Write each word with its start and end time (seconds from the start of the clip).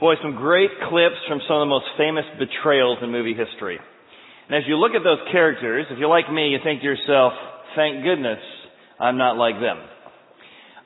Boy, 0.00 0.14
some 0.22 0.34
great 0.34 0.70
clips 0.88 1.20
from 1.28 1.40
some 1.46 1.60
of 1.60 1.68
the 1.68 1.76
most 1.76 1.84
famous 1.98 2.24
betrayals 2.38 2.98
in 3.02 3.12
movie 3.12 3.36
history. 3.36 3.78
And 4.48 4.56
as 4.56 4.64
you 4.66 4.76
look 4.76 4.92
at 4.96 5.04
those 5.04 5.20
characters, 5.30 5.84
if 5.90 5.98
you're 5.98 6.08
like 6.08 6.32
me, 6.32 6.48
you 6.48 6.58
think 6.64 6.80
to 6.80 6.86
yourself, 6.86 7.34
thank 7.76 8.02
goodness 8.02 8.38
I'm 8.98 9.18
not 9.18 9.36
like 9.36 9.60
them. 9.60 9.76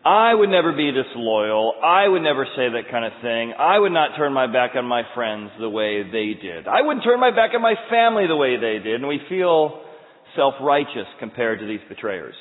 I 0.05 0.35
would 0.35 0.51
never 0.51 0.73
be 0.73 0.91
disloyal. 0.91 1.75
I 1.81 2.09
would 2.09 2.23
never 2.23 2.45
say 2.57 2.69
that 2.75 2.91
kind 2.91 3.07
of 3.07 3.13
thing. 3.23 3.55
I 3.57 3.79
would 3.79 3.93
not 3.93 4.17
turn 4.19 4.33
my 4.33 4.51
back 4.53 4.73
on 4.75 4.85
my 4.85 5.03
friends 5.15 5.51
the 5.61 5.71
way 5.71 6.03
they 6.03 6.35
did. 6.35 6.67
I 6.67 6.83
wouldn't 6.83 7.05
turn 7.05 7.21
my 7.21 7.31
back 7.31 7.55
on 7.55 7.63
my 7.63 7.75
family 7.89 8.27
the 8.27 8.37
way 8.37 8.57
they 8.59 8.83
did. 8.83 8.97
And 8.97 9.07
we 9.07 9.21
feel 9.29 9.81
self-righteous 10.35 11.07
compared 11.21 11.61
to 11.61 11.67
these 11.67 11.81
betrayers. 11.89 12.35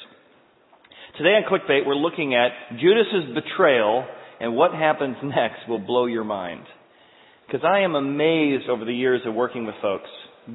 Today 1.20 1.38
on 1.38 1.44
Clickbait, 1.46 1.86
we're 1.86 1.94
looking 1.94 2.34
at 2.34 2.50
Judas's 2.82 3.36
betrayal 3.36 4.08
and 4.40 4.56
what 4.56 4.74
happens 4.74 5.18
next 5.24 5.68
will 5.68 5.80
blow 5.80 6.06
your 6.06 6.24
mind. 6.24 6.66
Because 7.48 7.62
I 7.66 7.82
am 7.82 7.96
amazed 7.96 8.70
over 8.70 8.86
the 8.86 8.94
years 8.94 9.22
of 9.26 9.34
working 9.34 9.66
with 9.66 9.76
folks. 9.82 10.10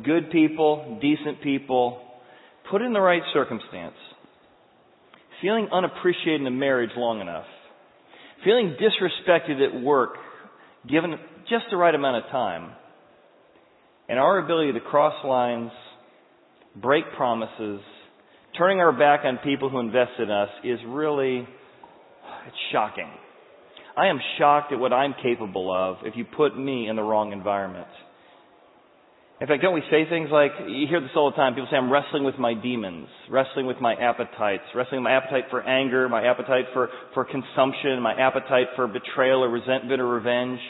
Good 0.05 0.31
people, 0.31 0.99
decent 1.01 1.43
people, 1.43 2.03
put 2.71 2.83
in 2.83 2.93
the 2.93 3.01
right 3.01 3.23
circumstance. 3.33 3.95
Feeling 5.41 5.69
unappreciated 5.73 6.41
in 6.41 6.47
a 6.47 6.51
marriage 6.51 6.91
long 6.97 7.21
enough. 7.21 7.47
Feeling 8.45 8.77
disrespected 8.81 9.65
at 9.67 9.81
work, 9.81 10.15
given 10.89 11.15
just 11.49 11.65
the 11.71 11.77
right 11.77 11.95
amount 11.95 12.25
of 12.25 12.31
time. 12.31 12.73
And 14.09 14.19
our 14.19 14.39
ability 14.39 14.73
to 14.73 14.81
cross 14.81 15.15
lines, 15.25 15.71
break 16.77 17.05
promises, 17.17 17.81
turning 18.57 18.81
our 18.81 18.93
back 18.93 19.21
on 19.25 19.39
people 19.39 19.69
who 19.69 19.79
invest 19.79 20.13
in 20.19 20.31
us 20.31 20.49
is 20.65 20.79
really, 20.87 21.47
it's 22.47 22.57
shocking. 22.73 23.11
I 23.99 24.07
am 24.07 24.21
shocked 24.39 24.73
at 24.73 24.79
what 24.79 24.93
I'm 24.93 25.13
capable 25.21 25.75
of 25.75 26.07
if 26.07 26.15
you 26.15 26.25
put 26.25 26.57
me 26.57 26.89
in 26.89 26.95
the 26.95 27.03
wrong 27.03 27.33
environment. 27.33 27.89
In 29.41 29.49
fact, 29.49 29.61
don't 29.61 29.75
we 29.75 29.83
say 29.91 30.09
things 30.09 30.29
like, 30.31 30.53
you 30.69 30.87
hear 30.89 31.01
this 31.01 31.11
all 31.17 31.31
the 31.31 31.37
time, 31.37 31.55
people 31.55 31.67
say 31.69 31.77
I'm 31.77 31.91
wrestling 31.91 32.23
with 32.23 32.39
my 32.39 32.55
demons, 32.55 33.09
wrestling 33.29 33.67
with 33.67 33.81
my 33.81 33.95
appetites, 33.95 34.63
wrestling 34.73 35.03
with 35.03 35.11
my 35.11 35.17
appetite 35.17 35.45
for 35.51 35.63
anger, 35.63 36.09
my 36.09 36.25
appetite 36.25 36.67
for, 36.73 36.91
for 37.13 37.25
consumption, 37.25 38.01
my 38.01 38.15
appetite 38.15 38.69
for 38.77 38.87
betrayal 38.87 39.43
or 39.43 39.49
resentment 39.49 40.01
or 40.01 40.07
revenge. 40.07 40.61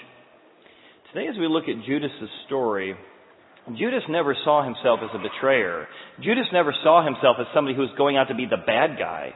Today 1.12 1.28
as 1.28 1.36
we 1.38 1.48
look 1.48 1.64
at 1.64 1.84
Judas's 1.86 2.30
story, 2.46 2.94
Judas 3.76 4.04
never 4.08 4.34
saw 4.42 4.64
himself 4.64 5.00
as 5.02 5.10
a 5.12 5.18
betrayer. 5.18 5.86
Judas 6.22 6.46
never 6.50 6.74
saw 6.82 7.04
himself 7.04 7.36
as 7.38 7.46
somebody 7.54 7.76
who 7.76 7.82
was 7.82 7.92
going 7.98 8.16
out 8.16 8.28
to 8.28 8.34
be 8.34 8.46
the 8.46 8.56
bad 8.56 8.96
guy. 8.98 9.34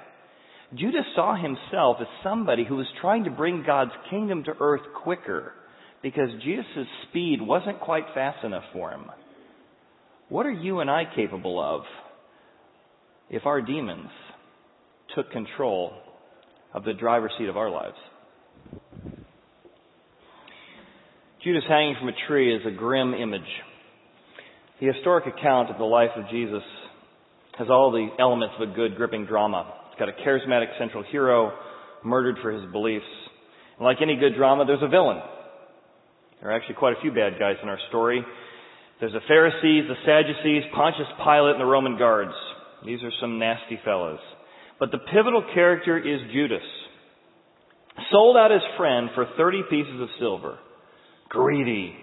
Judas 0.74 1.04
saw 1.14 1.36
himself 1.36 1.98
as 2.00 2.06
somebody 2.22 2.64
who 2.64 2.76
was 2.76 2.86
trying 3.00 3.24
to 3.24 3.30
bring 3.30 3.62
God's 3.66 3.92
kingdom 4.08 4.44
to 4.44 4.52
earth 4.58 4.80
quicker 5.02 5.52
because 6.02 6.28
Jesus' 6.42 6.86
speed 7.08 7.40
wasn't 7.42 7.80
quite 7.80 8.04
fast 8.14 8.44
enough 8.44 8.64
for 8.72 8.90
him. 8.90 9.04
What 10.28 10.46
are 10.46 10.52
you 10.52 10.80
and 10.80 10.90
I 10.90 11.04
capable 11.14 11.62
of 11.62 11.82
if 13.28 13.44
our 13.44 13.60
demons 13.60 14.08
took 15.14 15.30
control 15.30 15.92
of 16.72 16.84
the 16.84 16.94
driver's 16.94 17.32
seat 17.38 17.50
of 17.50 17.58
our 17.58 17.70
lives? 17.70 17.96
Judas 21.44 21.64
hanging 21.68 21.96
from 21.98 22.08
a 22.08 22.26
tree 22.28 22.54
is 22.54 22.62
a 22.66 22.70
grim 22.70 23.12
image. 23.12 23.40
The 24.80 24.86
historic 24.86 25.26
account 25.26 25.70
of 25.70 25.76
the 25.76 25.84
life 25.84 26.10
of 26.16 26.30
Jesus 26.30 26.62
has 27.58 27.68
all 27.68 27.90
the 27.90 28.08
elements 28.18 28.54
of 28.58 28.70
a 28.70 28.72
good, 28.72 28.96
gripping 28.96 29.26
drama. 29.26 29.74
It's 29.92 29.98
got 29.98 30.08
a 30.08 30.12
charismatic 30.26 30.78
central 30.78 31.04
hero 31.04 31.52
murdered 32.02 32.36
for 32.40 32.50
his 32.50 32.64
beliefs. 32.72 33.04
And 33.76 33.84
like 33.84 33.98
any 34.00 34.16
good 34.16 34.34
drama, 34.36 34.64
there's 34.64 34.82
a 34.82 34.88
villain. 34.88 35.20
There 36.40 36.50
are 36.50 36.56
actually 36.56 36.76
quite 36.76 36.96
a 36.96 37.00
few 37.02 37.12
bad 37.12 37.38
guys 37.38 37.56
in 37.62 37.68
our 37.68 37.78
story. 37.90 38.24
There's 39.00 39.12
the 39.12 39.20
Pharisees, 39.28 39.84
the 39.88 40.00
Sadducees, 40.06 40.62
Pontius 40.74 41.08
Pilate, 41.18 41.52
and 41.52 41.60
the 41.60 41.66
Roman 41.66 41.98
guards. 41.98 42.32
These 42.86 43.02
are 43.02 43.12
some 43.20 43.38
nasty 43.38 43.78
fellows. 43.84 44.18
But 44.80 44.92
the 44.92 44.98
pivotal 45.12 45.44
character 45.52 45.98
is 45.98 46.20
Judas. 46.32 46.64
Sold 48.10 48.36
out 48.38 48.50
his 48.50 48.62
friend 48.78 49.10
for 49.14 49.26
30 49.36 49.62
pieces 49.68 50.00
of 50.00 50.08
silver. 50.18 50.58
Greedy. 51.28 51.94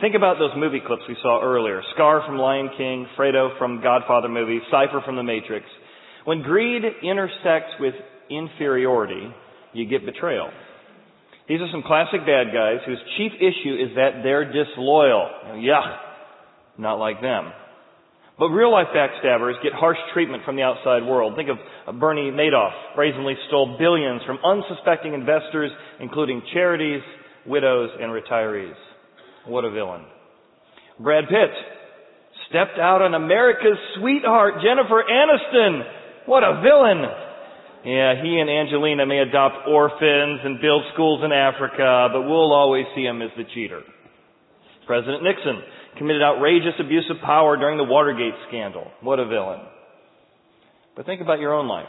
Think 0.00 0.16
about 0.16 0.38
those 0.38 0.50
movie 0.56 0.82
clips 0.84 1.02
we 1.08 1.16
saw 1.22 1.40
earlier. 1.40 1.82
Scar 1.94 2.22
from 2.26 2.36
Lion 2.36 2.68
King, 2.76 3.06
Fredo 3.16 3.56
from 3.58 3.80
Godfather 3.80 4.28
movie, 4.28 4.58
Cypher 4.70 5.00
from 5.04 5.16
The 5.16 5.22
Matrix. 5.22 5.64
When 6.26 6.42
greed 6.42 6.82
intersects 7.04 7.78
with 7.78 7.94
inferiority, 8.28 9.32
you 9.72 9.86
get 9.86 10.04
betrayal. 10.04 10.50
These 11.48 11.60
are 11.60 11.68
some 11.70 11.84
classic 11.86 12.26
bad 12.26 12.52
guys 12.52 12.82
whose 12.84 12.98
chief 13.16 13.30
issue 13.38 13.74
is 13.74 13.94
that 13.94 14.22
they're 14.24 14.44
disloyal. 14.44 15.30
Yuck. 15.62 15.98
Not 16.78 16.98
like 16.98 17.20
them. 17.20 17.52
But 18.38 18.48
real 18.48 18.72
life 18.72 18.88
backstabbers 18.94 19.62
get 19.62 19.72
harsh 19.72 19.98
treatment 20.12 20.42
from 20.44 20.56
the 20.56 20.62
outside 20.62 21.06
world. 21.06 21.36
Think 21.36 21.48
of 21.48 22.00
Bernie 22.00 22.32
Madoff, 22.32 22.72
brazenly 22.96 23.34
stole 23.46 23.78
billions 23.78 24.20
from 24.26 24.38
unsuspecting 24.44 25.14
investors, 25.14 25.70
including 26.00 26.42
charities, 26.52 27.02
widows, 27.46 27.90
and 28.00 28.10
retirees. 28.10 28.74
What 29.46 29.64
a 29.64 29.70
villain. 29.70 30.04
Brad 30.98 31.24
Pitt 31.28 31.50
stepped 32.50 32.78
out 32.78 33.00
on 33.00 33.14
America's 33.14 33.78
sweetheart, 33.98 34.54
Jennifer 34.62 35.04
Aniston. 35.08 35.82
What 36.26 36.42
a 36.42 36.60
villain! 36.60 37.02
Yeah, 37.86 38.20
he 38.20 38.38
and 38.40 38.50
Angelina 38.50 39.06
may 39.06 39.18
adopt 39.18 39.68
orphans 39.68 40.40
and 40.42 40.60
build 40.60 40.82
schools 40.92 41.22
in 41.24 41.30
Africa, 41.30 42.08
but 42.12 42.22
we'll 42.22 42.52
always 42.52 42.84
see 42.96 43.04
him 43.04 43.22
as 43.22 43.30
the 43.36 43.44
cheater. 43.54 43.82
President 44.86 45.22
Nixon 45.22 45.62
committed 45.96 46.22
outrageous 46.22 46.74
abuse 46.80 47.08
of 47.10 47.22
power 47.24 47.56
during 47.56 47.78
the 47.78 47.84
Watergate 47.84 48.34
scandal. 48.48 48.90
What 49.02 49.20
a 49.20 49.26
villain. 49.26 49.60
But 50.96 51.06
think 51.06 51.20
about 51.20 51.38
your 51.38 51.54
own 51.54 51.68
life. 51.68 51.86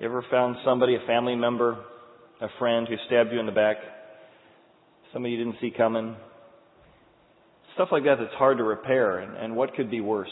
You 0.00 0.06
ever 0.06 0.24
found 0.28 0.56
somebody, 0.64 0.96
a 0.96 1.06
family 1.06 1.36
member, 1.36 1.78
a 2.40 2.48
friend 2.58 2.88
who 2.88 2.96
stabbed 3.06 3.32
you 3.32 3.38
in 3.38 3.46
the 3.46 3.52
back? 3.52 3.76
Somebody 5.12 5.34
you 5.34 5.44
didn't 5.44 5.60
see 5.60 5.70
coming? 5.70 6.16
Stuff 7.74 7.88
like 7.92 8.04
that 8.04 8.16
that's 8.18 8.34
hard 8.34 8.58
to 8.58 8.64
repair, 8.64 9.18
and, 9.18 9.36
and 9.36 9.56
what 9.56 9.74
could 9.74 9.90
be 9.90 10.00
worse? 10.00 10.30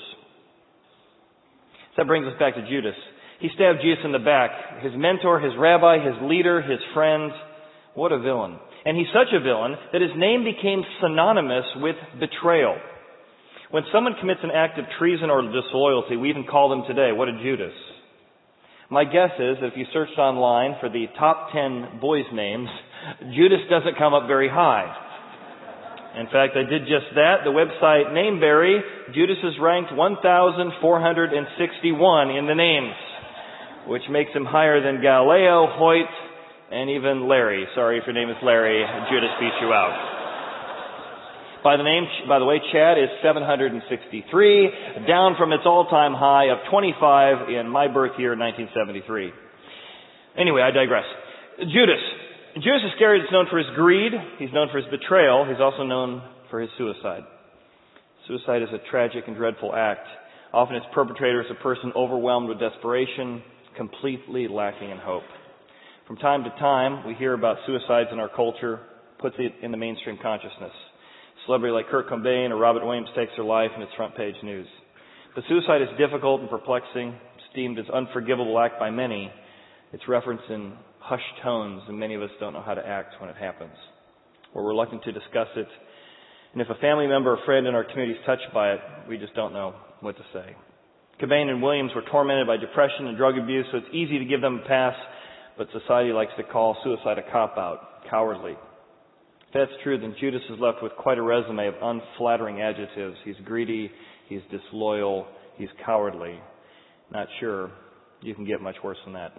So 1.94 2.03
that 2.03 2.06
brings 2.06 2.27
us 2.27 2.38
back 2.38 2.55
to 2.55 2.69
Judas. 2.69 2.97
He 3.38 3.49
stabbed 3.55 3.78
Jesus 3.82 4.03
in 4.05 4.12
the 4.12 4.19
back. 4.19 4.82
His 4.82 4.93
mentor, 4.97 5.38
his 5.38 5.53
rabbi, 5.59 5.99
his 5.99 6.15
leader, 6.22 6.60
his 6.62 6.81
friend. 6.93 7.31
What 7.94 8.10
a 8.10 8.19
villain. 8.19 8.59
And 8.84 8.97
he's 8.97 9.10
such 9.15 9.32
a 9.32 9.41
villain 9.41 9.77
that 9.93 10.03
his 10.03 10.10
name 10.16 10.44
became 10.44 10.83
synonymous 11.00 11.65
with 11.77 11.97
betrayal. 12.19 12.77
When 13.71 13.84
someone 13.93 14.15
commits 14.21 14.41
an 14.43 14.50
act 14.50 14.78
of 14.78 14.84
treason 14.99 15.31
or 15.31 15.43
disloyalty, 15.43 16.16
we 16.16 16.31
even 16.31 16.44
call 16.44 16.69
them 16.69 16.84
today, 16.87 17.12
what 17.12 17.28
a 17.28 17.38
Judas. 17.43 17.75
My 18.91 19.04
guess 19.04 19.31
is 19.38 19.56
that 19.60 19.72
if 19.72 19.77
you 19.77 19.87
searched 19.93 20.19
online 20.19 20.77
for 20.81 20.88
the 20.88 21.06
top 21.19 21.50
10 21.53 22.00
boys' 22.00 22.28
names, 22.33 22.69
Judas 23.34 23.60
doesn't 23.71 23.99
come 23.99 24.15
up 24.15 24.27
very 24.27 24.49
high. 24.49 24.94
In 26.15 26.31
fact, 26.31 26.55
I 26.57 26.63
did 26.63 26.87
just 26.87 27.11
that. 27.17 27.43
The 27.43 27.51
website 27.51 28.15
Nameberry, 28.15 28.79
Judas 29.15 29.39
is 29.43 29.59
ranked 29.61 29.93
1,461 29.93 32.31
in 32.31 32.47
the 32.47 32.55
names, 32.55 32.95
which 33.89 34.09
makes 34.09 34.31
him 34.31 34.45
higher 34.45 34.81
than 34.81 35.01
Galileo, 35.03 35.67
Hoyt, 35.75 36.07
and 36.71 36.89
even 36.91 37.27
Larry. 37.29 37.67
Sorry 37.75 37.99
if 37.99 38.07
your 38.07 38.15
name 38.15 38.31
is 38.31 38.37
Larry, 38.45 38.87
Judas 39.11 39.31
beat 39.41 39.59
you 39.61 39.73
out. 39.75 40.15
By 41.65 41.77
the 41.79 41.83
name, 41.83 42.05
by 42.29 42.39
the 42.39 42.45
way, 42.45 42.61
Chad 42.71 42.99
is 42.99 43.09
763, 43.23 44.71
down 45.09 45.35
from 45.39 45.53
its 45.53 45.63
all-time 45.65 46.13
high 46.13 46.51
of 46.53 46.59
25 46.71 47.49
in 47.49 47.69
my 47.69 47.89
birth 47.89 48.13
year, 48.19 48.37
1973. 48.37 49.33
Anyway, 50.37 50.61
I 50.61 50.71
digress. 50.71 51.07
Judas, 51.59 52.03
Judas 52.54 52.82
Iscariot 52.94 53.25
is 53.25 53.32
known 53.32 53.47
for 53.50 53.59
his 53.59 53.66
greed. 53.75 54.12
He's 54.39 54.53
known 54.53 54.68
for 54.71 54.78
his 54.78 54.86
betrayal. 54.86 55.45
He's 55.45 55.60
also 55.60 55.83
known 55.83 56.22
for 56.51 56.60
his 56.60 56.71
suicide. 56.78 57.24
Suicide 58.28 58.62
is 58.62 58.68
a 58.72 58.91
tragic 58.92 59.24
and 59.27 59.34
dreadful 59.34 59.74
act. 59.74 60.06
Often 60.53 60.77
its 60.77 60.86
perpetrator 60.95 61.41
is 61.41 61.51
a 61.51 61.60
person 61.60 61.91
overwhelmed 61.97 62.48
with 62.48 62.60
desperation, 62.60 63.42
completely 63.77 64.47
lacking 64.47 64.91
in 64.91 64.98
hope. 64.98 65.24
From 66.06 66.16
time 66.16 66.45
to 66.45 66.51
time, 66.51 67.04
we 67.04 67.15
hear 67.15 67.33
about 67.33 67.56
suicides 67.66 68.10
in 68.12 68.21
our 68.21 68.28
culture, 68.28 68.78
puts 69.18 69.34
it 69.41 69.53
in 69.60 69.72
the 69.72 69.77
mainstream 69.77 70.16
consciousness. 70.22 70.71
A 70.71 71.47
celebrity 71.47 71.72
like 71.72 71.89
Kurt 71.89 72.09
Cobain 72.09 72.50
or 72.50 72.57
Robert 72.57 72.86
Williams 72.86 73.09
takes 73.16 73.33
their 73.36 73.45
life 73.45 73.71
and 73.74 73.83
it's 73.83 73.92
front 73.97 74.16
page 74.16 74.36
news. 74.45 74.68
But 75.34 75.42
suicide 75.48 75.83
is 75.83 75.89
difficult 75.98 76.41
and 76.41 76.48
perplexing. 76.48 77.09
It's 77.09 77.54
deemed 77.57 77.80
as 77.80 77.86
unforgivable 77.92 78.57
act 78.60 78.78
by 78.78 78.91
many. 78.91 79.33
It's 79.92 80.07
referenced 80.07 80.48
in 80.50 80.74
hushed 81.04 81.42
tones, 81.42 81.83
and 81.86 81.98
many 81.98 82.15
of 82.15 82.22
us 82.22 82.30
don't 82.41 82.54
know 82.54 82.62
how 82.65 82.74
to 82.74 82.86
act 82.86 83.15
when 83.21 83.28
it 83.28 83.36
happens. 83.36 83.77
We're 84.54 84.66
reluctant 84.66 85.03
to 85.04 85.12
discuss 85.12 85.48
it. 85.54 85.68
And 86.54 86.62
if 86.62 86.71
a 86.71 86.80
family 86.80 87.06
member 87.06 87.33
or 87.33 87.39
friend 87.45 87.66
in 87.66 87.74
our 87.74 87.84
community 87.84 88.18
is 88.18 88.24
touched 88.24 88.48
by 88.54 88.72
it, 88.72 88.80
we 89.09 89.18
just 89.18 89.34
don't 89.34 89.53
know 89.53 89.74
what 90.01 90.16
to 90.16 90.22
say. 90.33 90.56
Cobain 91.21 91.48
and 91.48 91.62
Williams 91.62 91.91
were 91.95 92.04
tormented 92.10 92.47
by 92.47 92.56
depression 92.56 93.06
and 93.06 93.18
drug 93.18 93.36
abuse, 93.36 93.66
so 93.71 93.78
it's 93.78 93.86
easy 93.92 94.18
to 94.18 94.24
give 94.24 94.41
them 94.41 94.62
a 94.65 94.68
pass, 94.68 94.95
but 95.59 95.68
society 95.78 96.12
likes 96.12 96.33
to 96.39 96.42
call 96.42 96.77
suicide 96.83 97.18
a 97.18 97.30
cop 97.30 97.59
out, 97.59 98.09
cowardly. 98.09 98.53
If 98.53 99.53
that's 99.53 99.83
true, 99.83 99.98
then 99.98 100.15
Judas 100.18 100.42
is 100.48 100.59
left 100.59 100.83
with 100.83 100.92
quite 100.97 101.18
a 101.18 101.22
resume 101.22 101.66
of 101.66 101.74
unflattering 101.83 102.62
adjectives. 102.62 103.16
He's 103.24 103.36
greedy, 103.45 103.91
he's 104.28 104.41
disloyal, 104.50 105.27
he's 105.57 105.68
cowardly. 105.84 106.41
Not 107.12 107.28
sure 107.41 107.71
you 108.22 108.34
can 108.34 108.47
get 108.47 108.60
much 108.60 108.77
worse 108.83 108.98
than 109.04 109.15
that. 109.15 109.33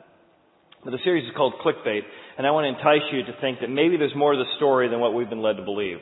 The 0.85 0.99
series 1.03 1.25
is 1.25 1.31
called 1.35 1.55
Clickbait, 1.65 2.01
and 2.37 2.45
I 2.45 2.51
want 2.51 2.65
to 2.65 2.77
entice 2.77 3.11
you 3.11 3.23
to 3.23 3.41
think 3.41 3.59
that 3.61 3.71
maybe 3.71 3.97
there's 3.97 4.15
more 4.15 4.33
to 4.33 4.37
the 4.37 4.55
story 4.57 4.87
than 4.87 4.99
what 4.99 5.15
we've 5.15 5.27
been 5.27 5.41
led 5.41 5.57
to 5.57 5.63
believe. 5.63 5.97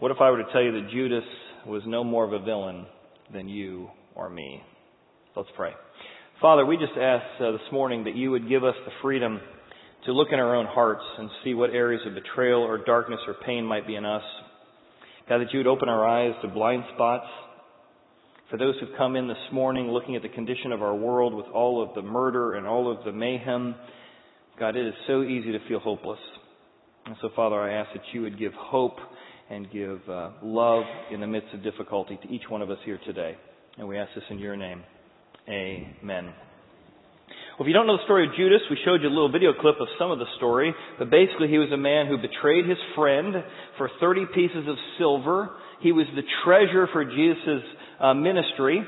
What 0.00 0.10
if 0.10 0.16
I 0.20 0.32
were 0.32 0.42
to 0.42 0.52
tell 0.52 0.62
you 0.62 0.72
that 0.72 0.90
Judas 0.90 1.22
was 1.64 1.82
no 1.86 2.02
more 2.02 2.24
of 2.24 2.32
a 2.32 2.44
villain 2.44 2.86
than 3.32 3.48
you 3.48 3.88
or 4.16 4.28
me? 4.28 4.64
Let's 5.36 5.48
pray. 5.54 5.70
Father, 6.40 6.66
we 6.66 6.76
just 6.76 6.98
ask 7.00 7.24
uh, 7.40 7.52
this 7.52 7.70
morning 7.70 8.02
that 8.02 8.16
you 8.16 8.32
would 8.32 8.48
give 8.48 8.64
us 8.64 8.74
the 8.84 8.90
freedom 9.00 9.40
to 10.06 10.12
look 10.12 10.28
in 10.32 10.40
our 10.40 10.56
own 10.56 10.66
hearts 10.66 11.04
and 11.18 11.30
see 11.44 11.54
what 11.54 11.70
areas 11.70 12.02
of 12.04 12.14
betrayal 12.14 12.62
or 12.62 12.78
darkness 12.84 13.20
or 13.28 13.34
pain 13.46 13.64
might 13.64 13.86
be 13.86 13.94
in 13.94 14.04
us. 14.04 14.24
God, 15.28 15.38
that 15.38 15.52
you 15.52 15.60
would 15.60 15.68
open 15.68 15.88
our 15.88 16.04
eyes 16.04 16.34
to 16.42 16.48
blind 16.48 16.82
spots. 16.96 17.26
For 18.50 18.56
those 18.56 18.74
who've 18.80 18.98
come 18.98 19.14
in 19.14 19.28
this 19.28 19.36
morning 19.52 19.86
looking 19.86 20.16
at 20.16 20.22
the 20.22 20.28
condition 20.28 20.72
of 20.72 20.82
our 20.82 20.96
world 20.96 21.32
with 21.32 21.46
all 21.46 21.80
of 21.80 21.94
the 21.94 22.02
murder 22.02 22.54
and 22.54 22.66
all 22.66 22.90
of 22.90 23.04
the 23.04 23.12
mayhem, 23.12 23.76
God, 24.58 24.74
it 24.74 24.86
is 24.86 24.94
so 25.06 25.22
easy 25.22 25.52
to 25.52 25.58
feel 25.68 25.80
hopeless. 25.80 26.18
And 27.04 27.14
so, 27.20 27.28
Father, 27.36 27.56
I 27.56 27.74
ask 27.74 27.90
that 27.92 28.02
you 28.12 28.22
would 28.22 28.38
give 28.38 28.52
hope 28.54 28.96
and 29.50 29.70
give 29.70 30.00
uh, 30.08 30.30
love 30.42 30.84
in 31.12 31.20
the 31.20 31.26
midst 31.26 31.52
of 31.52 31.62
difficulty 31.62 32.18
to 32.22 32.28
each 32.28 32.48
one 32.48 32.62
of 32.62 32.70
us 32.70 32.78
here 32.84 32.98
today. 33.04 33.36
And 33.76 33.86
we 33.86 33.98
ask 33.98 34.10
this 34.14 34.24
in 34.30 34.38
your 34.38 34.56
name. 34.56 34.82
Amen. 35.46 36.32
Well, 37.58 37.64
if 37.64 37.68
you 37.68 37.74
don't 37.74 37.86
know 37.86 37.98
the 37.98 38.04
story 38.04 38.26
of 38.26 38.34
Judas, 38.34 38.60
we 38.70 38.78
showed 38.82 39.02
you 39.02 39.08
a 39.08 39.10
little 39.10 39.30
video 39.30 39.52
clip 39.52 39.76
of 39.78 39.88
some 39.98 40.10
of 40.10 40.18
the 40.18 40.26
story. 40.38 40.74
But 40.98 41.10
basically, 41.10 41.48
he 41.48 41.58
was 41.58 41.70
a 41.70 41.76
man 41.76 42.06
who 42.06 42.16
betrayed 42.16 42.66
his 42.66 42.78
friend 42.94 43.34
for 43.76 43.90
30 44.00 44.24
pieces 44.34 44.66
of 44.66 44.76
silver. 44.98 45.50
He 45.82 45.92
was 45.92 46.06
the 46.16 46.22
treasurer 46.44 46.88
for 46.92 47.04
Jesus' 47.04 47.62
uh, 48.00 48.14
ministry. 48.14 48.82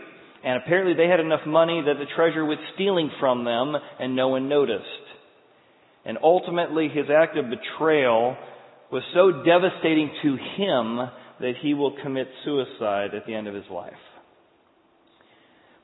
And 0.44 0.62
apparently 0.62 0.94
they 0.94 1.10
had 1.10 1.20
enough 1.20 1.46
money 1.46 1.82
that 1.84 1.98
the 1.98 2.06
treasurer 2.16 2.46
was 2.46 2.58
stealing 2.74 3.10
from 3.20 3.44
them 3.44 3.74
and 4.00 4.16
no 4.16 4.28
one 4.28 4.48
noticed. 4.48 4.97
And 6.04 6.18
ultimately, 6.22 6.88
his 6.88 7.06
act 7.14 7.36
of 7.36 7.46
betrayal 7.50 8.36
was 8.90 9.02
so 9.14 9.42
devastating 9.44 10.10
to 10.22 10.36
him 10.56 11.10
that 11.40 11.52
he 11.60 11.74
will 11.74 11.94
commit 12.02 12.28
suicide 12.44 13.14
at 13.14 13.26
the 13.26 13.34
end 13.34 13.46
of 13.46 13.54
his 13.54 13.68
life. 13.70 13.92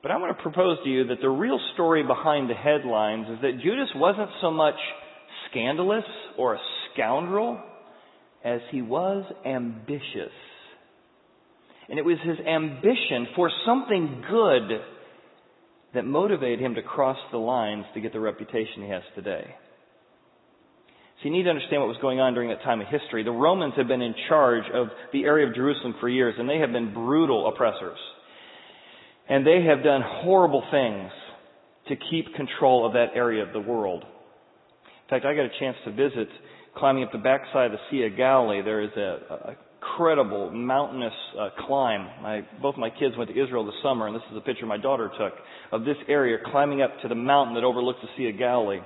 But 0.03 0.11
I 0.11 0.19
want 0.19 0.37
to 0.37 0.43
propose 0.43 0.79
to 0.85 0.91
you 0.91 1.07
that 1.09 1.21
the 1.23 1.31
real 1.31 1.59
story 1.73 2.03
behind 2.03 2.51
the 2.51 2.55
headlines 2.55 3.27
is 3.29 3.39
that 3.43 3.61
Judas 3.63 3.89
wasn't 3.97 4.31
so 4.41 4.51
much 4.51 4.75
scandalous 5.51 6.05
or 6.37 6.55
a 6.55 6.59
scoundrel 6.93 7.61
as 8.45 8.61
he 8.71 8.83
was 8.83 9.25
ambitious. 9.47 10.33
And 11.89 11.99
it 11.99 12.05
was 12.05 12.19
his 12.23 12.39
ambition 12.47 13.29
for 13.35 13.51
something 13.65 14.25
good 14.29 14.81
that 15.95 16.05
motivated 16.05 16.61
him 16.61 16.75
to 16.75 16.83
cross 16.83 17.19
the 17.31 17.39
lines 17.39 17.85
to 17.95 18.01
get 18.01 18.13
the 18.13 18.21
reputation 18.21 18.83
he 18.83 18.89
has 18.89 19.03
today. 19.15 19.55
So 21.25 21.31
you 21.31 21.37
need 21.37 21.45
to 21.45 21.49
understand 21.49 21.81
what 21.81 21.89
was 21.89 21.97
going 22.03 22.21
on 22.21 22.35
during 22.35 22.51
that 22.51 22.63
time 22.63 22.83
of 22.83 22.87
history. 22.89 23.25
The 23.25 23.31
Romans 23.31 23.73
had 23.79 23.89
been 23.89 24.03
in 24.03 24.15
charge 24.29 24.65
of 24.75 24.89
the 25.11 25.25
area 25.25 25.49
of 25.49 25.55
Jerusalem 25.55 25.95
for 25.99 26.07
years, 26.07 26.35
and 26.39 26.47
they 26.47 26.59
have 26.59 26.71
been 26.71 26.93
brutal 26.93 27.49
oppressors. 27.49 27.97
And 29.27 29.47
they 29.47 29.65
have 29.67 29.83
done 29.83 30.03
horrible 30.05 30.63
things 30.71 31.11
to 31.89 31.97
keep 32.11 32.35
control 32.35 32.87
of 32.87 32.93
that 32.93 33.17
area 33.17 33.43
of 33.43 33.55
the 33.55 33.61
world. 33.61 34.05
In 34.05 35.09
fact, 35.09 35.25
I 35.25 35.35
got 35.35 35.47
a 35.47 35.59
chance 35.59 35.79
to 35.87 35.93
visit 35.93 36.29
climbing 36.77 37.05
up 37.05 37.13
the 37.13 37.17
backside 37.17 37.67
of 37.67 37.73
the 37.73 37.79
Sea 37.91 38.05
of 38.05 38.19
Galilee. 38.19 38.61
There 38.63 38.83
is 38.83 38.91
a, 38.95 39.01
a 39.31 39.57
incredible 39.81 40.51
mountainous 40.51 41.13
uh, 41.39 41.49
climb. 41.67 42.07
My, 42.23 42.43
both 42.61 42.77
my 42.77 42.91
kids 42.91 43.17
went 43.17 43.31
to 43.31 43.43
Israel 43.43 43.65
this 43.65 43.75
summer, 43.83 44.07
and 44.07 44.17
this 44.17 44.23
is 44.31 44.37
a 44.37 44.41
picture 44.41 44.67
my 44.67 44.79
daughter 44.79 45.11
took 45.19 45.35
of 45.73 45.85
this 45.85 45.97
area 46.09 46.39
climbing 46.51 46.83
up 46.83 46.91
to 47.03 47.09
the 47.09 47.15
mountain 47.15 47.55
that 47.55 47.65
overlooks 47.65 48.01
the 48.03 48.09
Sea 48.17 48.31
of 48.31 48.39
Galilee. 48.39 48.81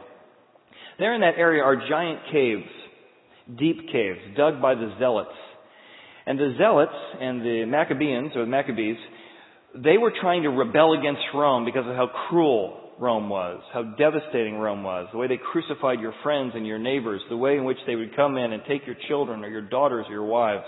There 0.99 1.15
in 1.15 1.21
that 1.21 1.39
area 1.39 1.63
are 1.63 1.77
giant 1.89 2.21
caves, 2.33 2.69
deep 3.57 3.89
caves, 3.93 4.19
dug 4.37 4.61
by 4.61 4.75
the 4.75 4.95
Zealots. 4.99 5.31
And 6.27 6.39
the 6.39 6.55
Zealots 6.59 6.93
and 7.21 7.41
the 7.41 7.65
Maccabees, 7.67 8.33
or 8.35 8.45
the 8.45 8.51
Maccabees, 8.51 8.97
they 9.77 9.97
were 9.97 10.13
trying 10.21 10.43
to 10.43 10.49
rebel 10.49 10.99
against 10.99 11.23
Rome 11.35 11.65
because 11.65 11.87
of 11.87 11.95
how 11.95 12.11
cruel 12.29 12.91
Rome 12.99 13.29
was, 13.29 13.63
how 13.73 13.83
devastating 13.97 14.57
Rome 14.57 14.83
was, 14.83 15.07
the 15.13 15.19
way 15.19 15.29
they 15.29 15.39
crucified 15.39 16.01
your 16.01 16.15
friends 16.25 16.53
and 16.57 16.67
your 16.67 16.81
neighbors, 16.81 17.21
the 17.31 17.37
way 17.37 17.57
in 17.57 17.65
which 17.65 17.79
they 17.87 17.95
would 17.95 18.17
come 18.17 18.37
in 18.37 18.53
and 18.53 18.63
take 18.67 18.85
your 18.85 18.97
children 19.07 19.45
or 19.45 19.49
your 19.49 19.63
daughters 19.63 20.07
or 20.09 20.13
your 20.13 20.27
wives. 20.27 20.67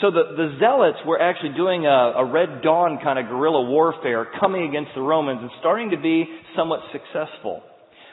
So 0.00 0.10
the, 0.10 0.34
the 0.36 0.56
Zealots 0.58 0.98
were 1.06 1.20
actually 1.20 1.54
doing 1.54 1.86
a, 1.86 2.12
a 2.16 2.24
Red 2.24 2.62
Dawn 2.62 2.98
kind 3.04 3.20
of 3.20 3.26
guerrilla 3.26 3.70
warfare 3.70 4.26
coming 4.40 4.68
against 4.68 4.90
the 4.96 5.00
Romans 5.00 5.38
and 5.42 5.50
starting 5.60 5.90
to 5.90 5.96
be 5.96 6.24
somewhat 6.56 6.80
successful. 6.90 7.62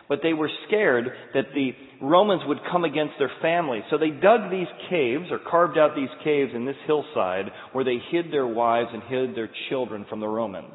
But 0.09 0.19
they 0.23 0.33
were 0.33 0.49
scared 0.67 1.05
that 1.35 1.53
the 1.53 1.71
Romans 2.01 2.41
would 2.47 2.57
come 2.71 2.83
against 2.83 3.13
their 3.19 3.31
families. 3.41 3.83
So 3.91 3.97
they 3.97 4.09
dug 4.09 4.49
these 4.49 4.67
caves 4.89 5.27
or 5.31 5.39
carved 5.39 5.77
out 5.77 5.95
these 5.95 6.09
caves 6.23 6.51
in 6.55 6.65
this 6.65 6.75
hillside 6.87 7.45
where 7.71 7.85
they 7.85 7.99
hid 8.11 8.31
their 8.31 8.47
wives 8.47 8.89
and 8.91 9.03
hid 9.03 9.35
their 9.35 9.49
children 9.69 10.05
from 10.09 10.19
the 10.19 10.27
Romans. 10.27 10.73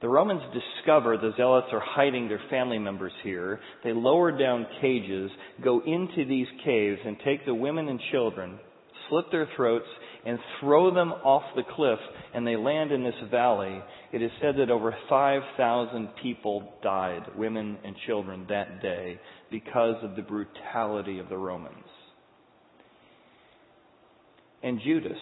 The 0.00 0.08
Romans 0.08 0.42
discover 0.52 1.16
the 1.16 1.32
Zealots 1.36 1.68
are 1.72 1.80
hiding 1.80 2.28
their 2.28 2.40
family 2.50 2.78
members 2.78 3.12
here. 3.22 3.60
They 3.84 3.92
lower 3.92 4.36
down 4.36 4.66
cages, 4.80 5.30
go 5.62 5.80
into 5.80 6.26
these 6.26 6.46
caves, 6.64 7.00
and 7.06 7.16
take 7.24 7.46
the 7.46 7.54
women 7.54 7.88
and 7.88 8.00
children, 8.10 8.58
slit 9.08 9.26
their 9.30 9.48
throats, 9.56 9.86
and 10.24 10.38
throw 10.60 10.92
them 10.94 11.12
off 11.12 11.42
the 11.54 11.62
cliff, 11.76 11.98
and 12.34 12.46
they 12.46 12.56
land 12.56 12.92
in 12.92 13.02
this 13.04 13.14
valley. 13.30 13.82
It 14.12 14.22
is 14.22 14.30
said 14.40 14.56
that 14.58 14.70
over 14.70 14.94
5,000 15.08 16.08
people 16.22 16.72
died, 16.82 17.22
women 17.36 17.76
and 17.84 17.94
children, 18.06 18.46
that 18.48 18.80
day 18.80 19.18
because 19.50 19.96
of 20.02 20.16
the 20.16 20.22
brutality 20.22 21.18
of 21.18 21.28
the 21.28 21.36
Romans. 21.36 21.84
And 24.62 24.80
Judas 24.82 25.18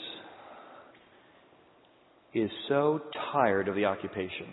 is 2.32 2.50
so 2.69 3.00
tired 3.32 3.69
of 3.69 3.75
the 3.75 3.87
occupation. 3.87 4.46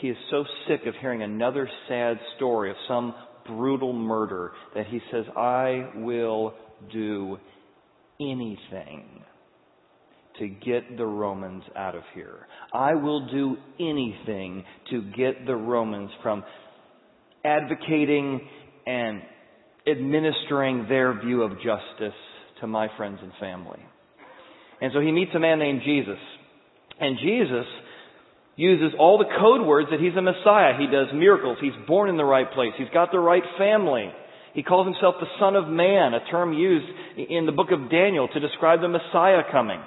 He 0.00 0.08
is 0.08 0.16
so 0.30 0.44
sick 0.66 0.86
of 0.86 0.94
hearing 1.00 1.22
another 1.22 1.68
sad 1.88 2.18
story 2.36 2.70
of 2.70 2.76
some 2.88 3.14
brutal 3.46 3.92
murder 3.92 4.52
that 4.74 4.86
he 4.86 5.00
says, 5.10 5.24
I 5.36 5.90
will 5.94 6.54
do 6.92 7.38
anything 8.20 9.24
to 10.38 10.48
get 10.48 10.96
the 10.96 11.06
Romans 11.06 11.62
out 11.76 11.94
of 11.94 12.02
here. 12.14 12.46
I 12.72 12.94
will 12.94 13.28
do 13.28 13.56
anything 13.78 14.64
to 14.90 15.02
get 15.16 15.46
the 15.46 15.56
Romans 15.56 16.10
from 16.22 16.44
advocating 17.44 18.40
and 18.86 19.22
administering 19.86 20.86
their 20.88 21.18
view 21.20 21.42
of 21.42 21.52
justice 21.56 22.18
to 22.60 22.66
my 22.66 22.88
friends 22.96 23.18
and 23.22 23.32
family. 23.40 23.80
And 24.80 24.92
so 24.94 25.00
he 25.00 25.12
meets 25.12 25.32
a 25.34 25.38
man 25.38 25.58
named 25.58 25.82
Jesus. 25.84 26.18
And 27.00 27.16
Jesus 27.18 27.66
uses 28.56 28.92
all 28.98 29.18
the 29.18 29.30
code 29.38 29.66
words 29.66 29.88
that 29.90 30.00
he's 30.00 30.16
a 30.16 30.22
Messiah. 30.22 30.74
He 30.78 30.86
does 30.86 31.06
miracles. 31.14 31.58
He's 31.60 31.72
born 31.86 32.08
in 32.08 32.16
the 32.16 32.24
right 32.24 32.50
place. 32.52 32.72
He's 32.76 32.88
got 32.92 33.12
the 33.12 33.18
right 33.18 33.42
family. 33.56 34.10
He 34.54 34.62
calls 34.62 34.86
himself 34.86 35.16
the 35.20 35.26
Son 35.38 35.54
of 35.54 35.68
Man, 35.68 36.14
a 36.14 36.30
term 36.30 36.52
used 36.52 36.86
in 37.16 37.46
the 37.46 37.52
book 37.52 37.68
of 37.70 37.90
Daniel 37.90 38.28
to 38.28 38.40
describe 38.40 38.80
the 38.80 38.88
Messiah 38.88 39.42
coming. 39.52 39.80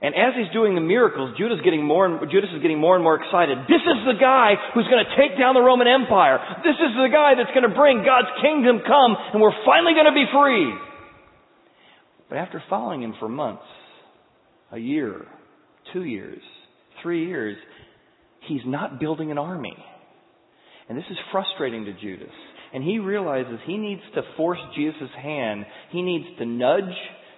And 0.00 0.16
as 0.16 0.32
he's 0.32 0.48
doing 0.56 0.74
the 0.74 0.80
miracles, 0.80 1.36
Judas, 1.36 1.60
getting 1.62 1.84
more 1.84 2.08
and, 2.08 2.16
Judas 2.30 2.48
is 2.56 2.62
getting 2.62 2.80
more 2.80 2.96
and 2.96 3.04
more 3.04 3.20
excited. 3.20 3.58
This 3.68 3.84
is 3.84 4.00
the 4.08 4.16
guy 4.16 4.56
who's 4.72 4.88
going 4.88 5.04
to 5.04 5.12
take 5.12 5.36
down 5.38 5.52
the 5.52 5.60
Roman 5.60 5.86
Empire. 5.86 6.40
This 6.64 6.76
is 6.80 6.96
the 6.96 7.12
guy 7.12 7.36
that's 7.36 7.52
going 7.52 7.68
to 7.68 7.76
bring 7.76 8.00
God's 8.00 8.32
kingdom 8.40 8.80
come, 8.80 9.12
and 9.32 9.42
we're 9.42 9.56
finally 9.68 9.92
going 9.92 10.08
to 10.08 10.16
be 10.16 10.24
free. 10.32 10.72
But 12.30 12.38
after 12.38 12.62
following 12.70 13.02
him 13.02 13.14
for 13.20 13.28
months, 13.28 13.68
a 14.72 14.78
year, 14.78 15.26
two 15.92 16.04
years, 16.04 16.40
three 17.02 17.26
years, 17.26 17.58
he's 18.48 18.62
not 18.64 19.00
building 19.00 19.30
an 19.30 19.36
army. 19.36 19.76
And 20.88 20.96
this 20.96 21.04
is 21.10 21.18
frustrating 21.30 21.84
to 21.84 21.92
Judas. 21.92 22.32
And 22.72 22.82
he 22.82 22.98
realizes 22.98 23.58
he 23.66 23.76
needs 23.76 24.02
to 24.14 24.22
force 24.36 24.58
Jesus' 24.76 25.10
hand. 25.20 25.66
He 25.90 26.02
needs 26.02 26.24
to 26.38 26.46
nudge 26.46 26.96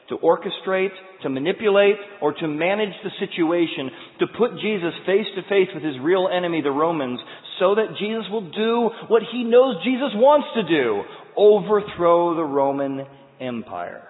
to 0.08 0.18
orchestrate, 0.18 0.90
to 1.22 1.28
manipulate, 1.28 1.96
or 2.20 2.32
to 2.32 2.48
manage 2.48 2.94
the 3.04 3.10
situation, 3.18 3.90
to 4.20 4.26
put 4.38 4.52
Jesus 4.60 4.92
face 5.06 5.26
to 5.36 5.42
face 5.42 5.68
with 5.74 5.82
his 5.82 5.94
real 6.02 6.28
enemy, 6.32 6.60
the 6.60 6.70
Romans, 6.70 7.20
so 7.58 7.74
that 7.74 7.96
Jesus 7.98 8.24
will 8.30 8.50
do 8.50 8.90
what 9.08 9.22
he 9.30 9.44
knows 9.44 9.76
Jesus 9.84 10.10
wants 10.14 10.48
to 10.54 10.62
do 10.62 11.02
overthrow 11.36 12.34
the 12.34 12.44
Roman 12.44 13.06
Empire. 13.40 14.08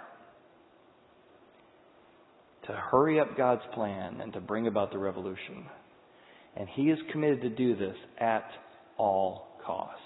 To 2.66 2.72
hurry 2.72 3.18
up 3.20 3.36
God's 3.36 3.62
plan 3.74 4.20
and 4.20 4.32
to 4.34 4.40
bring 4.40 4.66
about 4.66 4.92
the 4.92 4.98
revolution. 4.98 5.66
And 6.56 6.68
he 6.68 6.90
is 6.90 6.98
committed 7.10 7.42
to 7.42 7.50
do 7.50 7.76
this 7.76 7.96
at 8.18 8.44
all 8.96 9.48
costs. 9.64 9.98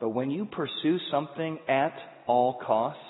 But 0.00 0.10
when 0.10 0.30
you 0.30 0.46
pursue 0.46 0.98
something 1.10 1.58
at 1.68 1.94
all 2.26 2.58
costs, 2.64 3.00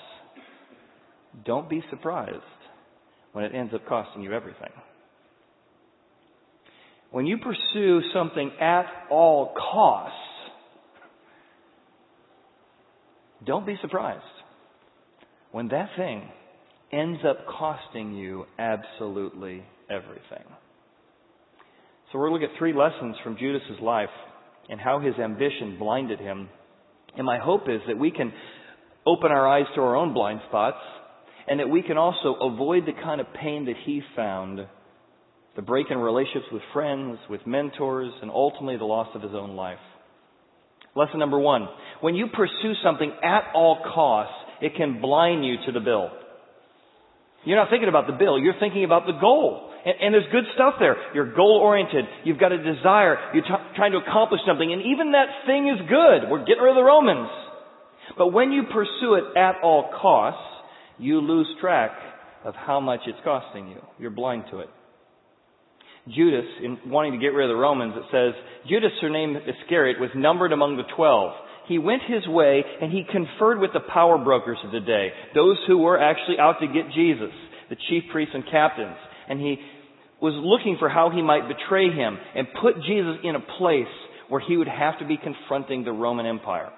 don't 1.45 1.69
be 1.69 1.83
surprised 1.89 2.41
when 3.31 3.43
it 3.45 3.53
ends 3.53 3.73
up 3.73 3.85
costing 3.87 4.21
you 4.21 4.33
everything. 4.33 4.71
When 7.11 7.25
you 7.25 7.37
pursue 7.37 8.01
something 8.13 8.51
at 8.59 8.85
all 9.09 9.53
costs, 9.53 10.15
don't 13.45 13.65
be 13.65 13.77
surprised 13.81 14.23
when 15.51 15.67
that 15.67 15.89
thing 15.95 16.27
ends 16.91 17.19
up 17.27 17.45
costing 17.47 18.13
you 18.13 18.45
absolutely 18.57 19.63
everything. 19.89 20.45
So 22.11 22.19
we're 22.19 22.29
going 22.29 22.41
to 22.41 22.45
look 22.45 22.53
at 22.53 22.59
three 22.59 22.73
lessons 22.73 23.15
from 23.23 23.37
Judas's 23.37 23.79
life 23.81 24.09
and 24.69 24.79
how 24.79 24.99
his 24.99 25.15
ambition 25.15 25.77
blinded 25.79 26.19
him. 26.19 26.49
And 27.17 27.25
my 27.25 27.39
hope 27.39 27.63
is 27.67 27.81
that 27.87 27.97
we 27.97 28.11
can 28.11 28.31
open 29.05 29.31
our 29.31 29.47
eyes 29.47 29.65
to 29.75 29.81
our 29.81 29.95
own 29.95 30.13
blind 30.13 30.39
spots 30.47 30.77
and 31.47 31.59
that 31.59 31.69
we 31.69 31.81
can 31.81 31.97
also 31.97 32.35
avoid 32.35 32.85
the 32.85 32.93
kind 32.93 33.21
of 33.21 33.27
pain 33.33 33.65
that 33.65 33.75
he 33.85 34.01
found 34.15 34.65
the 35.55 35.61
break 35.61 35.87
in 35.91 35.97
relationships 35.97 36.45
with 36.51 36.61
friends, 36.73 37.19
with 37.29 37.45
mentors, 37.45 38.11
and 38.21 38.31
ultimately 38.31 38.77
the 38.77 38.85
loss 38.85 39.09
of 39.13 39.21
his 39.21 39.33
own 39.33 39.55
life. 39.55 39.77
Lesson 40.95 41.19
number 41.19 41.39
one. 41.39 41.67
When 42.01 42.15
you 42.15 42.27
pursue 42.27 42.73
something 42.83 43.11
at 43.23 43.51
all 43.53 43.79
costs, 43.93 44.33
it 44.61 44.75
can 44.75 45.01
blind 45.01 45.45
you 45.45 45.55
to 45.65 45.71
the 45.71 45.79
bill. 45.79 46.09
You're 47.45 47.57
not 47.57 47.69
thinking 47.69 47.89
about 47.89 48.07
the 48.07 48.13
bill, 48.13 48.39
you're 48.39 48.59
thinking 48.59 48.83
about 48.83 49.05
the 49.05 49.17
goal. 49.19 49.69
And, 49.85 49.95
and 49.99 50.13
there's 50.13 50.31
good 50.31 50.45
stuff 50.55 50.75
there. 50.79 50.95
You're 51.13 51.33
goal 51.33 51.59
oriented. 51.61 52.05
You've 52.23 52.39
got 52.39 52.51
a 52.51 52.57
desire. 52.57 53.17
You're 53.33 53.43
t- 53.43 53.65
trying 53.75 53.91
to 53.91 53.97
accomplish 53.97 54.41
something. 54.47 54.71
And 54.71 54.81
even 54.81 55.11
that 55.11 55.27
thing 55.45 55.67
is 55.67 55.79
good. 55.89 56.29
We're 56.31 56.45
getting 56.45 56.63
rid 56.63 56.71
of 56.71 56.79
the 56.79 56.87
Romans. 56.87 57.29
But 58.17 58.29
when 58.29 58.51
you 58.51 58.63
pursue 58.71 59.15
it 59.15 59.37
at 59.37 59.55
all 59.61 59.91
costs, 59.91 60.52
you 60.97 61.19
lose 61.19 61.47
track 61.59 61.91
of 62.43 62.55
how 62.55 62.79
much 62.79 63.01
it's 63.07 63.17
costing 63.23 63.69
you. 63.69 63.81
You're 63.99 64.11
blind 64.11 64.45
to 64.51 64.59
it. 64.59 64.69
Judas, 66.07 66.45
in 66.61 66.77
wanting 66.87 67.13
to 67.13 67.17
get 67.17 67.33
rid 67.33 67.49
of 67.49 67.55
the 67.55 67.61
Romans, 67.61 67.93
it 67.95 68.03
says, 68.11 68.33
Judas, 68.69 68.91
surnamed 68.99 69.37
Iscariot, 69.37 70.01
was 70.01 70.09
numbered 70.15 70.51
among 70.51 70.75
the 70.75 70.83
twelve. 70.95 71.31
He 71.67 71.77
went 71.77 72.01
his 72.05 72.27
way 72.27 72.63
and 72.81 72.91
he 72.91 73.05
conferred 73.09 73.59
with 73.59 73.71
the 73.71 73.79
power 73.79 74.17
brokers 74.17 74.57
of 74.65 74.71
the 74.71 74.81
day, 74.81 75.11
those 75.33 75.57
who 75.65 75.77
were 75.77 75.97
actually 75.97 76.37
out 76.39 76.59
to 76.59 76.67
get 76.67 76.91
Jesus, 76.93 77.31
the 77.69 77.77
chief 77.87 78.03
priests 78.11 78.35
and 78.35 78.43
captains. 78.51 78.97
And 79.29 79.39
he 79.39 79.55
was 80.21 80.33
looking 80.35 80.75
for 80.77 80.89
how 80.89 81.09
he 81.09 81.21
might 81.21 81.47
betray 81.47 81.89
him 81.89 82.17
and 82.35 82.47
put 82.61 82.75
Jesus 82.85 83.17
in 83.23 83.35
a 83.35 83.57
place 83.57 83.87
where 84.27 84.41
he 84.45 84.57
would 84.57 84.67
have 84.67 84.99
to 84.99 85.07
be 85.07 85.17
confronting 85.17 85.85
the 85.85 85.93
Roman 85.93 86.25
Empire. 86.25 86.69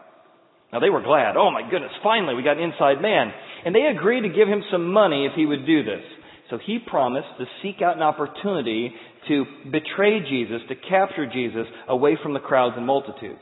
Now 0.75 0.81
they 0.81 0.89
were 0.89 1.01
glad. 1.01 1.37
Oh 1.37 1.51
my 1.51 1.61
goodness, 1.61 1.91
finally 2.03 2.35
we 2.35 2.43
got 2.43 2.57
an 2.57 2.63
inside 2.63 3.01
man. 3.01 3.31
And 3.63 3.73
they 3.73 3.83
agreed 3.95 4.23
to 4.23 4.35
give 4.35 4.49
him 4.49 4.61
some 4.69 4.91
money 4.91 5.25
if 5.25 5.31
he 5.33 5.45
would 5.45 5.65
do 5.65 5.85
this. 5.85 6.03
So 6.49 6.59
he 6.61 6.79
promised 6.85 7.29
to 7.39 7.45
seek 7.63 7.81
out 7.81 7.95
an 7.95 8.01
opportunity 8.01 8.91
to 9.29 9.45
betray 9.71 10.19
Jesus, 10.29 10.59
to 10.67 10.75
capture 10.75 11.31
Jesus 11.31 11.65
away 11.87 12.17
from 12.21 12.33
the 12.33 12.41
crowds 12.41 12.75
and 12.75 12.85
multitudes. 12.85 13.39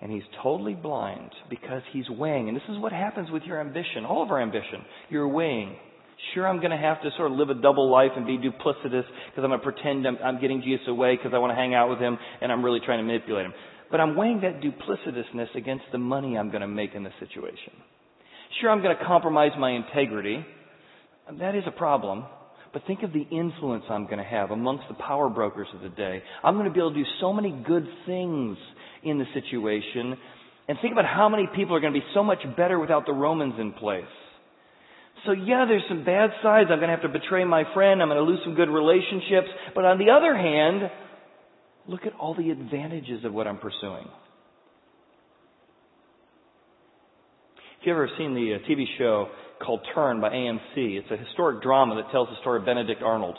And 0.00 0.10
he's 0.10 0.24
totally 0.42 0.74
blind 0.74 1.30
because 1.48 1.82
he's 1.92 2.10
weighing. 2.10 2.48
And 2.48 2.56
this 2.56 2.64
is 2.68 2.78
what 2.78 2.90
happens 2.90 3.30
with 3.30 3.44
your 3.44 3.60
ambition, 3.60 4.04
all 4.04 4.24
of 4.24 4.30
our 4.32 4.42
ambition. 4.42 4.82
You're 5.08 5.28
weighing. 5.28 5.76
Sure, 6.34 6.48
I'm 6.48 6.58
going 6.58 6.72
to 6.72 6.76
have 6.76 7.00
to 7.02 7.10
sort 7.16 7.30
of 7.30 7.38
live 7.38 7.50
a 7.50 7.54
double 7.54 7.88
life 7.88 8.10
and 8.16 8.26
be 8.26 8.38
duplicitous 8.38 9.04
because 9.04 9.38
I'm 9.44 9.50
going 9.50 9.60
to 9.60 9.64
pretend 9.64 10.04
I'm, 10.04 10.18
I'm 10.22 10.40
getting 10.40 10.62
Jesus 10.62 10.86
away 10.88 11.16
because 11.16 11.32
I 11.32 11.38
want 11.38 11.52
to 11.52 11.54
hang 11.54 11.74
out 11.74 11.90
with 11.90 12.00
him 12.00 12.18
and 12.40 12.50
I'm 12.50 12.64
really 12.64 12.80
trying 12.84 12.98
to 12.98 13.04
manipulate 13.04 13.46
him. 13.46 13.54
But 13.92 14.00
I'm 14.00 14.16
weighing 14.16 14.40
that 14.40 14.62
duplicitousness 14.62 15.54
against 15.54 15.84
the 15.92 15.98
money 15.98 16.36
I'm 16.36 16.48
going 16.48 16.62
to 16.62 16.66
make 16.66 16.94
in 16.94 17.04
the 17.04 17.12
situation. 17.20 17.74
Sure, 18.60 18.70
I'm 18.70 18.82
going 18.82 18.96
to 18.96 19.04
compromise 19.04 19.52
my 19.58 19.70
integrity. 19.70 20.44
That 21.38 21.54
is 21.54 21.64
a 21.66 21.70
problem. 21.70 22.24
But 22.72 22.82
think 22.86 23.02
of 23.02 23.12
the 23.12 23.26
influence 23.30 23.84
I'm 23.90 24.06
going 24.06 24.16
to 24.16 24.24
have 24.24 24.50
amongst 24.50 24.84
the 24.88 24.94
power 24.94 25.28
brokers 25.28 25.66
of 25.74 25.82
the 25.82 25.90
day. 25.90 26.22
I'm 26.42 26.54
going 26.54 26.64
to 26.64 26.72
be 26.72 26.80
able 26.80 26.94
to 26.94 26.96
do 26.96 27.08
so 27.20 27.34
many 27.34 27.50
good 27.50 27.86
things 28.06 28.56
in 29.02 29.18
the 29.18 29.26
situation. 29.34 30.16
And 30.68 30.78
think 30.80 30.92
about 30.92 31.04
how 31.04 31.28
many 31.28 31.46
people 31.54 31.76
are 31.76 31.80
going 31.80 31.92
to 31.92 32.00
be 32.00 32.06
so 32.14 32.24
much 32.24 32.38
better 32.56 32.78
without 32.78 33.04
the 33.04 33.12
Romans 33.12 33.54
in 33.58 33.72
place. 33.74 34.04
So 35.26 35.32
yeah, 35.32 35.66
there's 35.68 35.84
some 35.88 36.04
bad 36.04 36.30
sides. 36.42 36.70
I'm 36.72 36.78
going 36.78 36.88
to 36.88 36.96
have 36.96 37.02
to 37.02 37.08
betray 37.08 37.44
my 37.44 37.64
friend. 37.74 38.00
I'm 38.00 38.08
going 38.08 38.24
to 38.24 38.30
lose 38.30 38.40
some 38.42 38.54
good 38.54 38.70
relationships. 38.70 39.48
But 39.74 39.84
on 39.84 39.98
the 39.98 40.10
other 40.10 40.34
hand, 40.34 40.90
look 41.86 42.06
at 42.06 42.12
all 42.14 42.34
the 42.34 42.50
advantages 42.50 43.24
of 43.24 43.32
what 43.32 43.46
I'm 43.46 43.58
pursuing. 43.58 44.06
If 47.80 47.86
you've 47.86 47.94
ever 47.94 48.10
seen 48.16 48.34
the 48.34 48.54
uh, 48.54 48.70
TV 48.70 48.84
show 48.96 49.28
called 49.64 49.80
Turn 49.94 50.20
by 50.20 50.30
AMC, 50.30 50.76
it's 50.76 51.10
a 51.10 51.16
historic 51.16 51.62
drama 51.62 51.96
that 51.96 52.12
tells 52.12 52.28
the 52.28 52.40
story 52.40 52.60
of 52.60 52.66
Benedict 52.66 53.02
Arnold. 53.02 53.36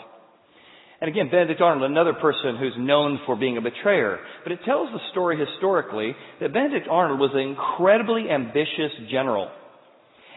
And 0.99 1.09
again, 1.09 1.29
Benedict 1.31 1.61
Arnold, 1.61 1.89
another 1.89 2.13
person 2.13 2.57
who's 2.57 2.75
known 2.77 3.19
for 3.25 3.35
being 3.35 3.57
a 3.57 3.61
betrayer. 3.61 4.19
But 4.43 4.51
it 4.53 4.59
tells 4.65 4.89
the 4.91 4.99
story 5.11 5.37
historically 5.37 6.15
that 6.39 6.53
Benedict 6.53 6.87
Arnold 6.89 7.19
was 7.19 7.31
an 7.33 7.41
incredibly 7.41 8.29
ambitious 8.29 8.91
general. 9.09 9.49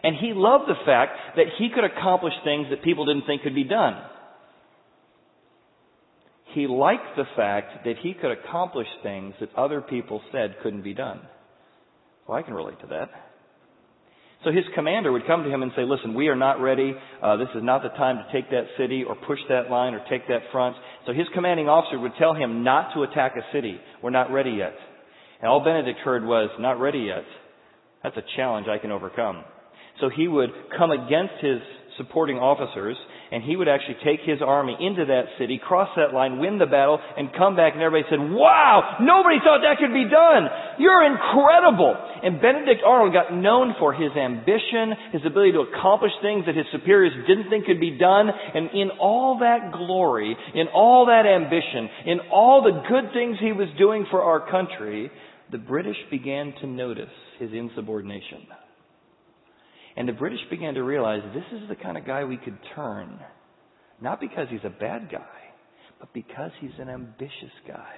And 0.03 0.17
he 0.21 0.33
loved 0.35 0.69
the 0.69 0.79
fact 0.85 1.19
that 1.37 1.47
he 1.59 1.69
could 1.75 1.85
accomplish 1.85 2.35
things 2.45 2.69
that 2.71 2.83
people 2.85 3.07
didn't 3.07 3.27
think 3.27 3.43
could 3.43 3.55
be 3.55 3.65
done. 3.65 3.95
He 6.57 6.67
liked 6.67 7.17
the 7.17 7.27
fact 7.37 7.85
that 7.85 7.97
he 8.03 8.15
could 8.15 8.31
accomplish 8.31 8.87
things 9.03 9.35
that 9.41 9.55
other 9.55 9.83
people 9.83 10.23
said 10.33 10.57
couldn't 10.63 10.81
be 10.81 10.95
done. 10.95 11.21
Well, 12.27 12.39
I 12.39 12.41
can 12.41 12.55
relate 12.55 12.81
to 12.81 12.87
that. 12.87 13.11
So 14.43 14.53
his 14.53 14.65
commander 14.75 15.13
would 15.13 15.27
come 15.27 15.45
to 15.45 15.51
him 15.51 15.63
and 15.63 15.71
say, 15.77 15.83
listen, 15.83 16.15
we 16.15 16.29
are 16.29 16.35
not 16.35 16.59
ready. 16.59 16.95
Uh, 17.23 17.37
this 17.37 17.51
is 17.55 17.63
not 17.63 17.83
the 17.83 17.91
time 17.91 18.17
to 18.17 18.33
take 18.33 18.49
that 18.53 18.65
city 18.79 19.05
or 19.05 19.17
push 19.27 19.39
that 19.51 19.71
line 19.71 19.93
or 19.93 20.03
take 20.09 20.29
that 20.29 20.51
front. 20.51 20.77
So 21.05 21.13
his 21.13 21.27
commanding 21.35 21.69
officer 21.69 21.99
would 21.99 22.13
tell 22.19 22.33
him 22.33 22.65
not 22.65 22.95
to 22.95 23.03
attack 23.03 23.35
a 23.37 23.43
city. 23.55 23.79
We're 24.03 24.09
not 24.09 24.33
ready 24.33 24.53
yet. 24.53 24.73
And 25.43 25.51
all 25.51 25.63
Benedict 25.63 25.99
heard 25.99 26.25
was, 26.25 26.49
not 26.59 26.81
ready 26.81 27.01
yet. 27.01 27.25
That's 28.03 28.17
a 28.17 28.25
challenge 28.35 28.67
I 28.67 28.79
can 28.79 28.93
overcome. 28.93 29.45
So 30.01 30.09
he 30.09 30.27
would 30.27 30.51
come 30.79 30.91
against 30.91 31.35
his 31.43 31.59
supporting 31.99 32.39
officers, 32.39 32.97
and 33.33 33.42
he 33.42 33.56
would 33.56 33.68
actually 33.68 33.97
take 34.04 34.21
his 34.25 34.40
army 34.40 34.76
into 34.78 35.04
that 35.06 35.35
city, 35.38 35.59
cross 35.59 35.88
that 35.97 36.14
line, 36.14 36.38
win 36.38 36.59
the 36.59 36.66
battle, 36.66 36.99
and 37.16 37.33
come 37.37 37.56
back, 37.56 37.75
and 37.75 37.83
everybody 37.83 38.06
said, 38.11 38.21
Wow! 38.21 38.99
Nobody 39.00 39.38
thought 39.42 39.62
that 39.62 39.78
could 39.78 39.92
be 39.92 40.09
done! 40.09 40.49
You're 40.78 41.04
incredible! 41.04 41.97
And 42.23 42.40
Benedict 42.40 42.83
Arnold 42.85 43.12
got 43.12 43.35
known 43.35 43.75
for 43.78 43.92
his 43.92 44.12
ambition, 44.16 44.95
his 45.12 45.23
ability 45.26 45.52
to 45.52 45.66
accomplish 45.66 46.12
things 46.23 46.47
that 46.47 46.56
his 46.56 46.66
superiors 46.73 47.12
didn't 47.26 47.50
think 47.50 47.66
could 47.66 47.80
be 47.80 47.99
done, 47.99 48.28
and 48.28 48.71
in 48.71 48.90
all 49.00 49.38
that 49.40 49.73
glory, 49.73 50.37
in 50.54 50.68
all 50.68 51.06
that 51.06 51.26
ambition, 51.26 51.88
in 52.06 52.21
all 52.33 52.62
the 52.62 52.83
good 52.88 53.12
things 53.12 53.37
he 53.40 53.52
was 53.52 53.68
doing 53.78 54.06
for 54.11 54.23
our 54.23 54.50
country, 54.50 55.11
the 55.50 55.59
British 55.59 55.97
began 56.11 56.52
to 56.61 56.66
notice 56.66 57.12
his 57.38 57.50
insubordination. 57.52 58.47
And 59.97 60.09
the 60.09 60.12
British 60.12 60.41
began 60.50 60.75
to 60.75 60.83
realize 60.83 61.23
this 61.35 61.61
is 61.61 61.69
the 61.69 61.76
kind 61.76 61.97
of 61.97 62.07
guy 62.07 62.25
we 62.25 62.37
could 62.37 62.59
turn. 62.75 63.19
Not 64.00 64.21
because 64.21 64.47
he's 64.50 64.61
a 64.65 64.71
bad 64.71 65.11
guy, 65.11 65.25
but 65.99 66.12
because 66.12 66.50
he's 66.61 66.79
an 66.79 66.88
ambitious 66.88 67.55
guy. 67.67 67.95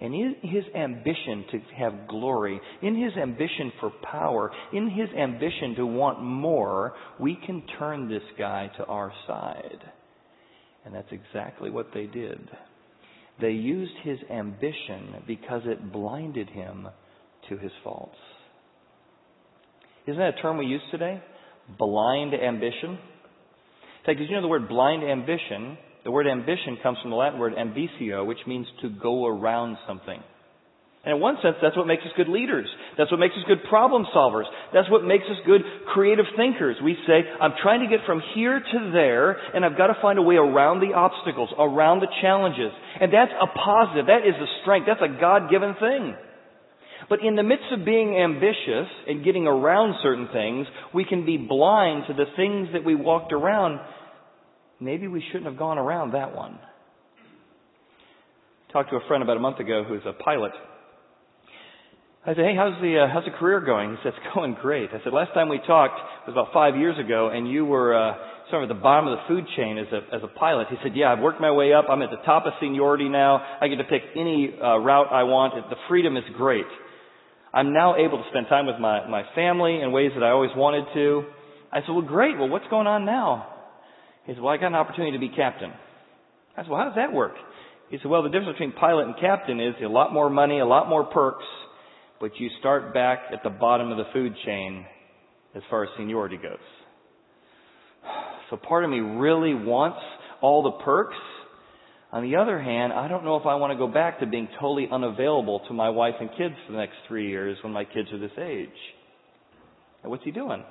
And 0.00 0.14
in 0.14 0.36
his 0.42 0.64
ambition 0.74 1.44
to 1.50 1.60
have 1.76 2.08
glory, 2.08 2.60
in 2.82 2.94
his 2.94 3.12
ambition 3.20 3.72
for 3.80 3.90
power, 4.10 4.50
in 4.72 4.88
his 4.88 5.08
ambition 5.18 5.74
to 5.76 5.86
want 5.86 6.22
more, 6.22 6.94
we 7.18 7.36
can 7.44 7.62
turn 7.78 8.08
this 8.08 8.22
guy 8.38 8.70
to 8.78 8.84
our 8.84 9.12
side. 9.26 9.82
And 10.84 10.94
that's 10.94 11.10
exactly 11.10 11.68
what 11.68 11.88
they 11.92 12.06
did. 12.06 12.38
They 13.40 13.50
used 13.50 13.92
his 14.04 14.18
ambition 14.30 15.22
because 15.26 15.62
it 15.64 15.92
blinded 15.92 16.48
him 16.48 16.88
to 17.48 17.56
his 17.58 17.72
faults. 17.82 18.16
Isn't 20.08 20.20
that 20.20 20.38
a 20.38 20.40
term 20.40 20.56
we 20.56 20.64
use 20.64 20.80
today? 20.90 21.22
Blind 21.78 22.32
ambition. 22.32 22.96
In 22.96 24.04
fact, 24.06 24.18
did 24.18 24.30
you 24.30 24.36
know 24.36 24.40
the 24.40 24.48
word 24.48 24.66
blind 24.66 25.04
ambition? 25.04 25.76
The 26.04 26.10
word 26.10 26.26
ambition 26.26 26.78
comes 26.82 26.96
from 27.02 27.10
the 27.10 27.16
Latin 27.16 27.38
word 27.38 27.52
ambitio, 27.52 28.24
which 28.24 28.38
means 28.46 28.66
to 28.80 28.88
go 28.88 29.26
around 29.26 29.76
something. 29.86 30.18
And 31.04 31.16
in 31.16 31.20
one 31.20 31.36
sense, 31.42 31.56
that's 31.60 31.76
what 31.76 31.86
makes 31.86 32.02
us 32.04 32.12
good 32.16 32.28
leaders. 32.28 32.66
That's 32.96 33.10
what 33.10 33.20
makes 33.20 33.34
us 33.34 33.44
good 33.46 33.68
problem 33.68 34.06
solvers. 34.16 34.44
That's 34.72 34.90
what 34.90 35.04
makes 35.04 35.24
us 35.24 35.36
good 35.44 35.60
creative 35.92 36.24
thinkers. 36.38 36.76
We 36.82 36.96
say, 37.06 37.20
I'm 37.38 37.52
trying 37.62 37.80
to 37.80 37.94
get 37.94 38.06
from 38.06 38.22
here 38.34 38.60
to 38.60 38.90
there, 38.90 39.36
and 39.54 39.62
I've 39.62 39.76
got 39.76 39.88
to 39.88 39.96
find 40.00 40.18
a 40.18 40.22
way 40.22 40.36
around 40.36 40.80
the 40.80 40.94
obstacles, 40.96 41.50
around 41.58 42.00
the 42.00 42.08
challenges. 42.22 42.72
And 42.98 43.12
that's 43.12 43.32
a 43.36 43.46
positive. 43.46 44.06
That 44.06 44.26
is 44.26 44.34
a 44.40 44.48
strength. 44.62 44.88
That's 44.88 45.04
a 45.04 45.20
God-given 45.20 45.76
thing. 45.78 46.16
But 47.08 47.20
in 47.24 47.36
the 47.36 47.42
midst 47.42 47.66
of 47.72 47.84
being 47.84 48.16
ambitious 48.16 48.88
and 49.06 49.24
getting 49.24 49.46
around 49.46 49.94
certain 50.02 50.28
things, 50.32 50.66
we 50.94 51.04
can 51.04 51.24
be 51.24 51.36
blind 51.36 52.04
to 52.08 52.14
the 52.14 52.26
things 52.36 52.68
that 52.72 52.84
we 52.84 52.94
walked 52.94 53.32
around. 53.32 53.80
Maybe 54.80 55.08
we 55.08 55.22
shouldn't 55.28 55.46
have 55.46 55.58
gone 55.58 55.78
around 55.78 56.12
that 56.12 56.34
one. 56.34 56.58
Talked 58.72 58.90
to 58.90 58.96
a 58.96 59.06
friend 59.08 59.22
about 59.22 59.36
a 59.36 59.40
month 59.40 59.58
ago 59.58 59.84
who's 59.86 60.02
a 60.04 60.12
pilot. 60.12 60.52
I 62.26 62.34
said, 62.34 62.44
hey, 62.44 62.54
how's 62.54 62.78
the, 62.82 63.06
uh, 63.06 63.12
how's 63.12 63.24
the 63.24 63.30
career 63.38 63.60
going? 63.60 63.90
He 63.90 63.96
said, 64.02 64.12
it's 64.14 64.26
going 64.34 64.56
great. 64.60 64.90
I 64.90 65.02
said, 65.02 65.14
last 65.14 65.32
time 65.32 65.48
we 65.48 65.58
talked 65.66 65.98
was 66.26 66.34
about 66.34 66.52
five 66.52 66.76
years 66.76 66.98
ago 66.98 67.30
and 67.30 67.50
you 67.50 67.64
were, 67.64 67.96
uh, 67.96 68.14
sort 68.50 68.64
of 68.64 68.70
at 68.70 68.74
the 68.74 68.82
bottom 68.82 69.08
of 69.08 69.18
the 69.18 69.24
food 69.28 69.44
chain 69.56 69.78
as 69.78 69.86
a, 69.92 70.14
as 70.14 70.22
a 70.22 70.38
pilot. 70.38 70.68
He 70.70 70.76
said, 70.82 70.92
yeah, 70.94 71.12
I've 71.12 71.20
worked 71.20 71.40
my 71.40 71.50
way 71.50 71.72
up. 71.72 71.86
I'm 71.88 72.02
at 72.02 72.10
the 72.10 72.22
top 72.24 72.44
of 72.46 72.52
seniority 72.60 73.08
now. 73.08 73.40
I 73.60 73.68
get 73.68 73.76
to 73.76 73.84
pick 73.84 74.02
any, 74.16 74.54
uh, 74.60 74.78
route 74.78 75.08
I 75.12 75.22
want. 75.24 75.54
The 75.70 75.76
freedom 75.88 76.16
is 76.16 76.24
great. 76.36 76.66
I'm 77.52 77.72
now 77.72 77.96
able 77.96 78.18
to 78.18 78.24
spend 78.30 78.46
time 78.48 78.66
with 78.66 78.78
my, 78.78 79.08
my 79.08 79.22
family 79.34 79.80
in 79.80 79.92
ways 79.92 80.12
that 80.14 80.22
I 80.22 80.30
always 80.30 80.50
wanted 80.54 80.84
to. 80.94 81.24
I 81.72 81.80
said, 81.80 81.90
well, 81.90 82.02
great. 82.02 82.38
Well, 82.38 82.48
what's 82.48 82.66
going 82.70 82.86
on 82.86 83.04
now? 83.04 83.54
He 84.26 84.34
said, 84.34 84.42
well, 84.42 84.52
I 84.52 84.58
got 84.58 84.68
an 84.68 84.74
opportunity 84.74 85.12
to 85.12 85.18
be 85.18 85.34
captain. 85.34 85.72
I 86.56 86.62
said, 86.62 86.70
well, 86.70 86.80
how 86.80 86.86
does 86.86 86.96
that 86.96 87.12
work? 87.12 87.34
He 87.90 87.96
said, 87.96 88.10
well, 88.10 88.22
the 88.22 88.28
difference 88.28 88.58
between 88.58 88.72
pilot 88.72 89.06
and 89.06 89.14
captain 89.18 89.60
is 89.60 89.74
a 89.82 89.88
lot 89.88 90.12
more 90.12 90.28
money, 90.28 90.58
a 90.58 90.66
lot 90.66 90.88
more 90.88 91.04
perks, 91.04 91.44
but 92.20 92.32
you 92.38 92.50
start 92.60 92.92
back 92.92 93.20
at 93.32 93.42
the 93.42 93.50
bottom 93.50 93.90
of 93.90 93.96
the 93.96 94.04
food 94.12 94.34
chain 94.44 94.84
as 95.54 95.62
far 95.70 95.84
as 95.84 95.90
seniority 95.96 96.36
goes. 96.36 96.58
So 98.50 98.56
part 98.56 98.82
of 98.82 98.88
me 98.88 99.00
really 99.00 99.52
wants 99.52 99.98
all 100.40 100.62
the 100.62 100.82
perks. 100.82 101.18
On 102.10 102.22
the 102.22 102.36
other 102.36 102.60
hand, 102.60 102.92
I 102.92 103.06
don't 103.06 103.24
know 103.24 103.36
if 103.36 103.44
I 103.44 103.56
want 103.56 103.72
to 103.72 103.78
go 103.78 103.86
back 103.86 104.20
to 104.20 104.26
being 104.26 104.48
totally 104.58 104.88
unavailable 104.90 105.60
to 105.68 105.74
my 105.74 105.90
wife 105.90 106.14
and 106.20 106.30
kids 106.38 106.54
for 106.66 106.72
the 106.72 106.78
next 106.78 106.94
three 107.06 107.28
years 107.28 107.58
when 107.62 107.72
my 107.72 107.84
kids 107.84 108.08
are 108.12 108.18
this 108.18 108.30
age. 108.38 108.68
And 110.02 110.10
what's 110.10 110.24
he 110.24 110.30
doing? 110.30 110.64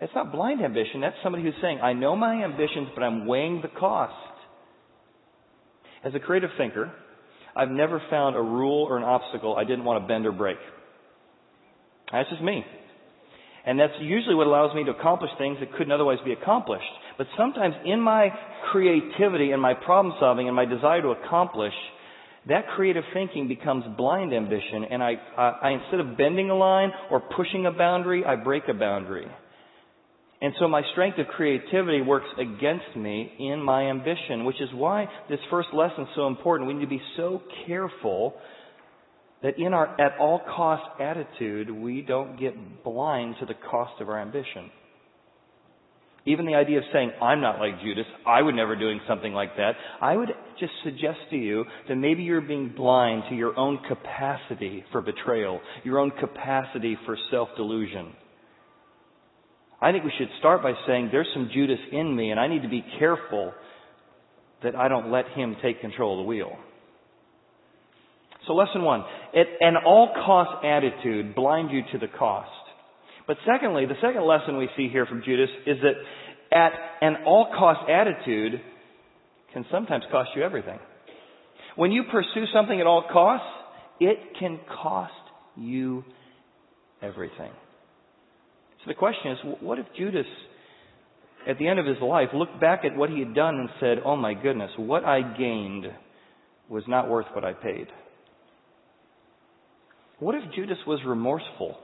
It's 0.00 0.12
not 0.14 0.30
blind 0.30 0.62
ambition. 0.62 1.00
That's 1.00 1.16
somebody 1.24 1.42
who's 1.42 1.54
saying, 1.60 1.80
I 1.80 1.92
know 1.92 2.14
my 2.14 2.44
ambitions, 2.44 2.88
but 2.94 3.02
I'm 3.02 3.26
weighing 3.26 3.62
the 3.62 3.68
cost. 3.68 4.14
As 6.04 6.14
a 6.14 6.20
creative 6.20 6.50
thinker, 6.56 6.92
I've 7.56 7.70
never 7.70 8.00
found 8.08 8.36
a 8.36 8.40
rule 8.40 8.84
or 8.88 8.96
an 8.96 9.02
obstacle 9.02 9.56
I 9.56 9.64
didn't 9.64 9.84
want 9.84 10.04
to 10.04 10.06
bend 10.06 10.24
or 10.24 10.32
break. 10.32 10.58
That's 12.12 12.30
just 12.30 12.42
me. 12.42 12.64
And 13.68 13.78
that's 13.78 13.92
usually 14.00 14.34
what 14.34 14.46
allows 14.46 14.74
me 14.74 14.82
to 14.84 14.92
accomplish 14.92 15.30
things 15.36 15.58
that 15.60 15.70
couldn't 15.72 15.92
otherwise 15.92 16.16
be 16.24 16.32
accomplished. 16.32 16.88
But 17.18 17.26
sometimes 17.36 17.74
in 17.84 18.00
my 18.00 18.30
creativity 18.72 19.50
and 19.50 19.60
my 19.60 19.74
problem 19.74 20.14
solving 20.18 20.46
and 20.46 20.56
my 20.56 20.64
desire 20.64 21.02
to 21.02 21.08
accomplish, 21.08 21.74
that 22.48 22.66
creative 22.74 23.04
thinking 23.12 23.46
becomes 23.46 23.84
blind 23.98 24.32
ambition 24.32 24.84
and 24.90 25.02
I, 25.02 25.16
I, 25.36 25.42
I 25.42 25.70
instead 25.72 26.00
of 26.00 26.16
bending 26.16 26.48
a 26.48 26.56
line 26.56 26.92
or 27.10 27.20
pushing 27.20 27.66
a 27.66 27.70
boundary, 27.70 28.24
I 28.24 28.36
break 28.36 28.62
a 28.70 28.72
boundary. 28.72 29.26
And 30.40 30.54
so 30.58 30.66
my 30.66 30.80
strength 30.92 31.18
of 31.18 31.26
creativity 31.26 32.00
works 32.00 32.28
against 32.38 32.96
me 32.96 33.30
in 33.38 33.62
my 33.62 33.90
ambition, 33.90 34.46
which 34.46 34.62
is 34.62 34.70
why 34.72 35.08
this 35.28 35.40
first 35.50 35.68
lesson 35.74 36.04
is 36.04 36.08
so 36.16 36.26
important. 36.26 36.68
We 36.68 36.74
need 36.74 36.86
to 36.86 36.88
be 36.88 37.02
so 37.18 37.42
careful 37.66 38.32
that 39.42 39.58
in 39.58 39.72
our 39.72 40.00
at 40.00 40.18
all 40.18 40.40
cost 40.40 41.00
attitude, 41.00 41.70
we 41.70 42.02
don't 42.02 42.38
get 42.38 42.84
blind 42.84 43.36
to 43.40 43.46
the 43.46 43.54
cost 43.70 44.00
of 44.00 44.08
our 44.08 44.20
ambition. 44.20 44.70
Even 46.26 46.44
the 46.44 46.56
idea 46.56 46.78
of 46.78 46.84
saying, 46.92 47.12
I'm 47.22 47.40
not 47.40 47.58
like 47.58 47.80
Judas, 47.80 48.04
I 48.26 48.42
would 48.42 48.54
never 48.54 48.76
doing 48.76 49.00
something 49.08 49.32
like 49.32 49.56
that, 49.56 49.72
I 50.00 50.14
would 50.14 50.28
just 50.60 50.72
suggest 50.84 51.18
to 51.30 51.36
you 51.36 51.64
that 51.88 51.96
maybe 51.96 52.22
you're 52.22 52.42
being 52.42 52.74
blind 52.76 53.22
to 53.30 53.34
your 53.34 53.58
own 53.58 53.78
capacity 53.88 54.84
for 54.92 55.00
betrayal, 55.00 55.60
your 55.84 55.98
own 55.98 56.10
capacity 56.10 56.98
for 57.06 57.16
self-delusion. 57.30 58.12
I 59.80 59.92
think 59.92 60.04
we 60.04 60.12
should 60.18 60.28
start 60.40 60.62
by 60.62 60.72
saying 60.86 61.08
there's 61.12 61.28
some 61.32 61.50
Judas 61.54 61.78
in 61.92 62.14
me 62.14 62.30
and 62.30 62.40
I 62.40 62.48
need 62.48 62.62
to 62.62 62.68
be 62.68 62.84
careful 62.98 63.52
that 64.62 64.74
I 64.74 64.88
don't 64.88 65.10
let 65.10 65.28
him 65.28 65.56
take 65.62 65.80
control 65.80 66.18
of 66.18 66.24
the 66.24 66.28
wheel. 66.28 66.58
So 68.48 68.54
lesson 68.54 68.82
one, 68.82 69.04
an 69.34 69.76
all 69.86 70.08
cost 70.24 70.64
attitude 70.64 71.34
blind 71.34 71.70
you 71.70 71.82
to 71.92 71.98
the 71.98 72.08
cost. 72.18 72.50
But 73.26 73.36
secondly, 73.46 73.84
the 73.84 73.94
second 74.00 74.26
lesson 74.26 74.56
we 74.56 74.70
see 74.74 74.88
here 74.88 75.04
from 75.04 75.22
Judas 75.22 75.50
is 75.66 75.76
that 75.82 76.56
at 76.56 76.72
an 77.02 77.24
all 77.26 77.52
cost 77.56 77.88
attitude 77.90 78.60
can 79.52 79.66
sometimes 79.70 80.02
cost 80.10 80.30
you 80.34 80.42
everything. 80.42 80.78
When 81.76 81.92
you 81.92 82.04
pursue 82.10 82.46
something 82.52 82.80
at 82.80 82.86
all 82.86 83.04
costs, 83.12 83.46
it 84.00 84.16
can 84.40 84.58
cost 84.82 85.12
you 85.54 86.04
everything. 87.02 87.52
So 88.78 88.88
the 88.88 88.94
question 88.94 89.32
is, 89.32 89.38
what 89.60 89.78
if 89.78 89.86
Judas, 89.96 90.26
at 91.46 91.58
the 91.58 91.68
end 91.68 91.78
of 91.78 91.84
his 91.86 91.98
life, 92.00 92.28
looked 92.32 92.58
back 92.60 92.86
at 92.86 92.96
what 92.96 93.10
he 93.10 93.18
had 93.18 93.34
done 93.34 93.56
and 93.56 93.68
said, 93.78 93.98
oh 94.04 94.16
my 94.16 94.32
goodness, 94.32 94.70
what 94.78 95.04
I 95.04 95.20
gained 95.36 95.84
was 96.70 96.84
not 96.88 97.10
worth 97.10 97.26
what 97.34 97.44
I 97.44 97.52
paid? 97.52 97.88
What 100.18 100.34
if 100.34 100.42
Judas 100.54 100.78
was 100.86 101.00
remorseful? 101.06 101.78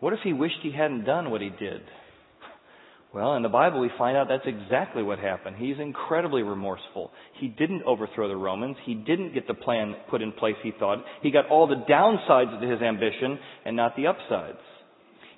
What 0.00 0.12
if 0.12 0.20
he 0.24 0.32
wished 0.32 0.56
he 0.62 0.72
hadn't 0.72 1.04
done 1.04 1.30
what 1.30 1.40
he 1.40 1.50
did? 1.50 1.82
Well, 3.14 3.34
in 3.34 3.42
the 3.42 3.48
Bible 3.50 3.80
we 3.80 3.90
find 3.98 4.16
out 4.16 4.28
that's 4.28 4.46
exactly 4.46 5.02
what 5.02 5.18
happened. 5.18 5.56
He's 5.58 5.78
incredibly 5.78 6.42
remorseful. 6.42 7.10
He 7.38 7.48
didn't 7.48 7.82
overthrow 7.82 8.26
the 8.26 8.36
Romans. 8.36 8.76
He 8.86 8.94
didn't 8.94 9.34
get 9.34 9.46
the 9.46 9.54
plan 9.54 9.94
put 10.08 10.22
in 10.22 10.32
place 10.32 10.56
he 10.62 10.72
thought. 10.78 11.04
He 11.22 11.30
got 11.30 11.48
all 11.48 11.66
the 11.66 11.84
downsides 11.88 12.58
to 12.58 12.66
his 12.66 12.80
ambition 12.80 13.38
and 13.66 13.76
not 13.76 13.96
the 13.96 14.06
upsides. 14.06 14.58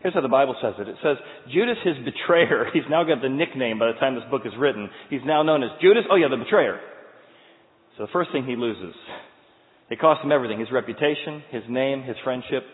Here's 0.02 0.14
how 0.14 0.20
the 0.20 0.28
Bible 0.28 0.54
says 0.62 0.74
it. 0.78 0.86
It 0.86 0.96
says, 1.02 1.16
Judas, 1.52 1.78
his 1.82 1.96
betrayer, 2.04 2.66
he's 2.72 2.84
now 2.88 3.02
got 3.04 3.22
the 3.22 3.28
nickname 3.28 3.78
by 3.78 3.86
the 3.86 3.98
time 3.98 4.14
this 4.14 4.30
book 4.30 4.42
is 4.44 4.52
written. 4.58 4.88
He's 5.10 5.24
now 5.24 5.42
known 5.42 5.62
as 5.64 5.70
Judas, 5.80 6.04
oh 6.10 6.16
yeah, 6.16 6.28
the 6.28 6.36
betrayer. 6.36 6.78
So 7.96 8.04
the 8.04 8.12
first 8.12 8.30
thing 8.30 8.44
he 8.44 8.54
loses, 8.54 8.94
it 9.90 10.00
cost 10.00 10.24
him 10.24 10.32
everything, 10.32 10.60
his 10.60 10.72
reputation, 10.72 11.42
his 11.50 11.62
name, 11.68 12.02
his 12.02 12.16
friendship. 12.24 12.64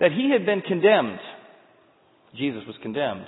That 0.00 0.12
he 0.12 0.30
had 0.32 0.46
been 0.46 0.60
condemned. 0.60 1.18
Jesus 2.36 2.62
was 2.66 2.76
condemned. 2.82 3.26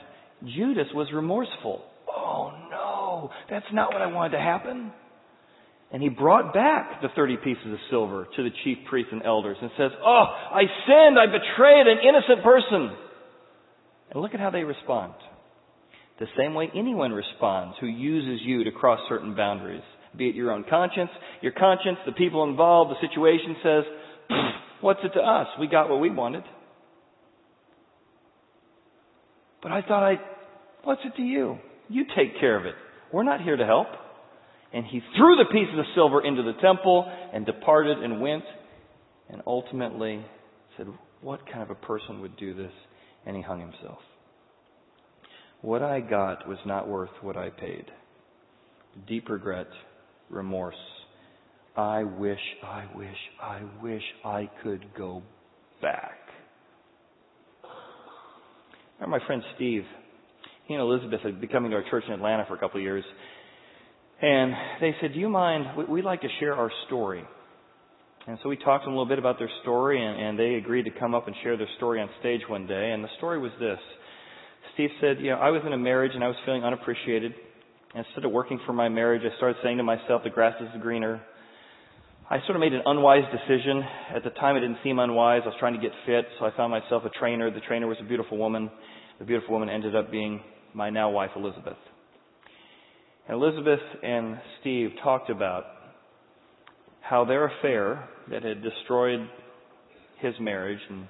Judas 0.56 0.86
was 0.94 1.08
remorseful. 1.12 1.82
Oh 2.08 2.52
no, 2.70 3.30
that's 3.50 3.66
not 3.72 3.92
what 3.92 4.02
I 4.02 4.06
wanted 4.06 4.36
to 4.36 4.42
happen. 4.42 4.92
And 5.92 6.02
he 6.02 6.08
brought 6.08 6.54
back 6.54 7.02
the 7.02 7.08
30 7.16 7.38
pieces 7.38 7.66
of 7.66 7.78
silver 7.90 8.28
to 8.36 8.42
the 8.42 8.50
chief 8.62 8.78
priests 8.88 9.10
and 9.12 9.24
elders 9.24 9.56
and 9.60 9.70
says, 9.76 9.90
Oh, 10.04 10.24
I 10.52 10.62
sinned. 10.86 11.18
I 11.18 11.26
betrayed 11.26 11.86
an 11.88 11.98
innocent 12.08 12.44
person. 12.44 12.96
And 14.12 14.22
look 14.22 14.34
at 14.34 14.40
how 14.40 14.50
they 14.50 14.62
respond. 14.62 15.14
The 16.20 16.26
same 16.38 16.54
way 16.54 16.70
anyone 16.76 17.12
responds 17.12 17.76
who 17.80 17.86
uses 17.86 18.40
you 18.44 18.64
to 18.64 18.70
cross 18.70 19.00
certain 19.08 19.34
boundaries. 19.34 19.82
Be 20.16 20.28
it 20.28 20.34
your 20.34 20.50
own 20.50 20.64
conscience, 20.68 21.10
your 21.40 21.52
conscience, 21.52 21.98
the 22.04 22.12
people 22.12 22.44
involved, 22.44 22.90
the 22.90 23.06
situation 23.08 23.56
says, 23.62 23.84
What's 24.80 25.00
it 25.04 25.12
to 25.14 25.20
us? 25.20 25.46
We 25.58 25.66
got 25.66 25.88
what 25.90 26.00
we 26.00 26.10
wanted. 26.10 26.42
But 29.62 29.72
I 29.72 29.82
thought 29.82 30.02
I, 30.02 30.14
what's 30.84 31.02
it 31.04 31.16
to 31.16 31.22
you? 31.22 31.58
You 31.88 32.04
take 32.16 32.40
care 32.40 32.58
of 32.58 32.64
it. 32.64 32.74
We're 33.12 33.24
not 33.24 33.42
here 33.42 33.56
to 33.56 33.66
help. 33.66 33.88
And 34.72 34.86
he 34.86 35.00
threw 35.16 35.36
the 35.36 35.52
pieces 35.52 35.78
of 35.78 35.84
silver 35.94 36.24
into 36.24 36.42
the 36.42 36.54
temple 36.62 37.10
and 37.34 37.44
departed 37.44 37.98
and 37.98 38.20
went 38.20 38.44
and 39.28 39.42
ultimately 39.46 40.24
said, 40.76 40.86
What 41.20 41.44
kind 41.46 41.62
of 41.62 41.70
a 41.70 41.74
person 41.74 42.20
would 42.20 42.36
do 42.36 42.54
this? 42.54 42.72
And 43.26 43.36
he 43.36 43.42
hung 43.42 43.60
himself. 43.60 43.98
What 45.60 45.82
I 45.82 46.00
got 46.00 46.48
was 46.48 46.58
not 46.64 46.88
worth 46.88 47.10
what 47.20 47.36
I 47.36 47.50
paid. 47.50 47.84
Deep 49.06 49.28
regret, 49.28 49.66
remorse. 50.30 50.74
I 51.76 52.04
wish, 52.04 52.40
I 52.64 52.84
wish, 52.94 53.16
I 53.40 53.62
wish 53.82 54.02
I 54.24 54.50
could 54.62 54.84
go 54.96 55.22
back. 55.80 56.18
remember 59.00 59.18
my 59.18 59.26
friend 59.26 59.42
Steve. 59.56 59.84
He 60.66 60.74
and 60.74 60.82
Elizabeth 60.82 61.20
had 61.22 61.40
been 61.40 61.50
coming 61.50 61.70
to 61.70 61.76
our 61.78 61.90
church 61.90 62.04
in 62.06 62.12
Atlanta 62.12 62.44
for 62.46 62.54
a 62.54 62.58
couple 62.58 62.78
of 62.78 62.82
years. 62.82 63.04
And 64.22 64.52
they 64.80 64.94
said, 65.00 65.14
Do 65.14 65.18
you 65.18 65.28
mind? 65.28 65.88
We'd 65.88 66.04
like 66.04 66.20
to 66.20 66.28
share 66.38 66.54
our 66.54 66.70
story. 66.86 67.24
And 68.26 68.38
so 68.42 68.48
we 68.48 68.56
talked 68.56 68.84
to 68.84 68.86
them 68.86 68.94
a 68.94 68.96
little 68.96 69.08
bit 69.08 69.18
about 69.18 69.38
their 69.38 69.50
story, 69.62 70.04
and, 70.04 70.20
and 70.20 70.38
they 70.38 70.54
agreed 70.56 70.84
to 70.84 70.90
come 70.90 71.14
up 71.14 71.26
and 71.26 71.34
share 71.42 71.56
their 71.56 71.68
story 71.78 72.00
on 72.00 72.10
stage 72.20 72.42
one 72.46 72.66
day. 72.66 72.90
And 72.92 73.02
the 73.02 73.08
story 73.16 73.38
was 73.38 73.50
this 73.58 73.78
Steve 74.74 74.90
said, 75.00 75.18
You 75.20 75.30
know, 75.30 75.36
I 75.36 75.50
was 75.50 75.62
in 75.66 75.72
a 75.72 75.78
marriage 75.78 76.12
and 76.14 76.22
I 76.22 76.28
was 76.28 76.36
feeling 76.44 76.64
unappreciated. 76.64 77.32
Instead 77.94 78.24
of 78.24 78.30
working 78.30 78.60
for 78.66 78.72
my 78.72 78.88
marriage, 78.88 79.22
I 79.24 79.36
started 79.36 79.56
saying 79.64 79.78
to 79.78 79.82
myself, 79.82 80.22
The 80.22 80.30
grass 80.30 80.54
is 80.60 80.68
greener. 80.80 81.20
I 82.30 82.38
sort 82.46 82.54
of 82.54 82.60
made 82.60 82.72
an 82.72 82.82
unwise 82.86 83.24
decision. 83.32 83.82
At 84.14 84.22
the 84.22 84.30
time, 84.30 84.56
it 84.56 84.60
didn't 84.60 84.78
seem 84.84 85.00
unwise. 85.00 85.40
I 85.44 85.48
was 85.48 85.56
trying 85.58 85.74
to 85.74 85.80
get 85.80 85.90
fit, 86.06 86.26
so 86.38 86.46
I 86.46 86.56
found 86.56 86.70
myself 86.70 87.02
a 87.04 87.10
trainer. 87.18 87.50
The 87.50 87.60
trainer 87.60 87.88
was 87.88 87.96
a 88.00 88.04
beautiful 88.04 88.38
woman. 88.38 88.70
The 89.18 89.24
beautiful 89.24 89.52
woman 89.54 89.68
ended 89.68 89.96
up 89.96 90.12
being 90.12 90.40
my 90.72 90.90
now 90.90 91.10
wife, 91.10 91.30
Elizabeth. 91.34 91.76
And 93.26 93.42
Elizabeth 93.42 93.80
and 94.04 94.38
Steve 94.60 94.90
talked 95.02 95.28
about 95.28 95.64
how 97.00 97.24
their 97.24 97.46
affair 97.46 98.08
that 98.30 98.44
had 98.44 98.62
destroyed 98.62 99.28
his 100.20 100.34
marriage 100.38 100.78
and 100.88 101.08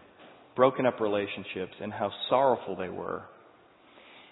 broken 0.57 0.87
up 0.87 1.01
relationships 1.01 1.75
and 1.83 1.93
how 1.93 2.11
sorrowful 2.31 2.77
they 2.77 2.89
were. 2.89 3.25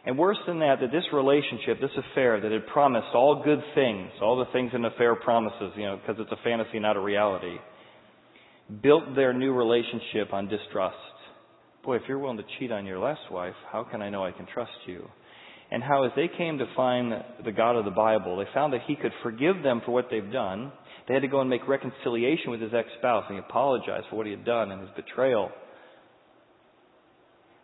And 0.09 0.17
worse 0.17 0.39
than 0.47 0.61
that, 0.61 0.77
that 0.81 0.91
this 0.91 1.05
relationship, 1.13 1.83
this 1.83 1.91
affair 2.11 2.41
that 2.41 2.51
had 2.51 2.67
promised 2.69 3.09
all 3.13 3.43
good 3.45 3.61
things, 3.75 4.11
all 4.23 4.39
the 4.39 4.51
things 4.55 4.71
an 4.73 4.87
affair 4.87 5.15
promises, 5.15 5.71
you 5.77 5.85
know, 5.85 5.99
because 5.99 6.19
it's 6.19 6.33
a 6.33 6.43
fantasy, 6.43 6.79
not 6.79 6.97
a 6.97 7.01
reality, 7.01 7.57
built 8.83 9.15
their 9.15 9.35
new 9.35 9.53
relationship 9.53 10.33
on 10.33 10.49
distrust. 10.49 10.97
Boy, 11.85 11.97
if 11.97 12.03
you're 12.09 12.19
willing 12.19 12.39
to 12.39 12.45
cheat 12.59 12.73
on 12.73 12.87
your 12.87 12.99
last 12.99 13.21
wife, 13.31 13.53
how 13.71 13.85
can 13.85 14.01
I 14.01 14.09
know 14.09 14.25
I 14.25 14.33
can 14.33 14.47
trust 14.47 14.73
you? 14.87 15.07
And 15.71 15.83
how, 15.83 16.05
as 16.05 16.13
they 16.17 16.31
came 16.39 16.57
to 16.57 16.67
find 16.75 17.13
the 17.45 17.53
God 17.53 17.77
of 17.77 17.85
the 17.85 17.91
Bible, 17.91 18.39
they 18.39 18.47
found 18.55 18.73
that 18.73 18.81
He 18.87 18.97
could 18.97 19.13
forgive 19.23 19.63
them 19.63 19.83
for 19.85 19.93
what 19.93 20.07
they've 20.11 20.33
done. 20.33 20.73
They 21.07 21.13
had 21.13 21.21
to 21.21 21.29
go 21.29 21.43
and 21.43 21.51
make 21.51 21.69
reconciliation 21.69 22.51
with 22.51 22.63
his 22.63 22.73
ex 22.73 22.89
spouse, 22.97 23.25
and 23.29 23.37
he 23.37 23.45
apologized 23.47 24.07
for 24.09 24.17
what 24.17 24.25
he 24.25 24.33
had 24.33 24.47
done 24.47 24.71
and 24.71 24.81
his 24.81 24.91
betrayal. 24.97 25.51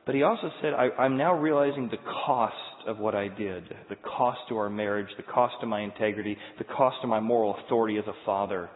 But 0.06 0.14
he 0.14 0.22
also 0.22 0.50
said, 0.60 0.72
I, 0.74 1.06
am 1.06 1.16
now 1.16 1.34
realizing 1.34 1.88
the 1.88 1.96
cost 2.26 2.54
of 2.86 2.98
what 2.98 3.14
I 3.14 3.28
did, 3.28 3.64
the 3.88 3.96
cost 3.96 4.40
to 4.50 4.56
our 4.56 4.68
marriage, 4.68 5.08
the 5.16 5.22
cost 5.22 5.54
to 5.60 5.66
my 5.66 5.80
integrity, 5.80 6.36
the 6.58 6.64
cost 6.64 6.96
to 7.02 7.06
my 7.06 7.20
moral 7.20 7.56
authority 7.64 7.96
as 7.96 8.04
a 8.06 8.12
father. 8.26 8.68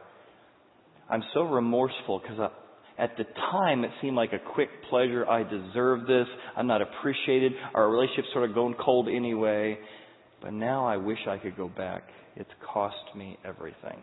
I'm 1.10 1.22
so 1.34 1.42
remorseful 1.42 2.20
because 2.20 2.38
uh, 2.38 2.48
at 2.98 3.16
the 3.18 3.24
time 3.50 3.84
it 3.84 3.90
seemed 4.00 4.16
like 4.16 4.32
a 4.32 4.38
quick 4.54 4.70
pleasure. 4.88 5.28
I 5.28 5.42
deserve 5.42 6.06
this. 6.06 6.26
I'm 6.56 6.66
not 6.66 6.80
appreciated. 6.80 7.52
Our 7.74 7.90
relationship's 7.90 8.28
sort 8.32 8.48
of 8.48 8.54
going 8.54 8.74
cold 8.82 9.08
anyway. 9.08 9.78
But 10.40 10.52
now 10.54 10.86
I 10.86 10.96
wish 10.96 11.18
I 11.28 11.36
could 11.36 11.56
go 11.56 11.68
back. 11.68 12.04
It's 12.36 12.50
cost 12.72 12.96
me 13.16 13.38
everything. 13.44 14.02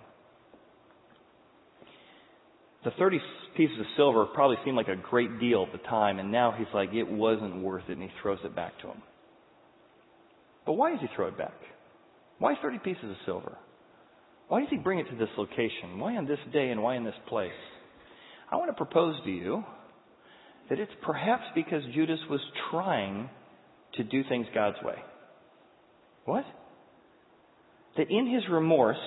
The 2.85 2.91
30 2.99 3.19
pieces 3.57 3.79
of 3.79 3.85
silver 3.97 4.25
probably 4.25 4.57
seemed 4.63 4.77
like 4.77 4.87
a 4.87 4.95
great 4.95 5.39
deal 5.39 5.65
at 5.65 5.71
the 5.71 5.85
time, 5.89 6.19
and 6.19 6.31
now 6.31 6.53
he's 6.55 6.67
like, 6.71 6.93
it 6.93 7.09
wasn't 7.09 7.63
worth 7.63 7.83
it, 7.89 7.93
and 7.93 8.03
he 8.03 8.09
throws 8.21 8.37
it 8.45 8.55
back 8.55 8.79
to 8.81 8.87
him. 8.87 9.01
But 10.67 10.73
why 10.73 10.91
does 10.91 10.99
he 11.01 11.07
throw 11.15 11.27
it 11.27 11.37
back? 11.37 11.55
Why 12.37 12.53
30 12.61 12.79
pieces 12.79 13.03
of 13.03 13.15
silver? 13.25 13.57
Why 14.49 14.59
does 14.59 14.69
he 14.69 14.77
bring 14.77 14.99
it 14.99 15.09
to 15.09 15.15
this 15.15 15.29
location? 15.35 15.97
Why 15.97 16.15
on 16.15 16.27
this 16.27 16.37
day 16.53 16.69
and 16.69 16.83
why 16.83 16.95
in 16.95 17.03
this 17.03 17.15
place? 17.27 17.49
I 18.51 18.57
want 18.57 18.69
to 18.69 18.75
propose 18.75 19.15
to 19.23 19.31
you 19.31 19.63
that 20.69 20.79
it's 20.79 20.91
perhaps 21.01 21.43
because 21.55 21.81
Judas 21.95 22.19
was 22.29 22.41
trying 22.69 23.29
to 23.95 24.03
do 24.03 24.21
things 24.29 24.45
God's 24.53 24.77
way. 24.83 24.97
What? 26.25 26.45
That 27.97 28.11
in 28.11 28.31
his 28.31 28.43
remorse, 28.51 28.97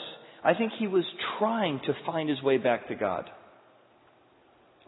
I 0.42 0.54
think 0.54 0.72
he 0.80 0.88
was 0.88 1.04
trying 1.38 1.80
to 1.86 1.92
find 2.06 2.28
his 2.28 2.42
way 2.42 2.58
back 2.58 2.88
to 2.88 2.96
God. 2.96 3.30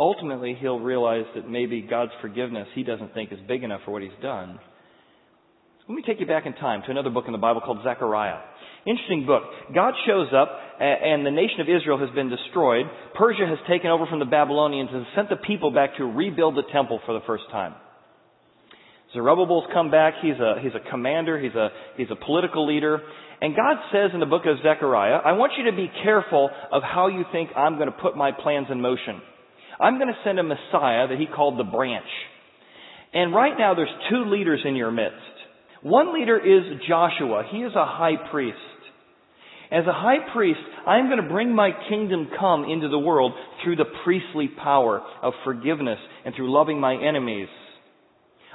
Ultimately, 0.01 0.57
he'll 0.59 0.81
realize 0.81 1.27
that 1.35 1.47
maybe 1.49 1.83
God's 1.83 2.13
forgiveness 2.23 2.67
he 2.75 2.83
doesn't 2.83 3.13
think 3.13 3.33
is 3.33 3.39
big 3.47 3.63
enough 3.63 3.83
for 3.85 3.91
what 3.91 4.01
he's 4.01 4.11
done. 4.23 4.59
Let 5.87 5.95
me 5.95 6.03
take 6.07 6.21
you 6.21 6.27
back 6.27 6.47
in 6.47 6.55
time 6.55 6.81
to 6.87 6.91
another 6.91 7.11
book 7.11 7.25
in 7.27 7.33
the 7.33 7.39
Bible 7.39 7.61
called 7.61 7.81
Zechariah. 7.85 8.39
Interesting 8.87 9.27
book. 9.27 9.43
God 9.75 9.93
shows 10.07 10.29
up 10.33 10.49
and 10.81 11.27
the 11.27 11.31
nation 11.31 11.61
of 11.61 11.69
Israel 11.69 11.99
has 11.99 12.09
been 12.15 12.31
destroyed. 12.31 12.87
Persia 13.15 13.45
has 13.47 13.59
taken 13.69 13.91
over 13.91 14.07
from 14.07 14.21
the 14.21 14.25
Babylonians 14.25 14.89
and 14.91 15.05
sent 15.15 15.29
the 15.29 15.37
people 15.37 15.71
back 15.71 15.97
to 15.99 16.05
rebuild 16.05 16.57
the 16.57 16.63
temple 16.73 17.01
for 17.05 17.13
the 17.13 17.21
first 17.27 17.45
time. 17.51 17.75
Zerubbabel's 19.13 19.65
come 19.73 19.91
back. 19.91 20.15
He's 20.23 20.39
a, 20.39 20.63
he's 20.63 20.73
a 20.73 20.91
commander. 20.91 21.39
He's 21.39 21.55
a, 21.55 21.69
he's 21.97 22.11
a 22.11 22.17
political 22.25 22.67
leader. 22.67 23.01
And 23.43 23.55
God 23.55 23.77
says 23.93 24.13
in 24.15 24.21
the 24.21 24.27
book 24.27 24.43
of 24.47 24.57
Zechariah, 24.63 25.19
I 25.25 25.33
want 25.33 25.53
you 25.59 25.71
to 25.71 25.77
be 25.77 25.91
careful 26.03 26.49
of 26.73 26.83
how 26.83 27.09
you 27.09 27.25
think 27.33 27.51
I'm 27.55 27.77
going 27.77 27.91
to 27.91 27.99
put 28.01 28.17
my 28.17 28.31
plans 28.33 28.69
in 28.71 28.81
motion. 28.81 29.21
I'm 29.81 29.97
going 29.97 30.09
to 30.09 30.21
send 30.25 30.39
a 30.39 30.43
Messiah 30.43 31.09
that 31.09 31.17
he 31.19 31.27
called 31.27 31.59
the 31.59 31.65
branch. 31.65 32.05
And 33.13 33.35
right 33.35 33.55
now 33.59 33.75
there's 33.75 33.89
two 34.11 34.31
leaders 34.31 34.61
in 34.65 34.77
your 34.77 34.91
midst. 34.91 35.17
One 35.83 36.15
leader 36.15 36.37
is 36.39 36.81
Joshua. 36.87 37.45
He 37.51 37.59
is 37.59 37.73
a 37.75 37.87
high 37.87 38.31
priest. 38.31 38.59
As 39.73 39.87
a 39.87 39.93
high 39.93 40.33
priest, 40.33 40.61
I'm 40.87 41.07
going 41.07 41.23
to 41.23 41.29
bring 41.29 41.55
my 41.55 41.71
kingdom 41.89 42.29
come 42.39 42.65
into 42.65 42.89
the 42.89 42.99
world 42.99 43.33
through 43.63 43.77
the 43.77 43.85
priestly 44.05 44.49
power 44.49 45.01
of 45.23 45.33
forgiveness 45.45 45.99
and 46.25 46.35
through 46.35 46.53
loving 46.53 46.81
my 46.81 46.95
enemies. 46.95 47.49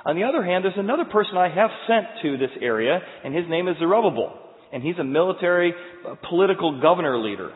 On 0.05 0.15
the 0.15 0.23
other 0.23 0.43
hand, 0.43 0.63
there's 0.63 0.75
another 0.77 1.05
person 1.05 1.37
I 1.37 1.49
have 1.49 1.71
sent 1.87 2.05
to 2.21 2.37
this 2.37 2.55
area, 2.61 2.99
and 3.23 3.33
his 3.33 3.45
name 3.49 3.67
is 3.67 3.77
Zerubbabel. 3.79 4.39
And 4.71 4.83
he's 4.83 4.97
a 4.99 5.03
military, 5.03 5.73
uh, 6.07 6.15
political 6.29 6.81
governor 6.81 7.17
leader. 7.17 7.51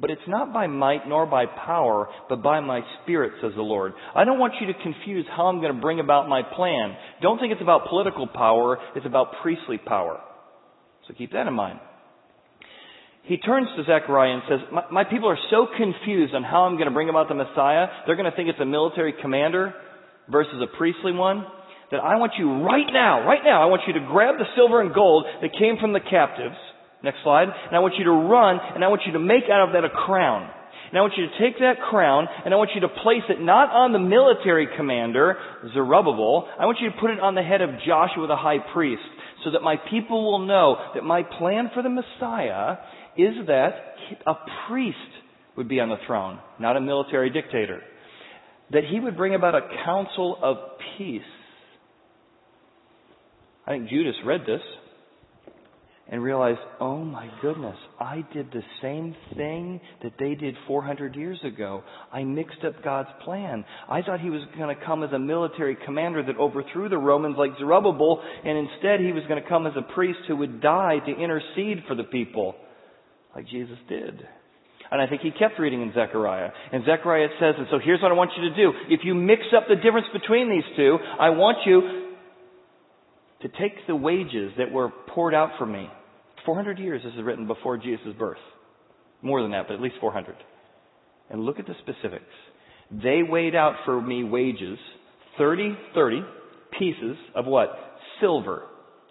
But 0.00 0.10
it's 0.10 0.22
not 0.26 0.52
by 0.52 0.66
might 0.66 1.06
nor 1.06 1.26
by 1.26 1.44
power, 1.44 2.08
but 2.28 2.42
by 2.42 2.60
my 2.60 2.80
spirit, 3.02 3.32
says 3.42 3.52
the 3.54 3.62
Lord. 3.62 3.92
I 4.14 4.24
don't 4.24 4.38
want 4.38 4.54
you 4.60 4.66
to 4.68 4.82
confuse 4.82 5.26
how 5.28 5.46
I'm 5.46 5.60
going 5.60 5.74
to 5.74 5.80
bring 5.80 6.00
about 6.00 6.28
my 6.28 6.42
plan. 6.42 6.96
Don't 7.20 7.38
think 7.38 7.52
it's 7.52 7.60
about 7.60 7.88
political 7.88 8.26
power, 8.26 8.78
it's 8.96 9.04
about 9.04 9.34
priestly 9.42 9.76
power. 9.76 10.20
So 11.06 11.14
keep 11.14 11.32
that 11.32 11.46
in 11.46 11.52
mind. 11.52 11.80
He 13.24 13.36
turns 13.36 13.68
to 13.76 13.84
Zechariah 13.84 14.32
and 14.32 14.42
says, 14.48 14.58
my, 14.72 14.84
my 14.90 15.04
people 15.04 15.28
are 15.28 15.38
so 15.50 15.66
confused 15.76 16.34
on 16.34 16.42
how 16.42 16.62
I'm 16.62 16.76
going 16.76 16.88
to 16.88 16.94
bring 16.94 17.10
about 17.10 17.28
the 17.28 17.34
Messiah, 17.34 17.86
they're 18.06 18.16
going 18.16 18.30
to 18.30 18.34
think 18.34 18.48
it's 18.48 18.60
a 18.60 18.64
military 18.64 19.14
commander 19.20 19.74
versus 20.30 20.62
a 20.62 20.76
priestly 20.78 21.12
one, 21.12 21.44
that 21.90 21.98
I 21.98 22.16
want 22.16 22.32
you 22.38 22.62
right 22.62 22.86
now, 22.92 23.26
right 23.26 23.42
now, 23.44 23.62
I 23.62 23.66
want 23.66 23.82
you 23.86 23.92
to 23.94 24.06
grab 24.06 24.36
the 24.38 24.46
silver 24.56 24.80
and 24.80 24.94
gold 24.94 25.26
that 25.42 25.50
came 25.58 25.76
from 25.80 25.92
the 25.92 26.00
captives, 26.00 26.56
Next 27.02 27.18
slide. 27.22 27.48
And 27.48 27.76
I 27.76 27.78
want 27.80 27.94
you 27.98 28.04
to 28.04 28.12
run, 28.12 28.58
and 28.74 28.84
I 28.84 28.88
want 28.88 29.02
you 29.06 29.12
to 29.12 29.18
make 29.18 29.44
out 29.50 29.68
of 29.68 29.72
that 29.74 29.84
a 29.84 29.90
crown. 29.90 30.50
And 30.90 30.98
I 30.98 31.02
want 31.02 31.14
you 31.16 31.26
to 31.26 31.38
take 31.38 31.60
that 31.60 31.80
crown, 31.88 32.26
and 32.44 32.52
I 32.52 32.56
want 32.56 32.70
you 32.74 32.80
to 32.80 32.88
place 32.88 33.22
it 33.28 33.40
not 33.40 33.70
on 33.70 33.92
the 33.92 33.98
military 33.98 34.68
commander, 34.76 35.36
Zerubbabel. 35.72 36.48
I 36.58 36.66
want 36.66 36.78
you 36.80 36.90
to 36.90 36.96
put 37.00 37.10
it 37.10 37.20
on 37.20 37.36
the 37.36 37.42
head 37.42 37.62
of 37.62 37.70
Joshua 37.86 38.26
the 38.26 38.36
high 38.36 38.58
priest, 38.72 39.02
so 39.44 39.52
that 39.52 39.62
my 39.62 39.76
people 39.88 40.24
will 40.24 40.46
know 40.46 40.76
that 40.94 41.04
my 41.04 41.22
plan 41.22 41.70
for 41.72 41.82
the 41.82 41.88
Messiah 41.88 42.78
is 43.16 43.46
that 43.46 43.70
a 44.26 44.34
priest 44.68 44.98
would 45.56 45.68
be 45.68 45.78
on 45.78 45.90
the 45.90 45.96
throne, 46.06 46.40
not 46.58 46.76
a 46.76 46.80
military 46.80 47.30
dictator. 47.30 47.82
That 48.72 48.82
he 48.84 48.98
would 48.98 49.16
bring 49.16 49.34
about 49.34 49.54
a 49.54 49.68
council 49.84 50.38
of 50.42 50.56
peace. 50.98 51.22
I 53.66 53.72
think 53.72 53.88
Judas 53.88 54.16
read 54.24 54.40
this 54.42 54.62
and 56.10 56.24
realized, 56.24 56.58
oh 56.80 57.04
my 57.04 57.30
goodness, 57.40 57.76
I 58.00 58.24
did 58.34 58.50
the 58.50 58.62
same 58.82 59.14
thing 59.36 59.80
that 60.02 60.14
they 60.18 60.34
did 60.34 60.56
400 60.66 61.14
years 61.14 61.38
ago. 61.44 61.84
I 62.12 62.24
mixed 62.24 62.64
up 62.66 62.82
God's 62.82 63.10
plan. 63.24 63.64
I 63.88 64.02
thought 64.02 64.20
he 64.20 64.28
was 64.28 64.42
going 64.58 64.76
to 64.76 64.84
come 64.84 65.04
as 65.04 65.12
a 65.12 65.20
military 65.20 65.76
commander 65.86 66.24
that 66.24 66.36
overthrew 66.36 66.88
the 66.88 66.98
Romans 66.98 67.36
like 67.38 67.52
Zerubbabel, 67.58 68.22
and 68.44 68.58
instead 68.58 68.98
he 68.98 69.12
was 69.12 69.22
going 69.28 69.40
to 69.40 69.48
come 69.48 69.68
as 69.68 69.72
a 69.76 69.94
priest 69.94 70.18
who 70.26 70.36
would 70.36 70.60
die 70.60 70.98
to 70.98 71.12
intercede 71.12 71.84
for 71.86 71.94
the 71.94 72.02
people, 72.02 72.56
like 73.36 73.46
Jesus 73.46 73.78
did. 73.88 74.20
And 74.90 75.00
I 75.00 75.06
think 75.06 75.22
he 75.22 75.30
kept 75.30 75.60
reading 75.60 75.80
in 75.80 75.92
Zechariah. 75.94 76.50
And 76.72 76.84
Zechariah 76.84 77.28
says, 77.38 77.54
and 77.56 77.68
so 77.70 77.78
here's 77.78 78.02
what 78.02 78.10
I 78.10 78.14
want 78.14 78.32
you 78.36 78.48
to 78.48 78.56
do. 78.56 78.72
If 78.88 79.02
you 79.04 79.14
mix 79.14 79.42
up 79.56 79.68
the 79.68 79.76
difference 79.76 80.08
between 80.12 80.50
these 80.50 80.64
two, 80.76 80.98
I 81.20 81.30
want 81.30 81.58
you 81.64 82.08
to 83.42 83.48
take 83.48 83.86
the 83.86 83.94
wages 83.94 84.50
that 84.58 84.72
were 84.72 84.90
poured 85.06 85.34
out 85.34 85.50
for 85.56 85.66
me 85.66 85.88
400 86.46 86.78
years 86.78 87.02
this 87.04 87.12
is 87.14 87.22
written 87.22 87.46
before 87.46 87.76
Jesus' 87.76 88.14
birth. 88.18 88.38
More 89.22 89.42
than 89.42 89.50
that, 89.52 89.66
but 89.68 89.74
at 89.74 89.80
least 89.80 89.96
400. 90.00 90.34
And 91.30 91.42
look 91.42 91.58
at 91.58 91.66
the 91.66 91.74
specifics. 91.80 92.24
They 92.90 93.22
weighed 93.22 93.54
out 93.54 93.74
for 93.84 94.00
me 94.00 94.24
wages, 94.24 94.78
30, 95.38 95.76
30 95.94 96.22
pieces 96.78 97.16
of 97.34 97.46
what? 97.46 97.68
Silver. 98.20 98.62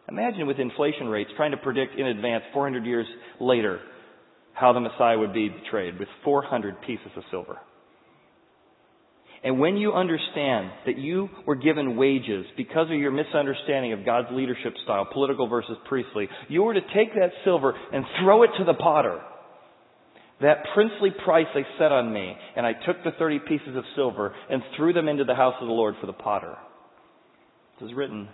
Imagine 0.09 0.47
with 0.47 0.59
inflation 0.59 1.07
rates 1.07 1.29
trying 1.37 1.51
to 1.51 1.57
predict 1.57 1.97
in 1.97 2.07
advance 2.07 2.43
400 2.53 2.85
years 2.85 3.05
later 3.39 3.79
how 4.53 4.73
the 4.73 4.79
Messiah 4.79 5.17
would 5.17 5.33
be 5.33 5.49
betrayed 5.49 5.97
with 5.99 6.07
400 6.23 6.81
pieces 6.81 7.11
of 7.15 7.23
silver. 7.31 7.57
And 9.43 9.59
when 9.59 9.77
you 9.77 9.93
understand 9.93 10.71
that 10.85 10.97
you 10.97 11.29
were 11.45 11.55
given 11.55 11.95
wages 11.95 12.45
because 12.57 12.87
of 12.91 12.97
your 12.97 13.11
misunderstanding 13.11 13.93
of 13.93 14.05
God's 14.05 14.27
leadership 14.31 14.73
style, 14.83 15.07
political 15.11 15.47
versus 15.47 15.77
priestly, 15.87 16.27
you 16.49 16.63
were 16.63 16.73
to 16.73 16.81
take 16.81 17.13
that 17.15 17.31
silver 17.45 17.73
and 17.93 18.03
throw 18.21 18.43
it 18.43 18.49
to 18.57 18.65
the 18.65 18.73
potter. 18.73 19.21
That 20.41 20.63
princely 20.73 21.09
price 21.23 21.47
they 21.53 21.65
set 21.77 21.91
on 21.91 22.13
me, 22.13 22.33
and 22.55 22.65
I 22.65 22.73
took 22.73 23.03
the 23.03 23.11
30 23.17 23.39
pieces 23.39 23.75
of 23.75 23.83
silver 23.95 24.33
and 24.49 24.61
threw 24.75 24.93
them 24.93 25.07
into 25.07 25.23
the 25.23 25.35
house 25.35 25.55
of 25.61 25.67
the 25.67 25.73
Lord 25.73 25.95
for 25.99 26.07
the 26.07 26.13
potter. 26.13 26.55
This 27.79 27.89
is 27.89 27.95
written 27.95 28.27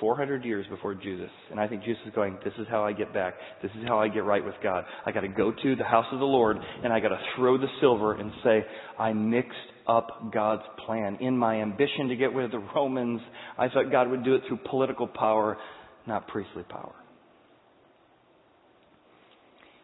400 0.00 0.44
years 0.44 0.66
before 0.68 0.94
Jesus. 0.94 1.30
And 1.50 1.58
I 1.58 1.68
think 1.68 1.82
Jesus 1.82 2.02
is 2.06 2.14
going, 2.14 2.38
this 2.44 2.52
is 2.58 2.66
how 2.68 2.84
I 2.84 2.92
get 2.92 3.12
back. 3.14 3.34
This 3.62 3.70
is 3.72 3.86
how 3.86 3.98
I 3.98 4.08
get 4.08 4.24
right 4.24 4.44
with 4.44 4.54
God. 4.62 4.84
I 5.04 5.12
gotta 5.12 5.28
go 5.28 5.52
to 5.52 5.76
the 5.76 5.84
house 5.84 6.06
of 6.12 6.18
the 6.18 6.26
Lord 6.26 6.58
and 6.82 6.92
I 6.92 7.00
gotta 7.00 7.18
throw 7.36 7.56
the 7.56 7.68
silver 7.80 8.14
and 8.14 8.30
say, 8.44 8.64
I 8.98 9.12
mixed 9.12 9.56
up 9.88 10.32
God's 10.32 10.62
plan. 10.84 11.18
In 11.20 11.36
my 11.36 11.60
ambition 11.60 12.08
to 12.08 12.16
get 12.16 12.34
rid 12.34 12.46
of 12.46 12.50
the 12.50 12.66
Romans, 12.74 13.20
I 13.58 13.68
thought 13.68 13.90
God 13.90 14.10
would 14.10 14.24
do 14.24 14.34
it 14.34 14.42
through 14.48 14.58
political 14.68 15.06
power, 15.06 15.56
not 16.06 16.28
priestly 16.28 16.62
power. 16.64 16.94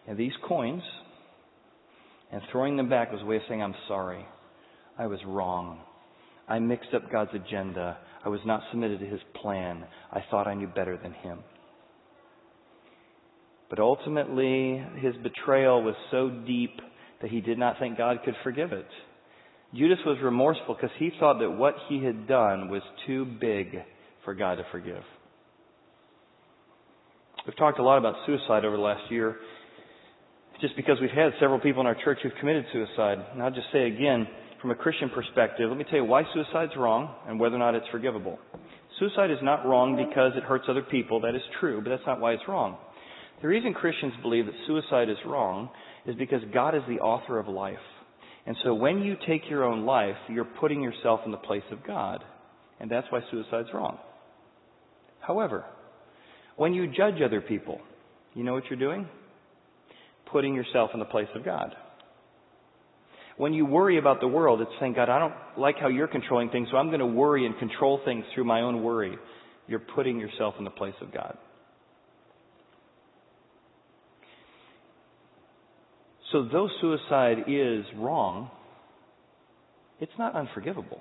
And 0.07 0.19
these 0.19 0.33
coins, 0.49 0.83
and 2.33 2.43
throwing 2.51 2.77
them 2.77 2.89
back 2.89 3.13
was 3.13 3.23
a 3.23 3.25
way 3.25 3.37
of 3.37 3.43
saying, 3.49 3.63
I'm 3.63 3.75
sorry. 3.89 4.27
I 4.99 5.07
was 5.07 5.21
wrong. 5.27 5.81
I 6.49 6.59
mixed 6.59 6.93
up 6.95 7.11
God's 7.11 7.31
agenda. 7.35 7.99
I 8.25 8.29
was 8.29 8.41
not 8.45 8.63
submitted 8.71 9.01
to 9.01 9.07
his 9.07 9.21
plan. 9.41 9.85
I 10.13 10.21
thought 10.31 10.47
I 10.47 10.55
knew 10.55 10.67
better 10.67 10.99
than 11.01 11.13
him. 11.13 11.39
But 13.71 13.79
ultimately, 13.79 14.85
his 15.01 15.15
betrayal 15.23 15.83
was 15.83 15.95
so 16.11 16.29
deep 16.29 16.79
that 17.23 17.31
he 17.31 17.41
did 17.41 17.59
not 17.59 17.79
think 17.79 17.97
God 17.97 18.19
could 18.25 18.35
forgive 18.43 18.73
it. 18.73 18.89
Judas 19.75 19.99
was 20.05 20.19
remorseful 20.23 20.75
because 20.75 20.95
he 20.99 21.11
thought 21.19 21.39
that 21.41 21.51
what 21.51 21.75
he 21.89 22.05
had 22.05 22.29
done 22.29 22.69
was 22.69 22.83
too 23.07 23.25
big 23.25 23.77
for 24.25 24.35
God 24.35 24.57
to 24.57 24.65
forgive. 24.71 25.03
We've 27.47 27.57
talked 27.57 27.79
a 27.79 27.83
lot 27.83 27.99
about 27.99 28.15
suicide 28.27 28.65
over 28.65 28.77
the 28.77 28.83
last 28.83 29.11
year 29.11 29.37
just 30.61 30.77
because 30.77 30.99
we've 31.01 31.11
had 31.11 31.33
several 31.41 31.59
people 31.59 31.81
in 31.81 31.87
our 31.87 31.97
church 32.05 32.19
who've 32.23 32.33
committed 32.39 32.65
suicide. 32.73 33.19
And 33.33 33.43
I'll 33.43 33.51
just 33.51 33.67
say 33.73 33.87
again, 33.87 34.29
from 34.61 34.71
a 34.71 34.77
Christian 34.77 35.11
perspective, 35.11 35.69
let 35.69 35.77
me 35.77 35.85
tell 35.85 35.99
you 35.99 36.05
why 36.05 36.23
suicide's 36.33 36.77
wrong 36.77 37.13
and 37.27 37.41
whether 37.41 37.57
or 37.57 37.59
not 37.59 37.75
it's 37.75 37.89
forgivable. 37.91 38.39
Suicide 39.01 39.33
is 39.33 39.39
not 39.43 39.67
wrong 39.67 39.97
because 39.97 40.33
it 40.37 40.45
hurts 40.45 40.67
other 40.69 40.83
people. 40.83 41.21
That 41.21 41.35
is 41.35 41.43
true, 41.59 41.81
but 41.83 41.91
that's 41.91 42.07
not 42.07 42.21
why 42.21 42.35
it's 42.35 42.47
wrong. 42.47 42.77
The 43.41 43.49
reason 43.49 43.75
Christians 43.75 44.13
believe 44.23 44.47
that 44.47 44.55
suicide 44.69 45.09
is 45.09 45.17
wrong 45.27 45.71
is 46.07 46.15
because 46.15 46.43
God 46.55 46.77
is 46.77 46.83
the 46.87 47.01
author 47.01 47.41
of 47.41 47.49
life. 47.49 47.77
And 48.47 48.57
so 48.65 48.75
when 48.75 49.03
you 49.03 49.17
take 49.27 49.49
your 49.49 49.65
own 49.65 49.85
life, 49.85 50.17
you're 50.29 50.45
putting 50.45 50.83
yourself 50.83 51.21
in 51.25 51.31
the 51.31 51.37
place 51.37 51.63
of 51.71 51.85
God. 51.87 52.25
And 52.81 52.91
that's 52.91 53.07
why 53.11 53.21
suicide's 53.31 53.69
wrong. 53.73 53.99
However, 55.21 55.65
when 56.57 56.75
you 56.75 56.89
judge 56.89 57.23
other 57.25 57.41
people, 57.41 57.81
you 58.35 58.43
know 58.43 58.53
what 58.53 58.65
you're 58.69 58.79
doing? 58.79 59.07
Putting 60.33 60.55
yourself 60.55 60.91
in 60.93 60.99
the 60.99 61.07
place 61.07 61.29
of 61.35 61.45
God. 61.45 61.75
When 63.37 63.53
you 63.53 63.65
worry 63.65 63.99
about 63.99 64.21
the 64.21 64.29
world, 64.29 64.61
it's 64.61 64.71
saying, 64.81 64.95
God, 64.95 65.09
I 65.09 65.19
don't 65.19 65.35
like 65.57 65.77
how 65.81 65.89
you're 65.89 66.09
controlling 66.09 66.51
things, 66.51 66.69
so 66.71 66.77
I'm 66.77 66.89
going 66.89 67.01
to 67.01 67.07
worry 67.07 67.47
and 67.47 67.59
control 67.59 68.01
things 68.05 68.25
through 68.35 68.45
my 68.45 68.61
own 68.61 68.83
worry. 68.83 69.17
You're 69.69 69.79
putting 69.79 70.19
yourself 70.19 70.55
in 70.59 70.65
the 70.65 70.71
place 70.71 70.95
of 71.01 71.13
God. 71.15 71.39
So, 76.33 76.49
though 76.51 76.69
suicide 76.81 77.45
is 77.47 77.85
wrong, 77.97 78.51
it's 80.01 80.13
not 80.19 80.35
unforgivable. 80.35 81.01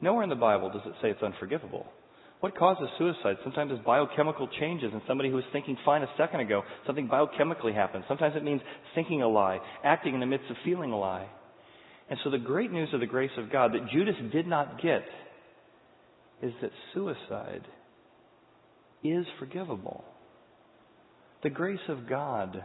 Nowhere 0.00 0.24
in 0.24 0.30
the 0.30 0.34
Bible 0.34 0.70
does 0.70 0.82
it 0.84 0.94
say 1.00 1.10
it's 1.10 1.22
unforgivable. 1.22 1.86
What 2.40 2.56
causes 2.56 2.88
suicide? 2.98 3.36
Sometimes 3.44 3.70
it's 3.72 3.84
biochemical 3.84 4.48
changes 4.58 4.90
in 4.92 5.00
somebody 5.06 5.28
who 5.28 5.36
was 5.36 5.44
thinking 5.52 5.76
fine 5.84 6.02
a 6.02 6.08
second 6.18 6.40
ago. 6.40 6.62
Something 6.86 7.06
biochemically 7.06 7.72
happens. 7.72 8.04
Sometimes 8.08 8.34
it 8.34 8.42
means 8.42 8.60
thinking 8.96 9.22
a 9.22 9.28
lie, 9.28 9.60
acting 9.84 10.14
in 10.14 10.20
the 10.20 10.26
midst 10.26 10.50
of 10.50 10.56
feeling 10.64 10.90
a 10.90 10.98
lie. 10.98 11.28
And 12.10 12.18
so 12.24 12.30
the 12.30 12.38
great 12.38 12.72
news 12.72 12.88
of 12.92 12.98
the 12.98 13.06
grace 13.06 13.30
of 13.38 13.52
God 13.52 13.72
that 13.74 13.88
Judas 13.92 14.16
did 14.32 14.48
not 14.48 14.82
get 14.82 15.04
is 16.42 16.52
that 16.62 16.72
suicide 16.94 17.62
is 19.04 19.24
forgivable. 19.38 20.04
The 21.44 21.50
grace 21.50 21.78
of 21.88 22.08
God, 22.08 22.64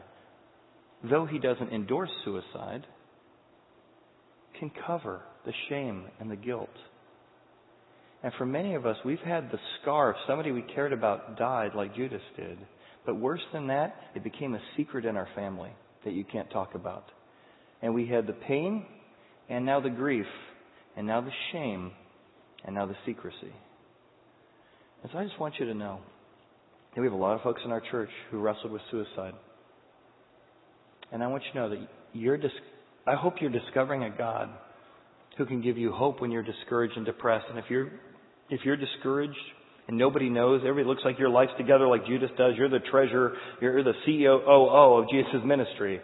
though 1.04 1.26
he 1.26 1.40
doesn't 1.40 1.72
endorse 1.72 2.10
suicide, 2.26 2.86
can 4.60 4.72
cover 4.86 5.22
the 5.46 5.54
shame 5.70 6.06
and 6.20 6.30
the 6.30 6.36
guilt. 6.36 6.70
And 8.24 8.34
for 8.38 8.46
many 8.46 8.74
of 8.74 8.86
us, 8.86 8.98
we've 9.06 9.20
had 9.20 9.52
the 9.52 9.60
scar 9.82 10.10
of 10.10 10.16
somebody 10.28 10.52
we 10.52 10.64
cared 10.74 10.92
about 10.92 11.38
died 11.38 11.72
like 11.76 11.96
Judas 11.96 12.22
did. 12.36 12.58
But 13.06 13.16
worse 13.16 13.42
than 13.54 13.68
that, 13.68 13.96
it 14.16 14.24
became 14.24 14.56
a 14.56 14.62
secret 14.76 15.06
in 15.06 15.16
our 15.16 15.28
family 15.36 15.70
that 16.04 16.14
you 16.14 16.26
can't 16.26 16.50
talk 16.50 16.76
about. 16.76 17.06
And 17.82 17.94
we 17.94 18.08
had 18.08 18.26
the 18.28 18.34
pain, 18.34 18.86
and 19.50 19.66
now 19.66 19.80
the 19.80 19.90
grief, 19.90 20.26
and 20.96 21.06
now 21.06 21.22
the 21.22 21.32
shame, 21.52 21.92
and 22.66 22.76
now 22.76 22.86
the 22.88 22.96
secrecy. 23.06 23.54
And 25.04 25.12
so 25.12 25.20
I 25.20 25.24
just 25.24 25.40
want 25.40 25.56
you 25.60 25.68
to 25.68 25.74
know 25.76 26.00
that 26.96 27.02
we 27.02 27.08
have 27.08 27.14
a 27.14 27.18
lot 27.18 27.36
of 27.36 27.42
folks 27.44 27.62
in 27.64 27.72
our 27.72 27.84
church 27.92 28.10
who 28.32 28.40
wrestled 28.40 28.72
with 28.72 28.82
suicide. 28.90 29.34
And 31.12 31.24
I 31.24 31.28
want 31.28 31.44
you 31.44 31.54
to 31.54 31.60
know 31.60 31.70
that 31.70 31.88
you're 32.14 32.38
dis- 32.38 32.52
I 33.06 33.16
hope 33.16 33.36
you're 33.40 33.50
discovering 33.50 34.04
a 34.04 34.10
God 34.16 34.50
who 35.38 35.46
can 35.46 35.62
give 35.62 35.78
you 35.78 35.92
hope 35.92 36.20
when 36.20 36.32
you're 36.32 36.44
discouraged 36.44 36.98
and 36.98 37.06
depressed. 37.06 37.46
And 37.50 37.60
if 37.60 37.66
you're 37.70 37.92
if 38.50 38.62
you're 38.64 38.78
discouraged 38.78 39.38
and 39.88 39.98
nobody 39.98 40.30
knows, 40.30 40.62
everybody 40.62 40.88
looks 40.88 41.04
like 41.06 41.20
your 41.20 41.30
life's 41.30 41.54
together 41.58 41.88
like 41.88 42.06
Judas 42.06 42.30
does. 42.38 42.54
You're 42.58 42.70
the 42.70 42.80
treasurer, 42.92 43.34
you're 43.62 43.84
the 43.84 43.94
CEO 44.08 44.42
of 44.48 45.10
Jesus' 45.10 45.42
ministry. 45.46 46.02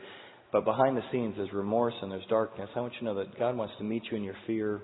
But 0.52 0.66
behind 0.66 0.96
the 0.96 1.02
scenes, 1.12 1.34
there's 1.36 1.52
remorse 1.52 1.96
and 2.02 2.12
there's 2.12 2.26
darkness. 2.30 2.70
I 2.76 2.80
want 2.80 2.94
you 2.94 3.00
to 3.00 3.06
know 3.06 3.16
that 3.16 3.38
God 3.40 3.58
wants 3.58 3.74
to 3.80 3.84
meet 3.84 4.04
you 4.12 4.18
in 4.18 4.24
your 4.24 4.36
fear. 4.46 4.82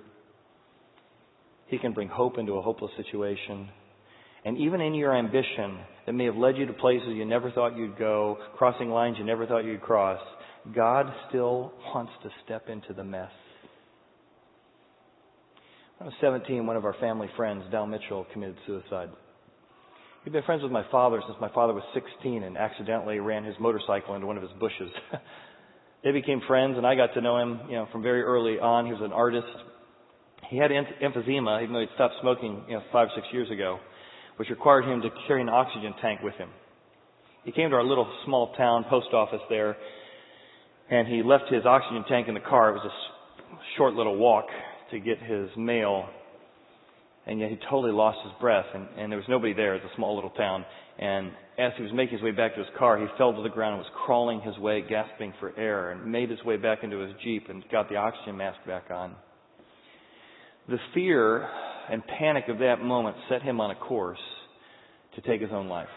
He 1.67 1.77
can 1.77 1.93
bring 1.93 2.09
hope 2.09 2.39
into 2.39 2.53
a 2.53 2.61
hopeless 2.61 2.91
situation. 2.97 3.69
And 4.43 4.57
even 4.57 4.81
in 4.81 4.95
your 4.95 5.15
ambition 5.15 5.79
that 6.09 6.13
may 6.13 6.25
have 6.25 6.37
led 6.37 6.57
you 6.57 6.65
to 6.65 6.73
places 6.73 7.09
you 7.09 7.23
never 7.23 7.51
thought 7.51 7.77
you'd 7.77 7.95
go, 7.95 8.39
crossing 8.57 8.89
lines 8.89 9.17
you 9.19 9.23
never 9.23 9.45
thought 9.45 9.63
you'd 9.63 9.79
cross, 9.79 10.19
God 10.73 11.05
still 11.27 11.71
wants 11.93 12.11
to 12.23 12.31
step 12.43 12.67
into 12.67 12.93
the 12.95 13.03
mess. 13.03 13.29
When 15.99 16.07
I 16.07 16.09
was 16.09 16.13
17, 16.19 16.65
one 16.65 16.77
of 16.77 16.83
our 16.83 16.95
family 16.99 17.27
friends, 17.37 17.61
Dal 17.69 17.85
Mitchell, 17.85 18.25
committed 18.33 18.55
suicide. 18.65 19.09
He'd 20.23 20.33
been 20.33 20.41
friends 20.45 20.63
with 20.63 20.71
my 20.71 20.83
father 20.89 21.21
since 21.27 21.37
my 21.39 21.53
father 21.53 21.75
was 21.75 21.83
16 21.93 22.41
and 22.41 22.57
accidentally 22.57 23.19
ran 23.19 23.43
his 23.43 23.53
motorcycle 23.59 24.15
into 24.15 24.25
one 24.25 24.35
of 24.35 24.41
his 24.41 24.51
bushes. 24.59 24.89
they 26.03 26.11
became 26.11 26.41
friends, 26.47 26.75
and 26.75 26.87
I 26.87 26.95
got 26.95 27.13
to 27.13 27.21
know 27.21 27.37
him, 27.37 27.59
you 27.69 27.75
know, 27.75 27.87
from 27.91 28.01
very 28.01 28.23
early 28.23 28.57
on. 28.57 28.87
He 28.87 28.93
was 28.93 29.01
an 29.03 29.13
artist. 29.13 29.45
He 30.49 30.57
had 30.57 30.71
emphysema, 30.71 31.61
even 31.61 31.71
though 31.71 31.81
he'd 31.81 31.93
stopped 31.93 32.15
smoking, 32.19 32.63
you 32.67 32.77
know, 32.77 32.83
five, 32.91 33.09
six 33.13 33.27
years 33.31 33.51
ago, 33.51 33.77
which 34.39 34.49
required 34.49 34.85
him 34.85 35.01
to 35.01 35.09
carry 35.27 35.41
an 35.41 35.49
oxygen 35.49 35.93
tank 36.01 36.21
with 36.23 36.33
him. 36.35 36.47
He 37.43 37.51
came 37.51 37.71
to 37.71 37.75
our 37.75 37.83
little 37.83 38.09
small 38.23 38.53
town 38.55 38.85
post 38.89 39.07
office 39.11 39.41
there, 39.49 39.75
and 40.89 41.09
he 41.09 41.21
left 41.21 41.51
his 41.51 41.65
oxygen 41.65 42.05
tank 42.07 42.29
in 42.29 42.35
the 42.35 42.39
car. 42.39 42.69
It 42.69 42.75
was 42.75 42.85
a 42.85 43.57
short 43.75 43.95
little 43.95 44.15
walk 44.15 44.45
to 44.91 44.99
get 45.01 45.21
his 45.21 45.49
mail, 45.57 46.07
and 47.27 47.41
yet 47.41 47.49
he 47.49 47.57
totally 47.69 47.91
lost 47.91 48.19
his 48.23 48.31
breath, 48.39 48.65
and, 48.73 48.87
and 48.97 49.11
there 49.11 49.17
was 49.19 49.27
nobody 49.27 49.51
there. 49.51 49.75
It's 49.75 49.83
a 49.83 49.95
small 49.97 50.15
little 50.15 50.29
town. 50.29 50.63
And 50.97 51.31
as 51.57 51.73
he 51.75 51.83
was 51.83 51.91
making 51.93 52.19
his 52.19 52.23
way 52.23 52.31
back 52.31 52.53
to 52.55 52.59
his 52.59 52.69
car, 52.77 52.97
he 52.97 53.07
fell 53.17 53.33
to 53.33 53.43
the 53.43 53.49
ground 53.49 53.75
and 53.75 53.83
was 53.83 53.91
crawling 54.05 54.39
his 54.39 54.57
way, 54.57 54.81
gasping 54.87 55.33
for 55.41 55.53
air, 55.59 55.91
and 55.91 56.09
made 56.09 56.29
his 56.29 56.41
way 56.45 56.55
back 56.55 56.79
into 56.83 56.99
his 56.99 57.11
Jeep 57.21 57.49
and 57.49 57.61
got 57.73 57.89
the 57.89 57.97
oxygen 57.97 58.37
mask 58.37 58.59
back 58.65 58.85
on. 58.89 59.15
The 60.69 60.77
fear 60.93 61.49
and 61.89 62.03
panic 62.19 62.45
of 62.47 62.59
that 62.59 62.81
moment 62.81 63.15
set 63.29 63.41
him 63.41 63.59
on 63.59 63.71
a 63.71 63.75
course 63.75 64.19
to 65.15 65.21
take 65.21 65.41
his 65.41 65.51
own 65.51 65.67
life. 65.67 65.87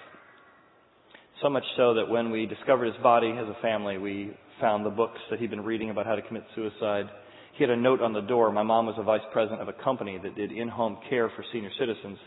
So 1.42 1.50
much 1.50 1.64
so 1.76 1.94
that 1.94 2.09
when 2.09 2.31
we 2.31 2.46
discovered 2.46 2.87
his 2.87 3.02
body 3.02 3.31
as 3.31 3.48
a 3.48 3.61
family, 3.61 3.98
we 3.98 4.37
found 4.61 4.87
the 4.87 4.90
books 4.90 5.18
that 5.31 5.40
he'd 5.40 5.50
been 5.50 5.64
reading 5.64 5.90
about 5.90 6.07
how 6.07 6.14
to 6.14 6.22
commit 6.22 6.44
suicide. 6.55 7.07
He 7.55 7.64
had 7.64 7.70
a 7.70 7.76
note 7.76 8.00
on 8.00 8.12
the 8.12 8.20
door. 8.20 8.50
My 8.52 8.62
mom 8.62 8.87
was 8.87 8.94
a 8.98 9.02
vice 9.02 9.20
president 9.33 9.61
of 9.61 9.68
a 9.68 9.85
company 9.85 10.18
that 10.22 10.37
did 10.37 10.52
in-home 10.52 10.98
care 11.11 11.31
for 11.35 11.44
senior 11.52 11.70
citizens, 11.78 12.18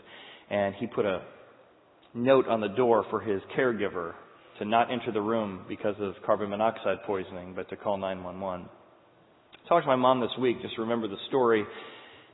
and 0.50 0.74
he 0.74 0.86
put 0.86 1.06
a 1.06 1.22
note 2.14 2.46
on 2.46 2.60
the 2.60 2.68
door 2.68 3.04
for 3.10 3.20
his 3.20 3.40
caregiver 3.56 4.14
to 4.58 4.64
not 4.64 4.90
enter 4.90 5.12
the 5.12 5.20
room 5.20 5.64
because 5.68 5.94
of 5.98 6.14
carbon 6.24 6.50
monoxide 6.50 6.98
poisoning, 7.06 7.52
but 7.54 7.68
to 7.70 7.76
call 7.76 7.96
911. 7.96 8.68
I 8.68 9.68
talked 9.68 9.84
to 9.84 9.88
my 9.88 9.96
mom 9.96 10.20
this 10.20 10.30
week, 10.40 10.62
just 10.62 10.78
remember 10.78 11.08
the 11.08 11.16
story, 11.28 11.64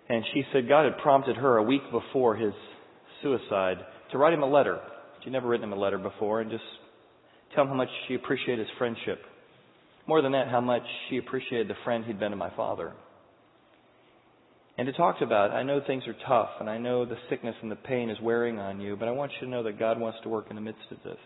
and 0.09 0.25
she 0.33 0.43
said 0.53 0.69
God 0.69 0.85
had 0.85 0.99
prompted 0.99 1.37
her 1.37 1.57
a 1.57 1.63
week 1.63 1.83
before 1.91 2.37
his 2.37 2.53
suicide 3.23 3.79
to 4.11 4.19
write 4.19 4.33
him 4.33 4.43
a 4.43 4.51
letter. 4.51 4.81
She'd 5.23 5.33
never 5.33 5.49
written 5.49 5.65
him 5.65 5.73
a 5.73 5.81
letter 5.81 5.99
before, 5.99 6.41
and 6.41 6.51
just 6.51 6.65
tell 7.55 7.65
him 7.65 7.71
how 7.71 7.75
much 7.75 7.89
she 8.09 8.15
appreciated 8.15 8.59
his 8.59 8.77
friendship. 8.79 9.21
More 10.07 10.21
than 10.21 10.33
that, 10.33 10.49
how 10.49 10.61
much 10.61 10.83
she 11.09 11.19
appreciated 11.19 11.69
the 11.69 11.77
friend 11.85 12.05
he'd 12.05 12.19
been 12.19 12.33
to 12.33 12.37
my 12.37 12.55
father. 12.57 12.93
And 14.79 14.87
to 14.87 14.93
talk 14.93 15.17
about, 15.21 15.51
I 15.51 15.63
know 15.63 15.81
things 15.87 16.05
are 16.07 16.17
tough, 16.27 16.51
and 16.59 16.69
I 16.69 16.79
know 16.79 17.05
the 17.05 17.19
sickness 17.29 17.55
and 17.63 17.71
the 17.71 17.77
pain 17.77 18.11
is 18.11 18.17
wearing 18.23 18.59
on 18.59 18.81
you, 18.81 18.97
but 18.97 19.07
I 19.07 19.13
want 19.13 19.33
you 19.35 19.47
to 19.47 19.51
know 19.51 19.63
that 19.65 19.79
God 19.79 20.01
wants 20.01 20.19
to 20.23 20.29
work 20.29 20.47
in 20.51 20.57
the 20.57 20.63
midst 20.63 20.91
of 20.91 20.99
this. 21.05 21.19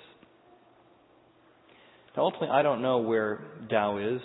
Now, 2.17 2.25
ultimately, 2.25 2.49
I 2.51 2.63
don't 2.63 2.83
know 2.83 2.99
where 2.99 3.41
Dow 3.71 3.99
is. 3.99 4.21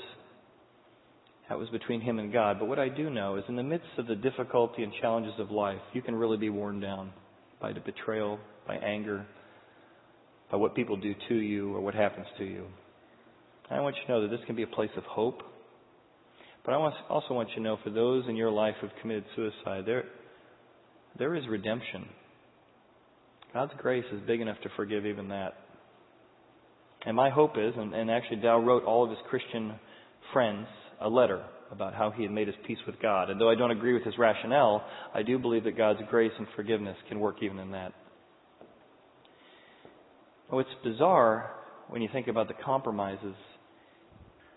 That 1.52 1.60
was 1.60 1.68
between 1.68 2.00
him 2.00 2.18
and 2.18 2.32
God. 2.32 2.60
But 2.60 2.70
what 2.70 2.80
I 2.80 2.88
do 2.88 3.10
know 3.10 3.36
is 3.36 3.44
in 3.50 3.58
the 3.58 3.62
midst 3.62 3.90
of 3.98 4.08
the 4.08 4.16
difficulty 4.16 4.84
and 4.84 4.94
challenges 5.02 5.34
of 5.38 5.52
life, 5.52 5.82
you 5.92 6.02
can 6.02 6.16
really 6.16 6.38
be 6.38 6.48
worn 6.48 6.80
down 6.80 7.12
by 7.60 7.74
the 7.74 7.82
betrayal, 7.82 8.40
by 8.66 8.78
anger, 8.78 9.26
by 10.50 10.56
what 10.56 10.76
people 10.76 10.96
do 10.96 11.14
to 11.28 11.36
you 11.36 11.76
or 11.76 11.82
what 11.82 11.94
happens 11.94 12.26
to 12.38 12.46
you. 12.46 12.68
I 13.70 13.82
want 13.82 13.98
you 13.98 14.08
to 14.08 14.12
know 14.14 14.22
that 14.22 14.30
this 14.30 14.40
can 14.48 14.56
be 14.56 14.64
a 14.64 14.68
place 14.68 14.92
of 14.96 15.04
hope. 15.04 15.42
But 16.64 16.72
I 16.72 16.76
also 17.10 17.34
want 17.34 17.50
you 17.50 17.56
to 17.56 17.62
know 17.62 17.78
for 17.84 17.90
those 17.90 18.24
in 18.30 18.38
your 18.38 18.50
life 18.50 18.76
who've 18.80 18.90
committed 19.02 19.26
suicide, 19.36 19.84
there, 19.86 20.06
there 21.20 21.36
is 21.36 21.44
redemption. 21.50 22.08
God's 23.54 23.74
grace 23.78 24.06
is 24.14 24.22
big 24.26 24.40
enough 24.40 24.62
to 24.64 24.70
forgive 24.78 25.06
even 25.06 25.28
that. 25.28 25.56
And 27.06 27.14
my 27.14 27.30
hope 27.30 27.58
is, 27.58 27.74
and, 27.76 27.94
and 27.94 28.10
actually 28.10 28.38
Dow 28.38 28.58
wrote 28.58 28.86
all 28.86 29.04
of 29.04 29.10
his 29.10 29.20
Christian 29.30 29.74
friends 30.32 30.68
a 31.02 31.10
letter 31.10 31.44
about 31.72 31.94
how 31.94 32.12
he 32.12 32.24
had 32.24 32.32
made 32.32 32.48
his 32.48 32.56
peace 32.68 32.78
with 32.86 33.02
God. 33.02 33.30
And 33.30 33.40
though 33.40 33.50
I 33.50 33.56
don't 33.56 33.72
agree 33.72 33.94
with 33.94 34.04
his 34.04 34.18
rationale, 34.18 34.84
I 35.14 35.24
do 35.24 35.40
believe 35.40 35.64
that 35.64 35.78
God's 35.78 36.00
grace 36.10 36.32
and 36.38 36.48
forgiveness 36.56 36.98
can 37.08 37.20
work 37.20 37.38
even 37.42 37.60
in 37.60 37.72
that. 37.72 37.94
What's 40.50 40.70
bizarre 40.84 41.52
when 41.90 42.02
you 42.02 42.10
think 42.12 42.28
about 42.28 42.48
the 42.50 42.54
compromises 42.66 43.36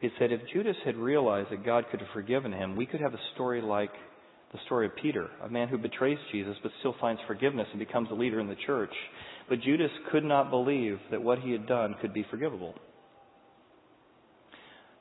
He 0.01 0.11
said, 0.19 0.33
if 0.33 0.41
Judas 0.53 0.77
had 0.85 0.97
realized 0.97 1.51
that 1.51 1.65
God 1.65 1.85
could 1.91 2.01
have 2.01 2.11
forgiven 2.13 2.53
him, 2.53 2.77
we 2.77 2.85
could 2.85 3.01
have 3.01 3.15
a 3.15 3.21
story 3.35 3.63
like 3.63 3.91
the 4.53 4.59
story 4.67 4.87
of 4.87 4.95
Peter, 4.97 5.29
a 5.43 5.49
man 5.49 5.69
who 5.69 5.79
betrays 5.79 6.19
Jesus 6.31 6.57
but 6.63 6.73
still 6.81 6.95
finds 7.01 7.21
forgiveness 7.27 7.67
and 7.71 7.79
becomes 7.79 8.09
a 8.11 8.15
leader 8.15 8.39
in 8.39 8.49
the 8.49 8.57
church. 8.67 8.93
But 9.49 9.63
Judas 9.63 9.91
could 10.13 10.25
not 10.25 10.51
believe 10.51 10.99
that 11.11 11.23
what 11.23 11.39
he 11.39 11.53
had 11.53 11.67
done 11.67 11.95
could 12.01 12.13
be 12.13 12.27
forgivable. 12.31 12.75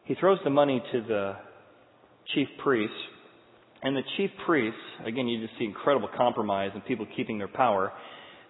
He 0.05 0.15
throws 0.15 0.39
the 0.43 0.49
money 0.49 0.83
to 0.91 1.01
the 1.01 1.35
chief 2.33 2.47
priests, 2.63 2.95
and 3.81 3.95
the 3.95 4.01
chief 4.17 4.29
priests, 4.45 4.79
again, 5.05 5.27
you 5.27 5.45
just 5.45 5.57
see 5.59 5.65
incredible 5.65 6.09
compromise 6.15 6.71
and 6.73 6.85
people 6.85 7.05
keeping 7.15 7.37
their 7.37 7.49
power. 7.49 7.91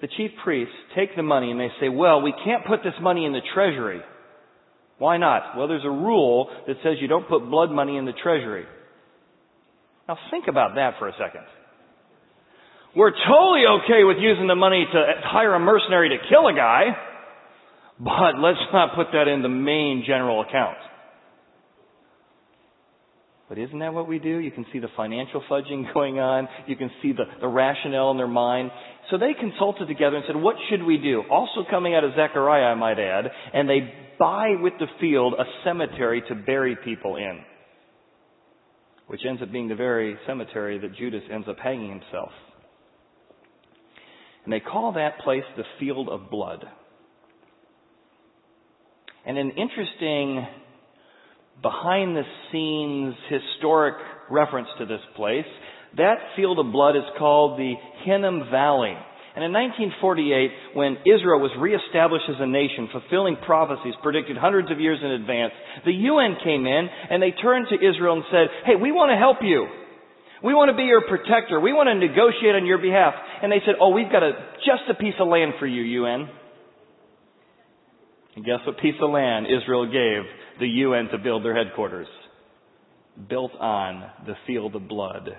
The 0.01 0.07
chief 0.17 0.31
priests 0.43 0.73
take 0.95 1.15
the 1.15 1.23
money 1.23 1.49
and 1.49 1.59
they 1.59 1.69
say, 1.79 1.89
well, 1.89 2.21
we 2.21 2.33
can't 2.45 2.65
put 2.65 2.83
this 2.83 2.93
money 3.01 3.25
in 3.25 3.33
the 3.33 3.41
treasury. 3.53 4.01
Why 4.99 5.17
not? 5.17 5.57
Well, 5.57 5.67
there's 5.67 5.85
a 5.85 5.89
rule 5.89 6.49
that 6.67 6.75
says 6.83 6.97
you 7.01 7.07
don't 7.07 7.27
put 7.27 7.49
blood 7.49 7.71
money 7.71 7.97
in 7.97 8.05
the 8.05 8.13
treasury. 8.13 8.65
Now 10.07 10.17
think 10.29 10.45
about 10.47 10.75
that 10.75 10.95
for 10.99 11.07
a 11.07 11.13
second. 11.13 11.45
We're 12.95 13.11
totally 13.11 13.63
okay 13.81 14.03
with 14.03 14.17
using 14.19 14.47
the 14.47 14.55
money 14.55 14.85
to 14.91 15.03
hire 15.23 15.55
a 15.55 15.59
mercenary 15.59 16.09
to 16.09 16.17
kill 16.29 16.47
a 16.47 16.53
guy, 16.53 16.83
but 17.99 18.37
let's 18.39 18.59
not 18.71 18.95
put 18.95 19.07
that 19.13 19.27
in 19.27 19.41
the 19.41 19.49
main 19.49 20.03
general 20.05 20.41
account. 20.41 20.77
But 23.49 23.57
isn't 23.57 23.79
that 23.79 23.93
what 23.93 24.07
we 24.07 24.19
do? 24.19 24.37
You 24.37 24.51
can 24.51 24.65
see 24.71 24.79
the 24.79 24.87
financial 24.95 25.43
fudging 25.49 25.93
going 25.93 26.19
on. 26.19 26.47
You 26.67 26.75
can 26.75 26.89
see 27.01 27.11
the, 27.11 27.25
the 27.41 27.47
rationale 27.47 28.11
in 28.11 28.17
their 28.17 28.27
mind. 28.27 28.71
So 29.11 29.17
they 29.17 29.33
consulted 29.39 29.87
together 29.87 30.15
and 30.15 30.25
said, 30.27 30.35
what 30.35 30.55
should 30.69 30.83
we 30.83 30.97
do? 30.97 31.23
Also 31.29 31.65
coming 31.69 31.93
out 31.93 32.03
of 32.03 32.11
Zechariah, 32.15 32.63
I 32.63 32.75
might 32.75 32.99
add, 32.99 33.25
and 33.53 33.69
they 33.69 33.93
buy 34.17 34.55
with 34.61 34.73
the 34.79 34.87
field 35.01 35.33
a 35.33 35.43
cemetery 35.65 36.23
to 36.29 36.35
bury 36.35 36.77
people 36.83 37.17
in 37.17 37.41
which 39.07 39.21
ends 39.27 39.41
up 39.41 39.51
being 39.51 39.67
the 39.67 39.75
very 39.75 40.17
cemetery 40.25 40.79
that 40.79 40.95
Judas 40.95 41.23
ends 41.31 41.47
up 41.47 41.57
hanging 41.59 41.89
himself. 41.89 42.31
And 44.43 44.51
they 44.51 44.59
call 44.59 44.93
that 44.93 45.19
place 45.19 45.43
the 45.55 45.63
field 45.79 46.09
of 46.09 46.29
blood. 46.29 46.65
And 49.25 49.37
an 49.37 49.51
interesting 49.51 50.45
behind 51.61 52.15
the 52.15 52.23
scenes 52.51 53.15
historic 53.29 53.95
reference 54.29 54.67
to 54.79 54.85
this 54.85 55.01
place, 55.15 55.45
that 55.97 56.17
field 56.35 56.59
of 56.59 56.71
blood 56.71 56.95
is 56.95 57.03
called 57.17 57.59
the 57.59 57.73
Hinnom 58.05 58.49
Valley. 58.49 58.95
And 59.35 59.41
in 59.41 59.49
1948, 59.49 60.77
when 60.77 60.97
Israel 61.09 61.41
was 61.41 61.49
reestablished 61.57 62.29
as 62.29 62.37
a 62.37 62.45
nation, 62.45 62.89
fulfilling 62.93 63.37
prophecies 63.41 63.97
predicted 64.03 64.37
hundreds 64.37 64.69
of 64.69 64.79
years 64.79 64.99
in 65.01 65.09
advance, 65.09 65.53
the 65.85 65.93
UN 66.13 66.37
came 66.43 66.65
in 66.69 66.85
and 67.09 67.17
they 67.17 67.31
turned 67.31 67.65
to 67.69 67.75
Israel 67.75 68.13
and 68.13 68.25
said, 68.29 68.45
hey, 68.65 68.77
we 68.77 68.91
want 68.91 69.09
to 69.09 69.17
help 69.17 69.41
you. 69.41 69.65
We 70.43 70.53
want 70.53 70.69
to 70.69 70.77
be 70.77 70.83
your 70.83 71.01
protector. 71.07 71.59
We 71.59 71.73
want 71.73 71.89
to 71.89 71.97
negotiate 71.97 72.53
on 72.53 72.67
your 72.67 72.77
behalf. 72.77 73.15
And 73.41 73.49
they 73.49 73.63
said, 73.65 73.81
oh, 73.81 73.89
we've 73.89 74.11
got 74.11 74.21
a, 74.21 74.37
just 74.61 74.85
a 74.91 74.93
piece 74.93 75.17
of 75.17 75.27
land 75.27 75.53
for 75.57 75.65
you, 75.65 75.81
UN. 76.05 76.29
And 78.35 78.45
guess 78.45 78.59
what 78.65 78.79
piece 78.79 78.95
of 79.01 79.11
land 79.11 79.47
Israel 79.47 79.85
gave 79.85 80.23
the 80.59 80.67
UN 80.67 81.09
to 81.09 81.17
build 81.17 81.45
their 81.45 81.55
headquarters? 81.55 82.07
Built 83.29 83.51
on 83.59 84.09
the 84.25 84.33
field 84.47 84.75
of 84.75 84.87
blood 84.87 85.29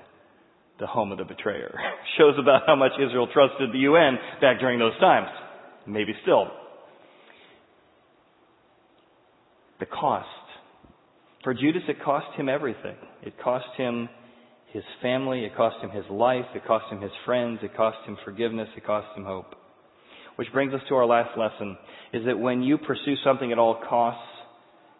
the 0.80 0.86
home 0.86 1.12
of 1.12 1.18
the 1.18 1.24
betrayer. 1.24 1.74
Shows 2.18 2.34
about 2.38 2.62
how 2.66 2.76
much 2.76 2.92
Israel 2.94 3.28
trusted 3.32 3.72
the 3.72 3.78
UN 3.78 4.18
back 4.40 4.58
during 4.60 4.78
those 4.78 4.98
times. 5.00 5.28
Maybe 5.86 6.14
still. 6.22 6.48
The 9.80 9.86
cost. 9.86 10.26
For 11.42 11.54
Judas, 11.54 11.82
it 11.88 12.02
cost 12.02 12.26
him 12.36 12.48
everything. 12.48 12.96
It 13.22 13.34
cost 13.42 13.66
him 13.76 14.08
his 14.72 14.82
family, 15.02 15.44
it 15.44 15.54
cost 15.56 15.76
him 15.82 15.90
his 15.90 16.04
life, 16.10 16.46
it 16.54 16.66
cost 16.66 16.90
him 16.90 17.00
his 17.00 17.12
friends, 17.24 17.60
it 17.62 17.76
cost 17.76 17.98
him 18.06 18.16
forgiveness, 18.24 18.68
it 18.76 18.84
cost 18.84 19.06
him 19.16 19.24
hope. 19.24 19.54
Which 20.36 20.52
brings 20.52 20.74
us 20.74 20.80
to 20.88 20.94
our 20.96 21.06
last 21.06 21.38
lesson, 21.38 21.76
is 22.12 22.24
that 22.26 22.38
when 22.38 22.62
you 22.62 22.78
pursue 22.78 23.14
something 23.24 23.52
at 23.52 23.58
all 23.58 23.80
costs, 23.88 24.22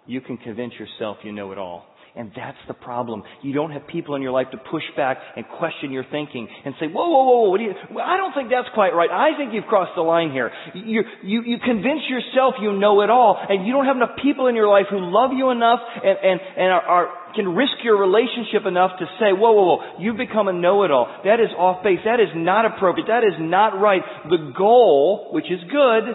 you 0.06 0.20
can 0.20 0.36
convince 0.36 0.74
yourself 0.74 1.18
you 1.24 1.32
know 1.32 1.50
it 1.52 1.58
all. 1.58 1.86
And 2.16 2.30
that's 2.30 2.58
the 2.68 2.74
problem. 2.74 3.24
You 3.42 3.52
don't 3.52 3.72
have 3.72 3.88
people 3.88 4.14
in 4.14 4.22
your 4.22 4.30
life 4.30 4.46
to 4.52 4.56
push 4.56 4.84
back 4.96 5.18
and 5.34 5.44
question 5.58 5.90
your 5.90 6.04
thinking 6.12 6.46
and 6.64 6.72
say, 6.78 6.86
whoa, 6.86 7.10
whoa, 7.10 7.24
whoa, 7.24 7.50
what 7.50 7.58
do 7.58 7.64
you, 7.64 7.74
I 7.98 8.16
don't 8.16 8.32
think 8.32 8.50
that's 8.50 8.68
quite 8.72 8.94
right. 8.94 9.10
I 9.10 9.36
think 9.36 9.52
you've 9.52 9.66
crossed 9.66 9.96
the 9.96 10.02
line 10.02 10.30
here. 10.30 10.52
You, 10.74 11.02
you, 11.24 11.42
you 11.42 11.56
convince 11.58 12.06
yourself 12.08 12.54
you 12.62 12.72
know 12.78 13.02
it 13.02 13.10
all 13.10 13.36
and 13.36 13.66
you 13.66 13.72
don't 13.72 13.86
have 13.86 13.96
enough 13.96 14.14
people 14.22 14.46
in 14.46 14.54
your 14.54 14.68
life 14.68 14.86
who 14.90 14.98
love 15.00 15.32
you 15.34 15.50
enough 15.50 15.80
and, 15.82 16.18
and, 16.22 16.40
and 16.56 16.70
are, 16.70 16.82
are 16.82 17.08
can 17.34 17.48
risk 17.48 17.82
your 17.82 17.98
relationship 17.98 18.62
enough 18.64 18.92
to 19.00 19.06
say, 19.18 19.34
whoa, 19.34 19.50
whoa, 19.50 19.76
whoa, 19.76 19.98
you've 19.98 20.16
become 20.16 20.46
a 20.46 20.52
know-it-all. 20.52 21.22
That 21.24 21.40
is 21.40 21.50
off 21.58 21.82
base. 21.82 21.98
That 22.04 22.20
is 22.20 22.30
not 22.36 22.64
appropriate. 22.64 23.08
That 23.08 23.24
is 23.24 23.34
not 23.40 23.74
right. 23.80 24.02
The 24.30 24.54
goal, 24.56 25.30
which 25.32 25.46
is 25.50 25.58
good, 25.68 26.14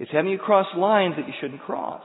is 0.00 0.08
having 0.10 0.32
you 0.32 0.38
cross 0.38 0.66
lines 0.76 1.14
that 1.16 1.28
you 1.28 1.34
shouldn't 1.40 1.62
cross. 1.62 2.02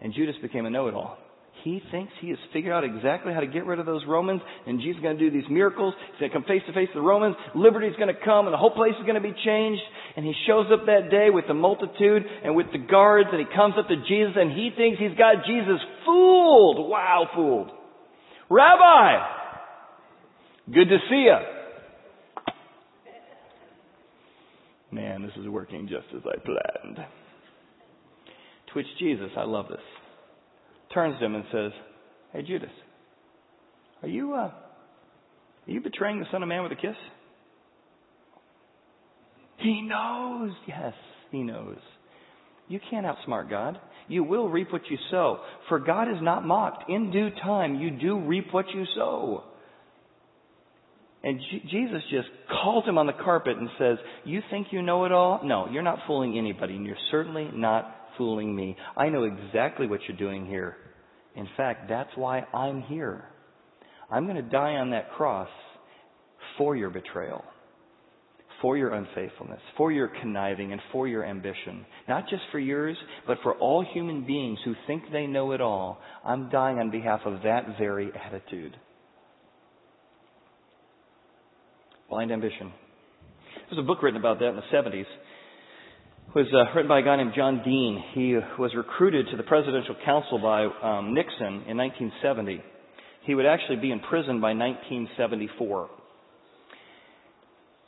And 0.00 0.14
Judas 0.14 0.36
became 0.40 0.66
a 0.66 0.70
know-it-all. 0.70 1.18
He 1.64 1.82
thinks 1.90 2.12
he 2.20 2.28
has 2.30 2.38
figured 2.52 2.72
out 2.72 2.84
exactly 2.84 3.34
how 3.34 3.40
to 3.40 3.46
get 3.46 3.66
rid 3.66 3.80
of 3.80 3.86
those 3.86 4.04
Romans, 4.06 4.40
and 4.64 4.78
Jesus 4.80 4.98
is 4.98 5.02
going 5.02 5.18
to 5.18 5.30
do 5.30 5.36
these 5.36 5.50
miracles. 5.50 5.92
He's 6.12 6.20
going 6.20 6.30
to 6.30 6.36
come 6.36 6.44
face 6.44 6.62
to 6.68 6.72
face 6.72 6.88
with 6.94 7.02
the 7.02 7.08
Romans. 7.08 7.34
Liberty 7.52 7.88
is 7.88 7.96
going 7.96 8.14
to 8.14 8.20
come, 8.24 8.46
and 8.46 8.54
the 8.54 8.58
whole 8.58 8.70
place 8.70 8.94
is 8.96 9.02
going 9.02 9.20
to 9.20 9.20
be 9.20 9.34
changed. 9.44 9.82
And 10.16 10.24
he 10.24 10.34
shows 10.46 10.66
up 10.72 10.86
that 10.86 11.10
day 11.10 11.30
with 11.30 11.46
the 11.48 11.54
multitude 11.54 12.22
and 12.44 12.54
with 12.54 12.66
the 12.72 12.78
guards, 12.78 13.30
and 13.32 13.40
he 13.40 13.46
comes 13.56 13.74
up 13.76 13.88
to 13.88 13.96
Jesus, 13.96 14.36
and 14.36 14.52
he 14.52 14.70
thinks 14.76 15.00
he's 15.00 15.18
got 15.18 15.44
Jesus 15.46 15.80
fooled. 16.06 16.88
Wow, 16.88 17.26
fooled. 17.34 17.70
Rabbi, 18.48 19.18
good 20.72 20.88
to 20.88 20.98
see 21.10 21.26
you. 21.26 21.38
Man, 24.92 25.22
this 25.22 25.32
is 25.36 25.48
working 25.48 25.88
just 25.88 26.06
as 26.14 26.22
I 26.24 26.38
planned. 26.38 27.04
Which 28.78 28.86
Jesus, 29.00 29.30
I 29.36 29.42
love 29.42 29.66
this, 29.68 29.80
turns 30.94 31.18
to 31.18 31.24
him 31.24 31.34
and 31.34 31.42
says, 31.50 31.72
Hey 32.32 32.42
Judas, 32.42 32.70
are 34.02 34.08
you, 34.08 34.34
uh, 34.34 34.36
are 34.36 34.52
you 35.66 35.80
betraying 35.80 36.20
the 36.20 36.26
Son 36.30 36.44
of 36.44 36.48
Man 36.48 36.62
with 36.62 36.70
a 36.70 36.76
kiss? 36.76 36.94
He 39.56 39.82
knows. 39.82 40.52
Yes, 40.68 40.92
he 41.32 41.42
knows. 41.42 41.78
You 42.68 42.78
can't 42.88 43.04
outsmart 43.04 43.50
God. 43.50 43.80
You 44.06 44.22
will 44.22 44.48
reap 44.48 44.72
what 44.72 44.82
you 44.88 44.96
sow. 45.10 45.40
For 45.68 45.80
God 45.80 46.04
is 46.04 46.22
not 46.22 46.46
mocked. 46.46 46.88
In 46.88 47.10
due 47.10 47.30
time, 47.42 47.80
you 47.80 47.90
do 47.90 48.20
reap 48.20 48.46
what 48.52 48.66
you 48.72 48.84
sow. 48.94 49.42
And 51.24 51.40
Jesus 51.68 52.02
just 52.12 52.28
calls 52.48 52.84
him 52.84 52.96
on 52.96 53.08
the 53.08 53.12
carpet 53.12 53.56
and 53.56 53.68
says, 53.76 53.98
You 54.24 54.40
think 54.52 54.68
you 54.70 54.82
know 54.82 55.04
it 55.04 55.10
all? 55.10 55.40
No, 55.42 55.66
you're 55.68 55.82
not 55.82 55.98
fooling 56.06 56.38
anybody, 56.38 56.76
and 56.76 56.86
you're 56.86 56.94
certainly 57.10 57.50
not 57.52 57.96
fooling 58.18 58.54
me. 58.54 58.76
I 58.96 59.08
know 59.08 59.24
exactly 59.24 59.86
what 59.86 60.00
you're 60.06 60.18
doing 60.18 60.46
here. 60.46 60.76
In 61.34 61.48
fact, 61.56 61.88
that's 61.88 62.10
why 62.16 62.40
I'm 62.52 62.82
here. 62.82 63.24
I'm 64.10 64.24
going 64.24 64.36
to 64.36 64.42
die 64.42 64.74
on 64.74 64.90
that 64.90 65.12
cross 65.12 65.48
for 66.56 66.76
your 66.76 66.90
betrayal, 66.90 67.44
for 68.60 68.76
your 68.76 68.92
unfaithfulness, 68.94 69.60
for 69.76 69.92
your 69.92 70.10
conniving, 70.20 70.72
and 70.72 70.80
for 70.90 71.06
your 71.06 71.24
ambition. 71.24 71.86
Not 72.08 72.28
just 72.28 72.42
for 72.50 72.58
yours, 72.58 72.96
but 73.26 73.38
for 73.42 73.54
all 73.54 73.86
human 73.94 74.26
beings 74.26 74.58
who 74.64 74.74
think 74.86 75.04
they 75.12 75.26
know 75.26 75.52
it 75.52 75.60
all. 75.60 76.00
I'm 76.24 76.50
dying 76.50 76.78
on 76.78 76.90
behalf 76.90 77.20
of 77.24 77.42
that 77.44 77.76
very 77.78 78.10
attitude. 78.14 78.76
Blind 82.10 82.32
ambition. 82.32 82.72
There's 83.68 83.78
a 83.78 83.86
book 83.86 84.02
written 84.02 84.18
about 84.18 84.38
that 84.38 84.48
in 84.48 84.56
the 84.56 84.62
70s 84.72 85.04
was 86.34 86.46
uh, 86.52 86.74
written 86.74 86.88
by 86.88 87.00
a 87.00 87.02
guy 87.02 87.16
named 87.16 87.32
John 87.34 87.62
Dean. 87.64 88.02
He 88.12 88.34
was 88.58 88.72
recruited 88.76 89.28
to 89.30 89.36
the 89.36 89.42
presidential 89.42 89.96
counsel 90.04 90.38
by 90.38 90.64
um, 90.64 91.14
Nixon 91.14 91.64
in 91.66 91.76
1970. 91.78 92.62
He 93.24 93.34
would 93.34 93.46
actually 93.46 93.76
be 93.76 93.90
in 93.90 94.00
prison 94.00 94.40
by 94.40 94.52
1974. 94.52 95.88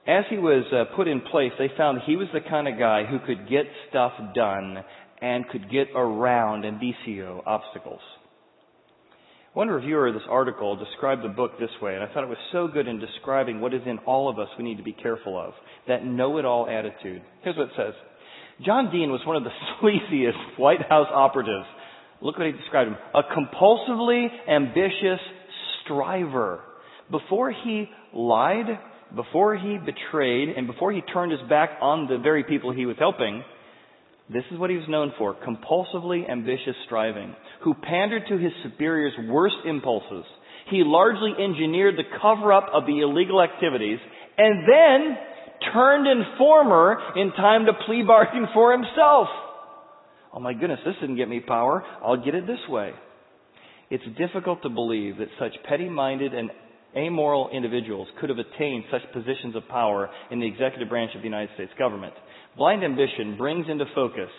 As 0.07 0.25
he 0.31 0.39
was 0.39 0.65
uh, 0.73 0.97
put 0.97 1.07
in 1.07 1.21
place, 1.21 1.53
they 1.59 1.69
found 1.77 2.01
he 2.07 2.17
was 2.17 2.29
the 2.33 2.41
kind 2.41 2.67
of 2.67 2.79
guy 2.79 3.05
who 3.05 3.19
could 3.19 3.49
get 3.49 3.67
stuff 3.91 4.13
done 4.35 4.79
and 5.21 5.47
could 5.49 5.71
get 5.71 5.89
around 5.95 6.65
indicio 6.65 7.43
obstacles. 7.47 8.01
One 9.53 9.69
reviewer 9.69 10.09
of 10.09 10.15
this 10.15 10.23
article 10.31 10.77
described 10.77 11.25
the 11.25 11.29
book 11.29 11.59
this 11.61 11.71
way, 11.83 11.95
and 11.95 12.03
I 12.03 12.07
thought 12.07 12.25
it 12.25 12.29
was 12.29 12.39
so 12.53 12.69
good 12.69 12.89
in 12.89 13.01
describing 13.01 13.61
what 13.61 13.75
is 13.75 13.83
in 13.85 13.99
all 14.07 14.31
of 14.31 14.39
us 14.39 14.49
we 14.57 14.65
need 14.65 14.79
to 14.79 14.83
be 14.83 14.93
careful 14.93 15.39
of 15.39 15.53
that 15.89 16.07
know 16.07 16.39
it 16.39 16.47
all 16.47 16.69
attitude. 16.69 17.21
Here's 17.43 17.57
what 17.57 17.67
it 17.67 17.73
says 17.77 17.95
John 18.65 18.91
Dean 18.91 19.11
was 19.11 19.21
one 19.27 19.37
of 19.37 19.45
the 19.45 19.51
sleaziest 19.81 20.59
White 20.59 20.83
House 20.89 21.09
operatives. 21.13 21.67
Look 22.21 22.39
what 22.39 22.47
he 22.47 22.53
described 22.53 22.91
him. 22.91 22.99
A 23.15 23.23
compulsively 23.23 24.27
ambitious 24.49 25.21
striver. 25.83 26.61
Before 27.11 27.51
he 27.51 27.87
lied, 28.13 28.67
before 29.15 29.57
he 29.57 29.79
betrayed, 29.79 30.51
and 30.51 30.67
before 30.67 30.93
he 30.93 31.01
turned 31.01 31.33
his 31.33 31.41
back 31.49 31.71
on 31.81 32.07
the 32.07 32.19
very 32.19 32.45
people 32.45 32.73
he 32.73 32.87
was 32.87 32.97
helping, 32.99 33.43
This 34.29 34.45
is 34.53 34.59
what 34.59 34.71
he 34.71 34.77
was 34.77 34.89
known 34.89 35.13
for 35.17 35.35
compulsively 35.35 36.29
ambitious 36.31 36.77
striving, 36.85 37.35
who 37.65 37.75
pandered 37.75 38.25
to 38.29 38.37
his 38.37 38.53
superiors' 38.63 39.15
worst 39.29 39.57
impulses. 39.67 40.25
He 40.71 40.85
largely 40.85 41.33
engineered 41.43 41.97
the 41.97 42.19
cover 42.21 42.53
up 42.53 42.67
of 42.73 42.85
the 42.87 43.01
illegal 43.01 43.43
activities 43.43 43.99
and 44.37 44.69
then 44.69 45.17
turned 45.73 46.07
informer 46.07 46.99
in 47.17 47.33
time 47.33 47.67
to 47.67 47.73
plea 47.87 48.03
bargain 48.03 48.47
for 48.55 48.73
himself. 48.73 49.29
Oh 50.33 50.41
my 50.41 50.53
goodness, 50.53 50.81
this 50.85 50.95
didn't 51.01 51.17
get 51.17 51.29
me 51.29 51.41
power. 51.41 51.85
I'll 52.05 52.23
get 52.23 52.35
it 52.35 52.47
this 52.47 52.61
way. 52.69 52.93
It's 53.91 54.05
difficult 54.17 54.63
to 54.63 54.69
believe 54.69 55.19
that 55.19 55.29
such 55.39 55.53
petty 55.69 55.89
minded 55.89 56.33
and 56.33 56.51
amoral 56.97 57.51
individuals 57.53 58.09
could 58.21 58.31
have 58.31 58.39
attained 58.39 58.85
such 58.91 59.03
positions 59.13 59.57
of 59.57 59.67
power 59.69 60.09
in 60.31 60.41
the 60.41 60.47
executive 60.47 60.89
branch 60.89 61.13
of 61.15 61.23
the 61.23 61.29
United 61.29 61.51
States 61.55 61.73
government. 61.79 62.15
Blind 62.57 62.85
ambition 62.85 63.37
brings 63.37 63.67
into 63.69 63.85
focus, 63.95 64.31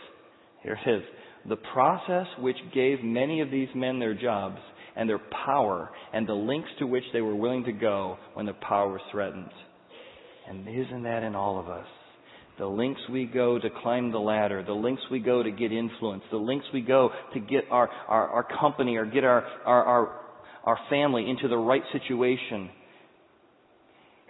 here 0.63 0.77
it 0.86 0.89
is, 0.89 1.03
the 1.47 1.55
process 1.55 2.27
which 2.39 2.57
gave 2.73 3.03
many 3.03 3.41
of 3.41 3.51
these 3.51 3.69
men 3.75 3.99
their 3.99 4.13
jobs 4.13 4.59
and 4.95 5.09
their 5.09 5.21
power 5.45 5.89
and 6.13 6.27
the 6.27 6.34
lengths 6.34 6.71
to 6.79 6.88
which 6.88 7.03
they 7.13 7.21
were 7.21 7.36
willing 7.36 7.63
to 7.63 7.71
go 7.71 8.17
when 8.34 8.45
their 8.45 8.55
power 8.55 8.91
was 8.91 9.01
threatened. 9.11 9.49
And 10.51 10.67
isn't 10.67 11.03
that 11.03 11.23
in 11.23 11.33
all 11.33 11.59
of 11.59 11.69
us? 11.69 11.87
The 12.59 12.67
lengths 12.67 13.01
we 13.09 13.25
go 13.25 13.57
to 13.57 13.69
climb 13.81 14.11
the 14.11 14.19
ladder, 14.19 14.63
the 14.63 14.73
lengths 14.73 15.03
we 15.09 15.19
go 15.19 15.41
to 15.41 15.49
get 15.49 15.71
influence, 15.71 16.23
the 16.29 16.37
lengths 16.37 16.67
we 16.73 16.81
go 16.81 17.09
to 17.33 17.39
get 17.39 17.63
our, 17.71 17.89
our, 18.07 18.27
our 18.27 18.47
company 18.59 18.97
or 18.97 19.05
get 19.05 19.23
our, 19.23 19.43
our, 19.65 19.83
our, 19.83 20.21
our 20.65 20.79
family 20.89 21.27
into 21.27 21.47
the 21.47 21.57
right 21.57 21.81
situation 21.91 22.69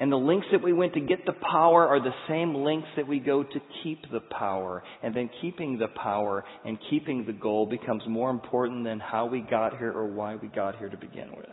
and 0.01 0.11
the 0.11 0.17
lengths 0.17 0.47
that 0.51 0.63
we 0.63 0.73
went 0.73 0.95
to 0.95 0.99
get 0.99 1.27
the 1.27 1.35
power 1.51 1.87
are 1.87 1.99
the 1.99 2.09
same 2.27 2.55
lengths 2.55 2.87
that 2.97 3.07
we 3.07 3.19
go 3.19 3.43
to 3.43 3.61
keep 3.83 4.01
the 4.11 4.19
power. 4.19 4.81
And 5.03 5.15
then 5.15 5.29
keeping 5.41 5.77
the 5.77 5.89
power 5.89 6.43
and 6.65 6.79
keeping 6.89 7.23
the 7.23 7.33
goal 7.33 7.67
becomes 7.67 8.01
more 8.07 8.31
important 8.31 8.83
than 8.83 8.99
how 8.99 9.27
we 9.27 9.41
got 9.41 9.77
here 9.77 9.91
or 9.91 10.07
why 10.07 10.37
we 10.37 10.47
got 10.47 10.79
here 10.79 10.89
to 10.89 10.97
begin 10.97 11.29
with. 11.37 11.45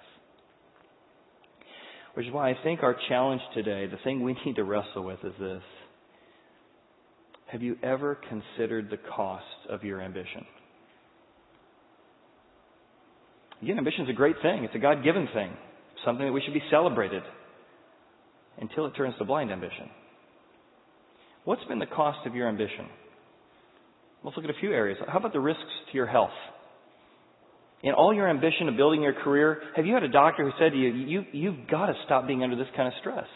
Which 2.18 2.26
is 2.26 2.32
why 2.32 2.50
I 2.50 2.56
think 2.64 2.82
our 2.82 2.96
challenge 3.08 3.40
today, 3.54 3.86
the 3.86 3.96
thing 4.02 4.24
we 4.24 4.36
need 4.44 4.56
to 4.56 4.64
wrestle 4.64 5.04
with 5.04 5.20
is 5.22 5.34
this. 5.38 5.62
Have 7.46 7.62
you 7.62 7.76
ever 7.80 8.18
considered 8.28 8.90
the 8.90 8.96
cost 8.96 9.44
of 9.70 9.84
your 9.84 10.02
ambition? 10.02 10.44
Again, 13.62 13.78
ambition 13.78 14.02
is 14.02 14.10
a 14.10 14.14
great 14.14 14.34
thing. 14.42 14.64
It's 14.64 14.74
a 14.74 14.80
God 14.80 15.04
given 15.04 15.28
thing. 15.32 15.52
Something 16.04 16.26
that 16.26 16.32
we 16.32 16.42
should 16.44 16.54
be 16.54 16.62
celebrated 16.72 17.22
until 18.60 18.86
it 18.86 18.96
turns 18.96 19.14
to 19.18 19.24
blind 19.24 19.52
ambition. 19.52 19.88
What's 21.44 21.62
been 21.66 21.78
the 21.78 21.86
cost 21.86 22.26
of 22.26 22.34
your 22.34 22.48
ambition? 22.48 22.88
Let's 24.24 24.36
look 24.36 24.44
at 24.44 24.50
a 24.50 24.58
few 24.58 24.72
areas. 24.72 24.98
How 25.06 25.20
about 25.20 25.32
the 25.32 25.38
risks 25.38 25.62
to 25.92 25.96
your 25.96 26.08
health? 26.08 26.30
In 27.82 27.92
all 27.92 28.12
your 28.12 28.28
ambition 28.28 28.68
of 28.68 28.76
building 28.76 29.02
your 29.02 29.12
career, 29.12 29.62
have 29.76 29.86
you 29.86 29.94
had 29.94 30.02
a 30.02 30.08
doctor 30.08 30.44
who 30.44 30.50
said 30.58 30.72
to 30.72 30.76
you, 30.76 30.88
you 30.88 31.24
you've 31.32 31.68
got 31.70 31.86
to 31.86 31.94
stop 32.06 32.26
being 32.26 32.42
under 32.42 32.56
this 32.56 32.66
kind 32.76 32.88
of 32.88 32.94
stress? 33.00 33.26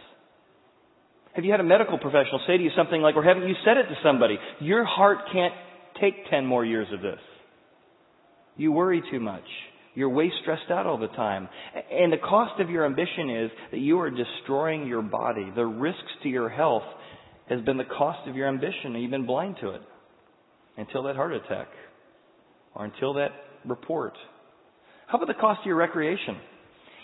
Have 1.34 1.45
you 1.45 1.51
had 1.51 1.61
a 1.61 1.64
medical 1.64 1.99
professional 1.99 2.40
say 2.47 2.59
to 2.59 2.62
you 2.62 2.70
something 2.76 3.01
like, 3.01 3.16
or 3.16 3.22
haven't 3.22 3.49
you 3.49 3.55
said 3.64 3.76
it 3.76 3.84
to 3.84 3.95
somebody, 4.03 4.38
your 4.61 4.84
heart 4.84 5.18
can't 5.32 5.55
take 6.01 6.28
10 6.28 6.45
more 6.45 6.64
years 6.64 6.88
of 6.93 7.01
this? 7.01 7.20
You 8.57 8.72
worry 8.72 9.03
too 9.11 9.20
much. 9.20 9.45
You're 9.95 10.11
way 10.11 10.30
stressed 10.43 10.70
out 10.70 10.86
all 10.86 10.99
the 10.99 11.09
time. 11.09 11.49
And 11.90 12.12
the 12.12 12.18
cost 12.18 12.61
of 12.61 12.68
your 12.68 12.84
ambition 12.84 13.30
is 13.30 13.51
that 13.70 13.78
you 13.78 14.01
are 14.01 14.11
destroying 14.11 14.86
your 14.86 15.03
body. 15.03 15.51
The 15.55 15.64
risks 15.64 16.01
to 16.22 16.28
your 16.28 16.49
health 16.49 16.82
has 17.49 17.61
been 17.62 17.76
the 17.76 17.84
cost 17.84 18.28
of 18.28 18.36
your 18.36 18.49
ambition, 18.49 18.95
and 18.95 19.03
you've 19.03 19.11
been 19.11 19.26
blind 19.26 19.57
to 19.61 19.70
it 19.70 19.82
until 20.76 21.05
that 21.05 21.16
heart 21.16 21.32
attack 21.32 21.68
or 22.74 22.86
until 22.86 23.14
that 23.14 23.30
report. 23.66 24.14
How 25.12 25.18
about 25.18 25.28
the 25.28 25.38
cost 25.38 25.60
of 25.60 25.66
your 25.66 25.76
recreation? 25.76 26.40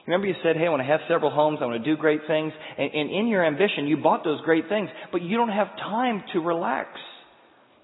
Remember 0.06 0.26
you 0.26 0.34
said, 0.42 0.56
hey, 0.56 0.64
I 0.64 0.70
want 0.70 0.80
to 0.80 0.88
have 0.88 1.00
several 1.08 1.30
homes, 1.30 1.58
I 1.60 1.66
want 1.66 1.84
to 1.84 1.94
do 1.94 2.00
great 2.00 2.22
things, 2.26 2.54
and, 2.78 2.90
and 2.90 3.10
in 3.10 3.26
your 3.28 3.44
ambition, 3.44 3.86
you 3.86 3.98
bought 3.98 4.24
those 4.24 4.40
great 4.46 4.66
things, 4.70 4.88
but 5.12 5.20
you 5.20 5.36
don't 5.36 5.50
have 5.50 5.68
time 5.76 6.24
to 6.32 6.40
relax. 6.40 6.88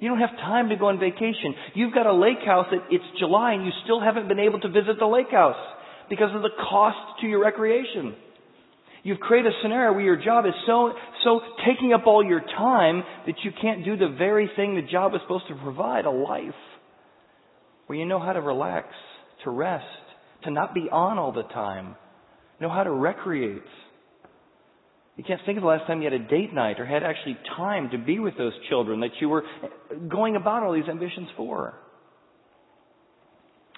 You 0.01 0.09
don't 0.09 0.20
have 0.20 0.35
time 0.37 0.70
to 0.70 0.77
go 0.77 0.87
on 0.87 0.99
vacation. 0.99 1.53
You've 1.75 1.93
got 1.93 2.07
a 2.07 2.14
lake 2.14 2.41
house 2.43 2.64
that 2.70 2.87
it's 2.91 3.05
July 3.18 3.53
and 3.53 3.66
you 3.66 3.72
still 3.85 4.01
haven't 4.01 4.27
been 4.27 4.39
able 4.39 4.61
to 4.61 4.68
visit 4.68 4.97
the 4.99 5.05
lake 5.05 5.31
house 5.31 5.61
because 6.09 6.35
of 6.35 6.41
the 6.41 6.57
cost 6.70 7.20
to 7.20 7.27
your 7.27 7.43
recreation. 7.43 8.14
You've 9.03 9.20
created 9.20 9.53
a 9.53 9.57
scenario 9.62 9.93
where 9.93 10.01
your 10.05 10.25
job 10.25 10.47
is 10.47 10.55
so, 10.66 10.95
so 11.22 11.41
taking 11.66 11.93
up 11.93 12.07
all 12.07 12.25
your 12.25 12.41
time 12.41 13.03
that 13.27 13.35
you 13.45 13.51
can't 13.61 13.85
do 13.85 13.99
the 13.99 14.09
very 14.16 14.51
thing 14.57 14.75
the 14.75 14.91
job 14.91 15.12
is 15.14 15.20
supposed 15.20 15.49
to 15.49 15.55
provide, 15.57 16.07
a 16.07 16.11
life 16.11 16.55
where 17.89 17.99
you 17.99 18.07
know 18.07 18.18
how 18.18 18.33
to 18.33 18.41
relax, 18.41 18.89
to 19.45 19.51
rest, 19.51 19.85
to 20.45 20.51
not 20.51 20.74
be 20.74 20.88
on 20.90 21.18
all 21.18 21.32
the 21.32 21.42
time, 21.42 21.97
know 22.61 22.68
how 22.68 22.84
to 22.84 22.90
recreate. 22.90 23.62
You 25.16 25.24
can't 25.24 25.40
think 25.47 25.59
of 25.59 25.62
the 25.62 25.68
last 25.68 25.86
time 25.86 26.03
you 26.03 26.11
had 26.11 26.20
a 26.20 26.24
date 26.24 26.53
night 26.53 26.80
or 26.80 26.86
had 26.86 27.03
actually 27.03 27.38
time 27.57 27.90
to 27.90 27.99
be 27.99 28.18
with 28.18 28.36
those 28.36 28.53
children 28.68 29.01
that 29.01 29.11
you 29.20 29.28
were 29.28 29.45
going 30.09 30.34
about 30.36 30.62
all 30.62 30.72
these 30.72 30.88
ambitions 30.88 31.28
for. 31.36 31.74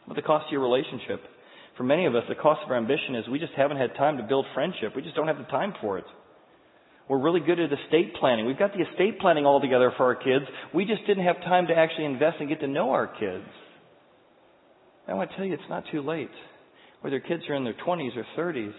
But 0.06 0.16
the 0.16 0.22
cost 0.22 0.46
of 0.46 0.52
your 0.52 0.62
relationship. 0.62 1.20
For 1.76 1.82
many 1.82 2.06
of 2.06 2.14
us, 2.14 2.22
the 2.28 2.36
cost 2.36 2.60
of 2.64 2.70
our 2.70 2.76
ambition 2.76 3.16
is 3.16 3.28
we 3.28 3.38
just 3.38 3.52
haven't 3.54 3.76
had 3.76 3.94
time 3.96 4.16
to 4.16 4.22
build 4.22 4.46
friendship. 4.54 4.96
We 4.96 5.02
just 5.02 5.14
don't 5.14 5.26
have 5.26 5.36
the 5.36 5.44
time 5.44 5.74
for 5.80 5.98
it. 5.98 6.04
We're 7.08 7.20
really 7.20 7.40
good 7.40 7.60
at 7.60 7.70
estate 7.70 8.14
planning. 8.18 8.46
We've 8.46 8.58
got 8.58 8.72
the 8.72 8.82
estate 8.82 9.20
planning 9.20 9.44
all 9.44 9.60
together 9.60 9.92
for 9.96 10.06
our 10.06 10.16
kids. 10.16 10.44
We 10.74 10.86
just 10.86 11.06
didn't 11.06 11.24
have 11.24 11.36
time 11.42 11.66
to 11.68 11.74
actually 11.74 12.06
invest 12.06 12.36
and 12.40 12.48
get 12.48 12.60
to 12.60 12.66
know 12.66 12.90
our 12.90 13.06
kids. 13.06 13.44
I 15.06 15.14
want 15.14 15.30
to 15.30 15.36
tell 15.36 15.44
you, 15.44 15.54
it's 15.54 15.62
not 15.68 15.84
too 15.92 16.02
late. 16.02 16.30
Whether 17.06 17.20
kids 17.20 17.44
are 17.48 17.54
in 17.54 17.62
their 17.62 17.76
20s 17.86 18.16
or 18.16 18.26
30s, 18.36 18.74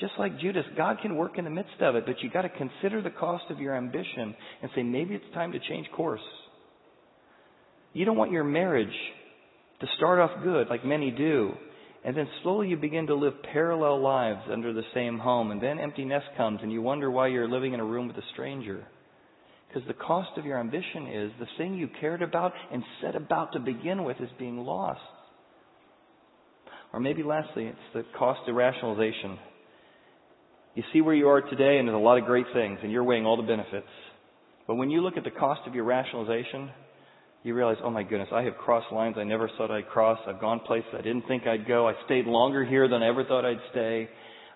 just 0.00 0.14
like 0.18 0.40
Judas, 0.40 0.64
God 0.76 0.96
can 1.00 1.14
work 1.14 1.38
in 1.38 1.44
the 1.44 1.50
midst 1.50 1.80
of 1.80 1.94
it, 1.94 2.06
but 2.06 2.20
you 2.20 2.28
got 2.28 2.42
to 2.42 2.48
consider 2.48 3.00
the 3.00 3.10
cost 3.10 3.44
of 3.50 3.60
your 3.60 3.76
ambition 3.76 4.34
and 4.60 4.70
say 4.74 4.82
maybe 4.82 5.14
it's 5.14 5.32
time 5.32 5.52
to 5.52 5.60
change 5.60 5.86
course. 5.92 6.20
You 7.92 8.04
don't 8.04 8.16
want 8.16 8.32
your 8.32 8.42
marriage 8.42 8.88
to 9.80 9.86
start 9.96 10.18
off 10.18 10.42
good 10.42 10.66
like 10.68 10.84
many 10.84 11.12
do, 11.12 11.52
and 12.04 12.16
then 12.16 12.26
slowly 12.42 12.66
you 12.66 12.76
begin 12.76 13.06
to 13.06 13.14
live 13.14 13.34
parallel 13.52 14.02
lives 14.02 14.42
under 14.50 14.72
the 14.72 14.82
same 14.92 15.16
home, 15.16 15.52
and 15.52 15.62
then 15.62 15.78
empty 15.78 16.04
nest 16.04 16.26
comes 16.36 16.58
and 16.64 16.72
you 16.72 16.82
wonder 16.82 17.08
why 17.12 17.28
you're 17.28 17.48
living 17.48 17.74
in 17.74 17.80
a 17.80 17.84
room 17.84 18.08
with 18.08 18.16
a 18.16 18.28
stranger. 18.32 18.84
Because 19.68 19.86
the 19.86 19.94
cost 19.94 20.36
of 20.36 20.44
your 20.44 20.58
ambition 20.58 21.06
is 21.06 21.30
the 21.38 21.46
thing 21.56 21.74
you 21.74 21.88
cared 22.00 22.22
about 22.22 22.54
and 22.72 22.82
set 23.00 23.14
about 23.14 23.52
to 23.52 23.60
begin 23.60 24.02
with 24.02 24.16
is 24.20 24.30
being 24.36 24.56
lost. 24.56 24.98
Or 26.92 27.00
maybe 27.00 27.22
lastly, 27.22 27.66
it's 27.66 27.78
the 27.94 28.04
cost 28.18 28.40
of 28.48 28.54
rationalization. 28.54 29.38
You 30.74 30.82
see 30.92 31.00
where 31.00 31.14
you 31.14 31.28
are 31.28 31.40
today, 31.40 31.78
and 31.78 31.88
there's 31.88 31.96
a 31.96 31.98
lot 31.98 32.18
of 32.18 32.24
great 32.24 32.46
things, 32.54 32.78
and 32.82 32.90
you're 32.90 33.04
weighing 33.04 33.26
all 33.26 33.36
the 33.36 33.42
benefits. 33.42 33.88
But 34.66 34.76
when 34.76 34.90
you 34.90 35.00
look 35.00 35.16
at 35.16 35.24
the 35.24 35.30
cost 35.30 35.62
of 35.66 35.74
your 35.74 35.84
rationalization, 35.84 36.70
you 37.42 37.54
realize, 37.54 37.76
oh 37.82 37.90
my 37.90 38.02
goodness, 38.02 38.28
I 38.32 38.42
have 38.42 38.56
crossed 38.56 38.92
lines 38.92 39.16
I 39.18 39.24
never 39.24 39.50
thought 39.56 39.70
I'd 39.70 39.88
cross. 39.88 40.18
I've 40.26 40.40
gone 40.40 40.60
places 40.60 40.90
I 40.92 41.02
didn't 41.02 41.26
think 41.28 41.46
I'd 41.46 41.66
go. 41.66 41.88
I 41.88 41.94
stayed 42.04 42.26
longer 42.26 42.64
here 42.64 42.88
than 42.88 43.02
I 43.02 43.08
ever 43.08 43.24
thought 43.24 43.44
I'd 43.44 43.60
stay. 43.70 44.08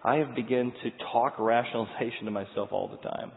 I 0.04 0.16
have 0.16 0.34
begun 0.34 0.72
to 0.82 0.90
talk 1.12 1.38
rationalization 1.38 2.24
to 2.24 2.30
myself 2.30 2.70
all 2.72 2.88
the 2.88 3.08
time. 3.08 3.32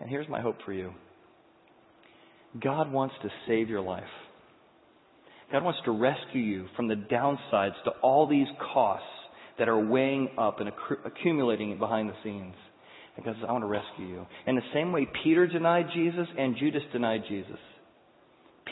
And 0.00 0.08
here's 0.08 0.28
my 0.28 0.40
hope 0.40 0.56
for 0.64 0.72
you 0.72 0.92
God 2.60 2.90
wants 2.90 3.14
to 3.22 3.28
save 3.46 3.68
your 3.68 3.80
life. 3.80 4.04
God 5.50 5.64
wants 5.64 5.80
to 5.86 5.92
rescue 5.92 6.42
you 6.42 6.66
from 6.76 6.88
the 6.88 6.94
downsides 6.94 7.82
to 7.84 7.90
all 8.02 8.26
these 8.26 8.46
costs 8.72 9.06
that 9.58 9.68
are 9.68 9.78
weighing 9.78 10.28
up 10.36 10.60
and 10.60 10.70
accumulating 11.04 11.78
behind 11.78 12.10
the 12.10 12.14
scenes. 12.22 12.54
And 13.16 13.24
God 13.24 13.34
says, 13.36 13.46
I 13.48 13.52
want 13.52 13.64
to 13.64 13.68
rescue 13.68 14.06
you. 14.06 14.26
In 14.46 14.56
the 14.56 14.62
same 14.74 14.92
way 14.92 15.08
Peter 15.24 15.46
denied 15.46 15.86
Jesus 15.94 16.26
and 16.38 16.56
Judas 16.56 16.82
denied 16.92 17.22
Jesus, 17.28 17.58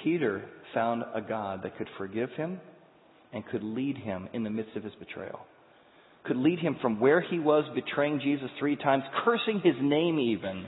Peter 0.04 0.44
found 0.74 1.02
a 1.14 1.20
God 1.20 1.62
that 1.64 1.78
could 1.78 1.88
forgive 1.96 2.30
him 2.36 2.60
and 3.32 3.44
could 3.46 3.62
lead 3.62 3.96
him 3.96 4.28
in 4.34 4.44
the 4.44 4.50
midst 4.50 4.76
of 4.76 4.84
his 4.84 4.92
betrayal. 4.98 5.40
Could 6.24 6.36
lead 6.36 6.58
him 6.58 6.76
from 6.82 7.00
where 7.00 7.20
he 7.20 7.38
was 7.38 7.64
betraying 7.74 8.20
Jesus 8.22 8.50
three 8.58 8.76
times, 8.76 9.02
cursing 9.24 9.60
his 9.64 9.74
name 9.80 10.18
even, 10.18 10.66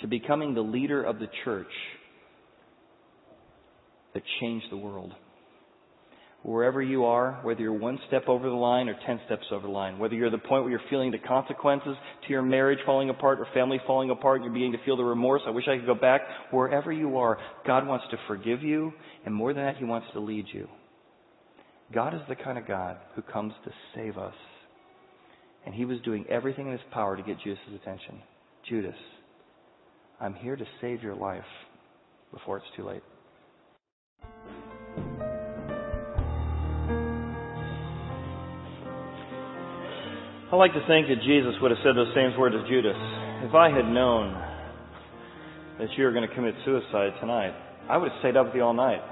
to 0.00 0.08
becoming 0.08 0.54
the 0.54 0.60
leader 0.60 1.02
of 1.02 1.18
the 1.18 1.28
church 1.44 1.66
that 4.12 4.22
changed 4.40 4.66
the 4.70 4.76
world 4.76 5.12
wherever 6.46 6.80
you 6.80 7.04
are, 7.04 7.40
whether 7.42 7.60
you're 7.60 7.72
one 7.72 7.98
step 8.06 8.28
over 8.28 8.48
the 8.48 8.54
line 8.54 8.88
or 8.88 8.94
ten 9.04 9.20
steps 9.26 9.42
over 9.50 9.66
the 9.66 9.72
line, 9.72 9.98
whether 9.98 10.14
you're 10.14 10.26
at 10.26 10.32
the 10.32 10.38
point 10.38 10.62
where 10.62 10.70
you're 10.70 10.80
feeling 10.88 11.10
the 11.10 11.18
consequences 11.18 11.96
to 12.22 12.30
your 12.30 12.40
marriage 12.40 12.78
falling 12.86 13.10
apart 13.10 13.40
or 13.40 13.48
family 13.52 13.80
falling 13.84 14.10
apart 14.10 14.42
you're 14.42 14.52
beginning 14.52 14.70
to 14.70 14.84
feel 14.84 14.96
the 14.96 15.02
remorse, 15.02 15.42
I 15.44 15.50
wish 15.50 15.64
I 15.66 15.76
could 15.76 15.86
go 15.86 15.96
back, 15.96 16.20
wherever 16.52 16.92
you 16.92 17.18
are, 17.18 17.36
God 17.66 17.84
wants 17.84 18.04
to 18.12 18.16
forgive 18.28 18.62
you, 18.62 18.92
and 19.24 19.34
more 19.34 19.52
than 19.52 19.64
that, 19.64 19.76
He 19.76 19.84
wants 19.84 20.06
to 20.12 20.20
lead 20.20 20.46
you. 20.52 20.68
God 21.92 22.14
is 22.14 22.20
the 22.28 22.36
kind 22.36 22.58
of 22.58 22.66
God 22.68 22.98
who 23.16 23.22
comes 23.22 23.52
to 23.64 23.72
save 23.96 24.16
us. 24.16 24.34
And 25.64 25.74
He 25.74 25.84
was 25.84 25.98
doing 26.04 26.24
everything 26.28 26.66
in 26.66 26.72
His 26.72 26.80
power 26.92 27.16
to 27.16 27.24
get 27.24 27.38
Judas' 27.42 27.58
attention. 27.82 28.22
Judas, 28.68 28.94
I'm 30.20 30.34
here 30.34 30.54
to 30.54 30.64
save 30.80 31.02
your 31.02 31.16
life. 31.16 31.42
before 32.32 32.58
it's 32.58 32.66
too 32.76 32.84
late. 32.84 33.02
I 40.46 40.54
like 40.54 40.74
to 40.74 40.86
think 40.86 41.08
that 41.08 41.26
Jesus 41.26 41.58
would 41.60 41.72
have 41.72 41.80
said 41.82 41.96
those 41.96 42.14
same 42.14 42.38
words 42.38 42.54
as 42.54 42.62
Judas. 42.70 42.94
If 43.42 43.52
I 43.52 43.66
had 43.66 43.82
known 43.82 44.30
that 45.80 45.88
you 45.98 46.04
were 46.04 46.12
going 46.12 46.26
to 46.26 46.32
commit 46.32 46.54
suicide 46.64 47.18
tonight, 47.20 47.52
I 47.90 47.96
would 47.96 48.12
have 48.12 48.18
stayed 48.20 48.36
up 48.36 48.46
with 48.46 48.54
you 48.54 48.62
all 48.62 48.72
night. 48.72 49.02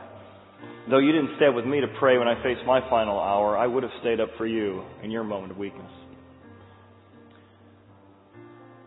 Though 0.89 0.99
you 0.99 1.11
didn't 1.11 1.35
stay 1.35 1.47
up 1.47 1.57
with 1.57 1.67
me 1.67 1.81
to 1.81 1.89
pray 1.99 2.19
when 2.19 2.29
I 2.29 2.41
faced 2.45 2.61
my 2.65 2.89
final 2.89 3.19
hour, 3.19 3.59
I 3.59 3.67
would 3.67 3.83
have 3.83 3.91
stayed 4.01 4.21
up 4.21 4.29
for 4.39 4.47
you 4.47 4.85
in 5.03 5.11
your 5.11 5.25
moment 5.25 5.51
of 5.51 5.59
weakness. 5.59 5.91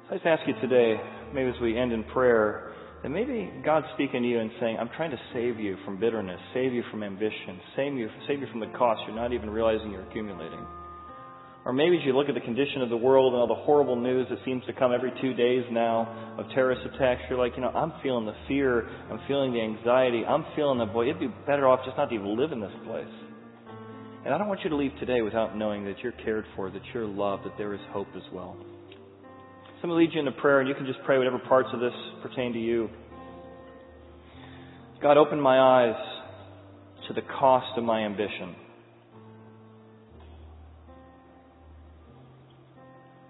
So 0.08 0.12
I 0.12 0.14
just 0.16 0.26
ask 0.26 0.48
you 0.48 0.54
today, 0.62 0.96
maybe 1.34 1.50
as 1.50 1.62
we 1.62 1.78
end 1.78 1.92
in 1.92 2.06
prayer, 2.06 2.72
that 3.04 3.10
maybe 3.10 3.52
God's 3.66 3.88
speaking 3.96 4.22
to 4.22 4.28
you 4.28 4.40
and 4.40 4.52
saying, 4.62 4.78
I'm 4.80 4.90
trying 4.96 5.12
to 5.12 5.20
save 5.34 5.60
you 5.60 5.76
from 5.84 6.00
bitterness, 6.00 6.40
save 6.54 6.72
you 6.72 6.84
from 6.92 7.04
ambition, 7.04 7.60
save 7.76 7.94
you, 7.96 8.08
save 8.26 8.40
you 8.40 8.48
from 8.52 8.62
the 8.62 8.72
cost 8.78 9.02
you're 9.06 9.18
not 9.18 9.34
even 9.34 9.50
realizing 9.50 9.92
you're 9.92 10.08
accumulating. 10.08 10.66
Or 11.68 11.74
maybe 11.74 11.98
as 11.98 12.06
you 12.06 12.16
look 12.16 12.30
at 12.30 12.34
the 12.34 12.40
condition 12.40 12.82
of 12.82 12.88
the 12.88 12.96
world 12.96 13.34
and 13.34 13.42
all 13.42 13.48
the 13.48 13.62
horrible 13.66 13.98
news 13.98 14.26
that 14.30 14.40
seems 14.46 14.64
to 14.68 14.74
come 14.74 14.94
every 14.94 15.12
two 15.20 15.34
days 15.34 15.66
now 15.70 16.36
of 16.40 16.46
terrorist 16.56 16.80
attacks, 16.96 17.24
you're 17.30 17.38
like, 17.38 17.58
you 17.58 17.62
know, 17.62 17.72
I'm 17.72 17.92
feeling 18.02 18.26
the 18.26 18.36
fear, 18.48 18.88
I'm 19.12 19.20
feeling 19.28 19.52
the 19.52 19.60
anxiety, 19.60 20.24
I'm 20.24 20.46
feeling 20.56 20.80
the 20.80 20.86
boy, 20.86 21.10
it'd 21.10 21.20
be 21.20 21.28
better 21.46 21.68
off 21.68 21.82
just 21.84 21.98
not 21.98 22.08
to 22.08 22.16
even 22.16 22.40
live 22.40 22.54
in 22.54 22.62
this 22.62 22.72
place. 22.86 23.12
And 24.24 24.34
I 24.34 24.38
don't 24.38 24.48
want 24.48 24.62
you 24.64 24.70
to 24.70 24.78
leave 24.78 24.94
today 25.02 25.22
without 25.22 25.58
knowing 25.58 25.84
that 25.84 25.96
you're 26.02 26.14
cared 26.24 26.46
for, 26.56 26.72
that 26.72 26.82
you're 26.94 27.06
loved, 27.06 27.44
that 27.44 27.58
there 27.58 27.74
is 27.74 27.82
hope 27.92 28.08
as 28.16 28.24
well. 28.32 28.56
So 28.58 29.84
I'm 29.84 29.90
going 29.90 30.00
to 30.00 30.06
lead 30.06 30.14
you 30.14 30.22
into 30.22 30.40
prayer, 30.40 30.62
and 30.62 30.70
you 30.70 30.76
can 30.76 30.86
just 30.86 31.00
pray 31.06 31.18
whatever 31.18 31.38
parts 31.38 31.68
of 31.74 31.82
this 31.82 31.92
pertain 32.24 32.54
to 32.54 32.60
you. 32.60 32.90
God, 35.02 35.18
open 35.18 35.38
my 35.38 35.60
eyes 35.60 36.02
to 37.10 37.14
the 37.14 37.24
cost 37.38 37.78
of 37.78 37.84
my 37.84 38.06
ambition. 38.06 38.56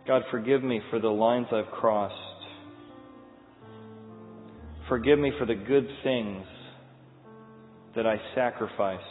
God, 0.07 0.23
forgive 0.31 0.63
me 0.63 0.79
for 0.89 0.99
the 0.99 1.09
lines 1.09 1.47
I've 1.51 1.69
crossed. 1.73 2.15
Forgive 4.87 5.19
me 5.19 5.33
for 5.37 5.45
the 5.45 5.55
good 5.55 5.85
things 6.01 6.45
that 7.93 8.07
I 8.07 8.15
sacrificed 8.33 9.03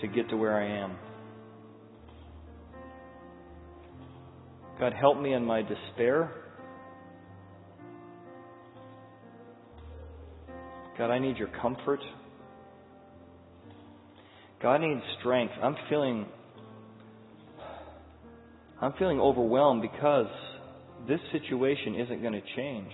to 0.00 0.06
get 0.06 0.30
to 0.30 0.36
where 0.38 0.56
I 0.56 0.82
am. 0.82 0.96
God, 4.80 4.94
help 4.98 5.20
me 5.20 5.34
in 5.34 5.44
my 5.44 5.60
despair. 5.60 6.32
God, 10.96 11.10
I 11.10 11.18
need 11.18 11.36
your 11.36 11.50
comfort. 11.60 12.00
God, 14.62 14.76
I 14.76 14.78
need 14.78 15.02
strength. 15.20 15.52
I'm 15.62 15.76
feeling 15.90 16.24
I'm 18.80 18.92
feeling 18.98 19.20
overwhelmed 19.20 19.82
because 19.82 20.26
this 21.08 21.20
situation 21.32 21.94
isn't 21.94 22.20
going 22.20 22.34
to 22.34 22.42
change. 22.56 22.92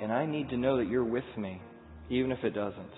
And 0.00 0.12
I 0.12 0.26
need 0.26 0.48
to 0.50 0.56
know 0.56 0.78
that 0.78 0.88
you're 0.88 1.04
with 1.04 1.24
me, 1.36 1.60
even 2.08 2.30
if 2.32 2.42
it 2.44 2.54
doesn't. 2.54 2.92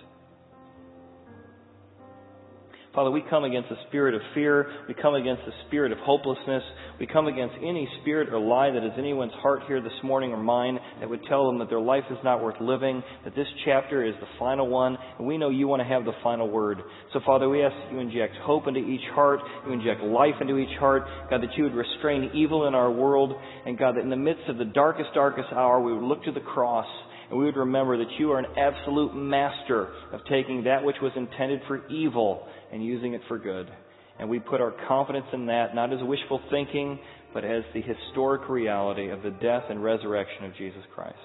Father, 2.94 3.10
we 3.10 3.22
come 3.30 3.44
against 3.44 3.70
the 3.70 3.76
spirit 3.88 4.14
of 4.14 4.20
fear. 4.34 4.70
We 4.86 4.92
come 4.92 5.14
against 5.14 5.42
the 5.46 5.52
spirit 5.66 5.92
of 5.92 5.98
hopelessness. 5.98 6.62
We 7.00 7.06
come 7.06 7.26
against 7.26 7.54
any 7.56 7.88
spirit 8.02 8.28
or 8.28 8.38
lie 8.38 8.70
that 8.70 8.84
is 8.84 8.92
anyone's 8.98 9.32
heart 9.32 9.62
here 9.66 9.80
this 9.80 9.92
morning 10.04 10.32
or 10.32 10.36
mine 10.36 10.78
that 11.00 11.08
would 11.08 11.24
tell 11.26 11.46
them 11.46 11.58
that 11.60 11.70
their 11.70 11.80
life 11.80 12.04
is 12.10 12.18
not 12.22 12.42
worth 12.42 12.60
living, 12.60 13.02
that 13.24 13.34
this 13.34 13.46
chapter 13.64 14.04
is 14.04 14.14
the 14.20 14.26
final 14.38 14.68
one, 14.68 14.98
and 15.18 15.26
we 15.26 15.38
know 15.38 15.50
you 15.50 15.68
want 15.68 15.80
to 15.80 15.88
have 15.88 16.04
the 16.04 16.12
final 16.22 16.48
word. 16.48 16.82
So, 17.12 17.20
Father, 17.24 17.48
we 17.48 17.62
ask 17.62 17.74
that 17.74 17.92
you 17.92 17.98
inject 17.98 18.34
hope 18.42 18.66
into 18.66 18.80
each 18.80 19.08
heart, 19.12 19.40
you 19.66 19.72
inject 19.72 20.02
life 20.02 20.34
into 20.40 20.58
each 20.58 20.76
heart, 20.78 21.04
God, 21.30 21.42
that 21.42 21.56
you 21.56 21.64
would 21.64 21.74
restrain 21.74 22.30
evil 22.34 22.66
in 22.66 22.74
our 22.74 22.90
world, 22.90 23.32
and 23.66 23.78
God, 23.78 23.96
that 23.96 24.00
in 24.00 24.10
the 24.10 24.16
midst 24.16 24.48
of 24.48 24.58
the 24.58 24.64
darkest, 24.64 25.10
darkest 25.14 25.48
hour, 25.52 25.80
we 25.80 25.92
would 25.92 26.02
look 26.02 26.24
to 26.24 26.32
the 26.32 26.40
cross 26.40 26.86
and 27.32 27.38
we 27.38 27.46
would 27.46 27.56
remember 27.56 27.96
that 27.96 28.12
you 28.18 28.30
are 28.32 28.38
an 28.38 28.58
absolute 28.58 29.14
master 29.14 29.88
of 30.12 30.20
taking 30.28 30.64
that 30.64 30.84
which 30.84 30.96
was 31.00 31.12
intended 31.16 31.62
for 31.66 31.88
evil 31.88 32.46
and 32.70 32.84
using 32.84 33.14
it 33.14 33.22
for 33.26 33.38
good. 33.38 33.70
And 34.18 34.28
we 34.28 34.38
put 34.38 34.60
our 34.60 34.74
confidence 34.86 35.24
in 35.32 35.46
that, 35.46 35.74
not 35.74 35.94
as 35.94 35.98
wishful 36.02 36.42
thinking, 36.50 36.98
but 37.32 37.42
as 37.42 37.62
the 37.72 37.80
historic 37.80 38.50
reality 38.50 39.08
of 39.08 39.22
the 39.22 39.30
death 39.30 39.64
and 39.70 39.82
resurrection 39.82 40.44
of 40.44 40.54
Jesus 40.56 40.82
Christ. 40.94 41.16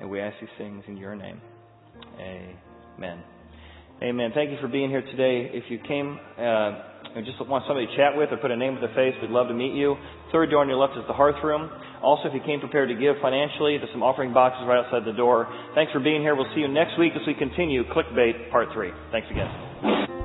And 0.00 0.08
we 0.08 0.20
ask 0.20 0.36
these 0.40 0.48
things 0.58 0.84
in 0.86 0.96
your 0.96 1.16
name. 1.16 1.40
Amen. 2.96 3.22
Amen. 4.02 4.30
Thank 4.34 4.50
you 4.50 4.56
for 4.60 4.68
being 4.68 4.90
here 4.90 5.02
today. 5.02 5.50
If 5.54 5.64
you 5.70 5.78
came 5.86 6.18
uh, 6.36 7.14
and 7.14 7.24
just 7.24 7.38
want 7.46 7.64
somebody 7.68 7.86
to 7.86 7.96
chat 7.96 8.16
with 8.16 8.32
or 8.32 8.36
put 8.38 8.50
a 8.50 8.56
name 8.56 8.74
to 8.74 8.80
the 8.80 8.92
face, 8.94 9.14
we'd 9.22 9.30
love 9.30 9.48
to 9.48 9.54
meet 9.54 9.74
you. 9.74 9.96
Third 10.32 10.50
door 10.50 10.62
on 10.62 10.68
your 10.68 10.78
left 10.78 10.98
is 10.98 11.04
the 11.06 11.14
hearth 11.14 11.38
room. 11.44 11.70
Also, 12.02 12.28
if 12.28 12.34
you 12.34 12.40
came 12.44 12.58
prepared 12.58 12.88
to 12.88 12.96
give 12.96 13.14
financially, 13.22 13.78
there's 13.78 13.92
some 13.92 14.02
offering 14.02 14.32
boxes 14.32 14.66
right 14.66 14.84
outside 14.84 15.04
the 15.06 15.16
door. 15.16 15.46
Thanks 15.74 15.92
for 15.92 16.00
being 16.00 16.20
here. 16.20 16.34
We'll 16.34 16.50
see 16.54 16.60
you 16.60 16.68
next 16.68 16.98
week 16.98 17.12
as 17.14 17.22
we 17.26 17.34
continue 17.34 17.84
Clickbait 17.94 18.50
Part 18.50 18.68
3. 18.74 18.90
Thanks 19.12 19.28
again. 19.30 20.21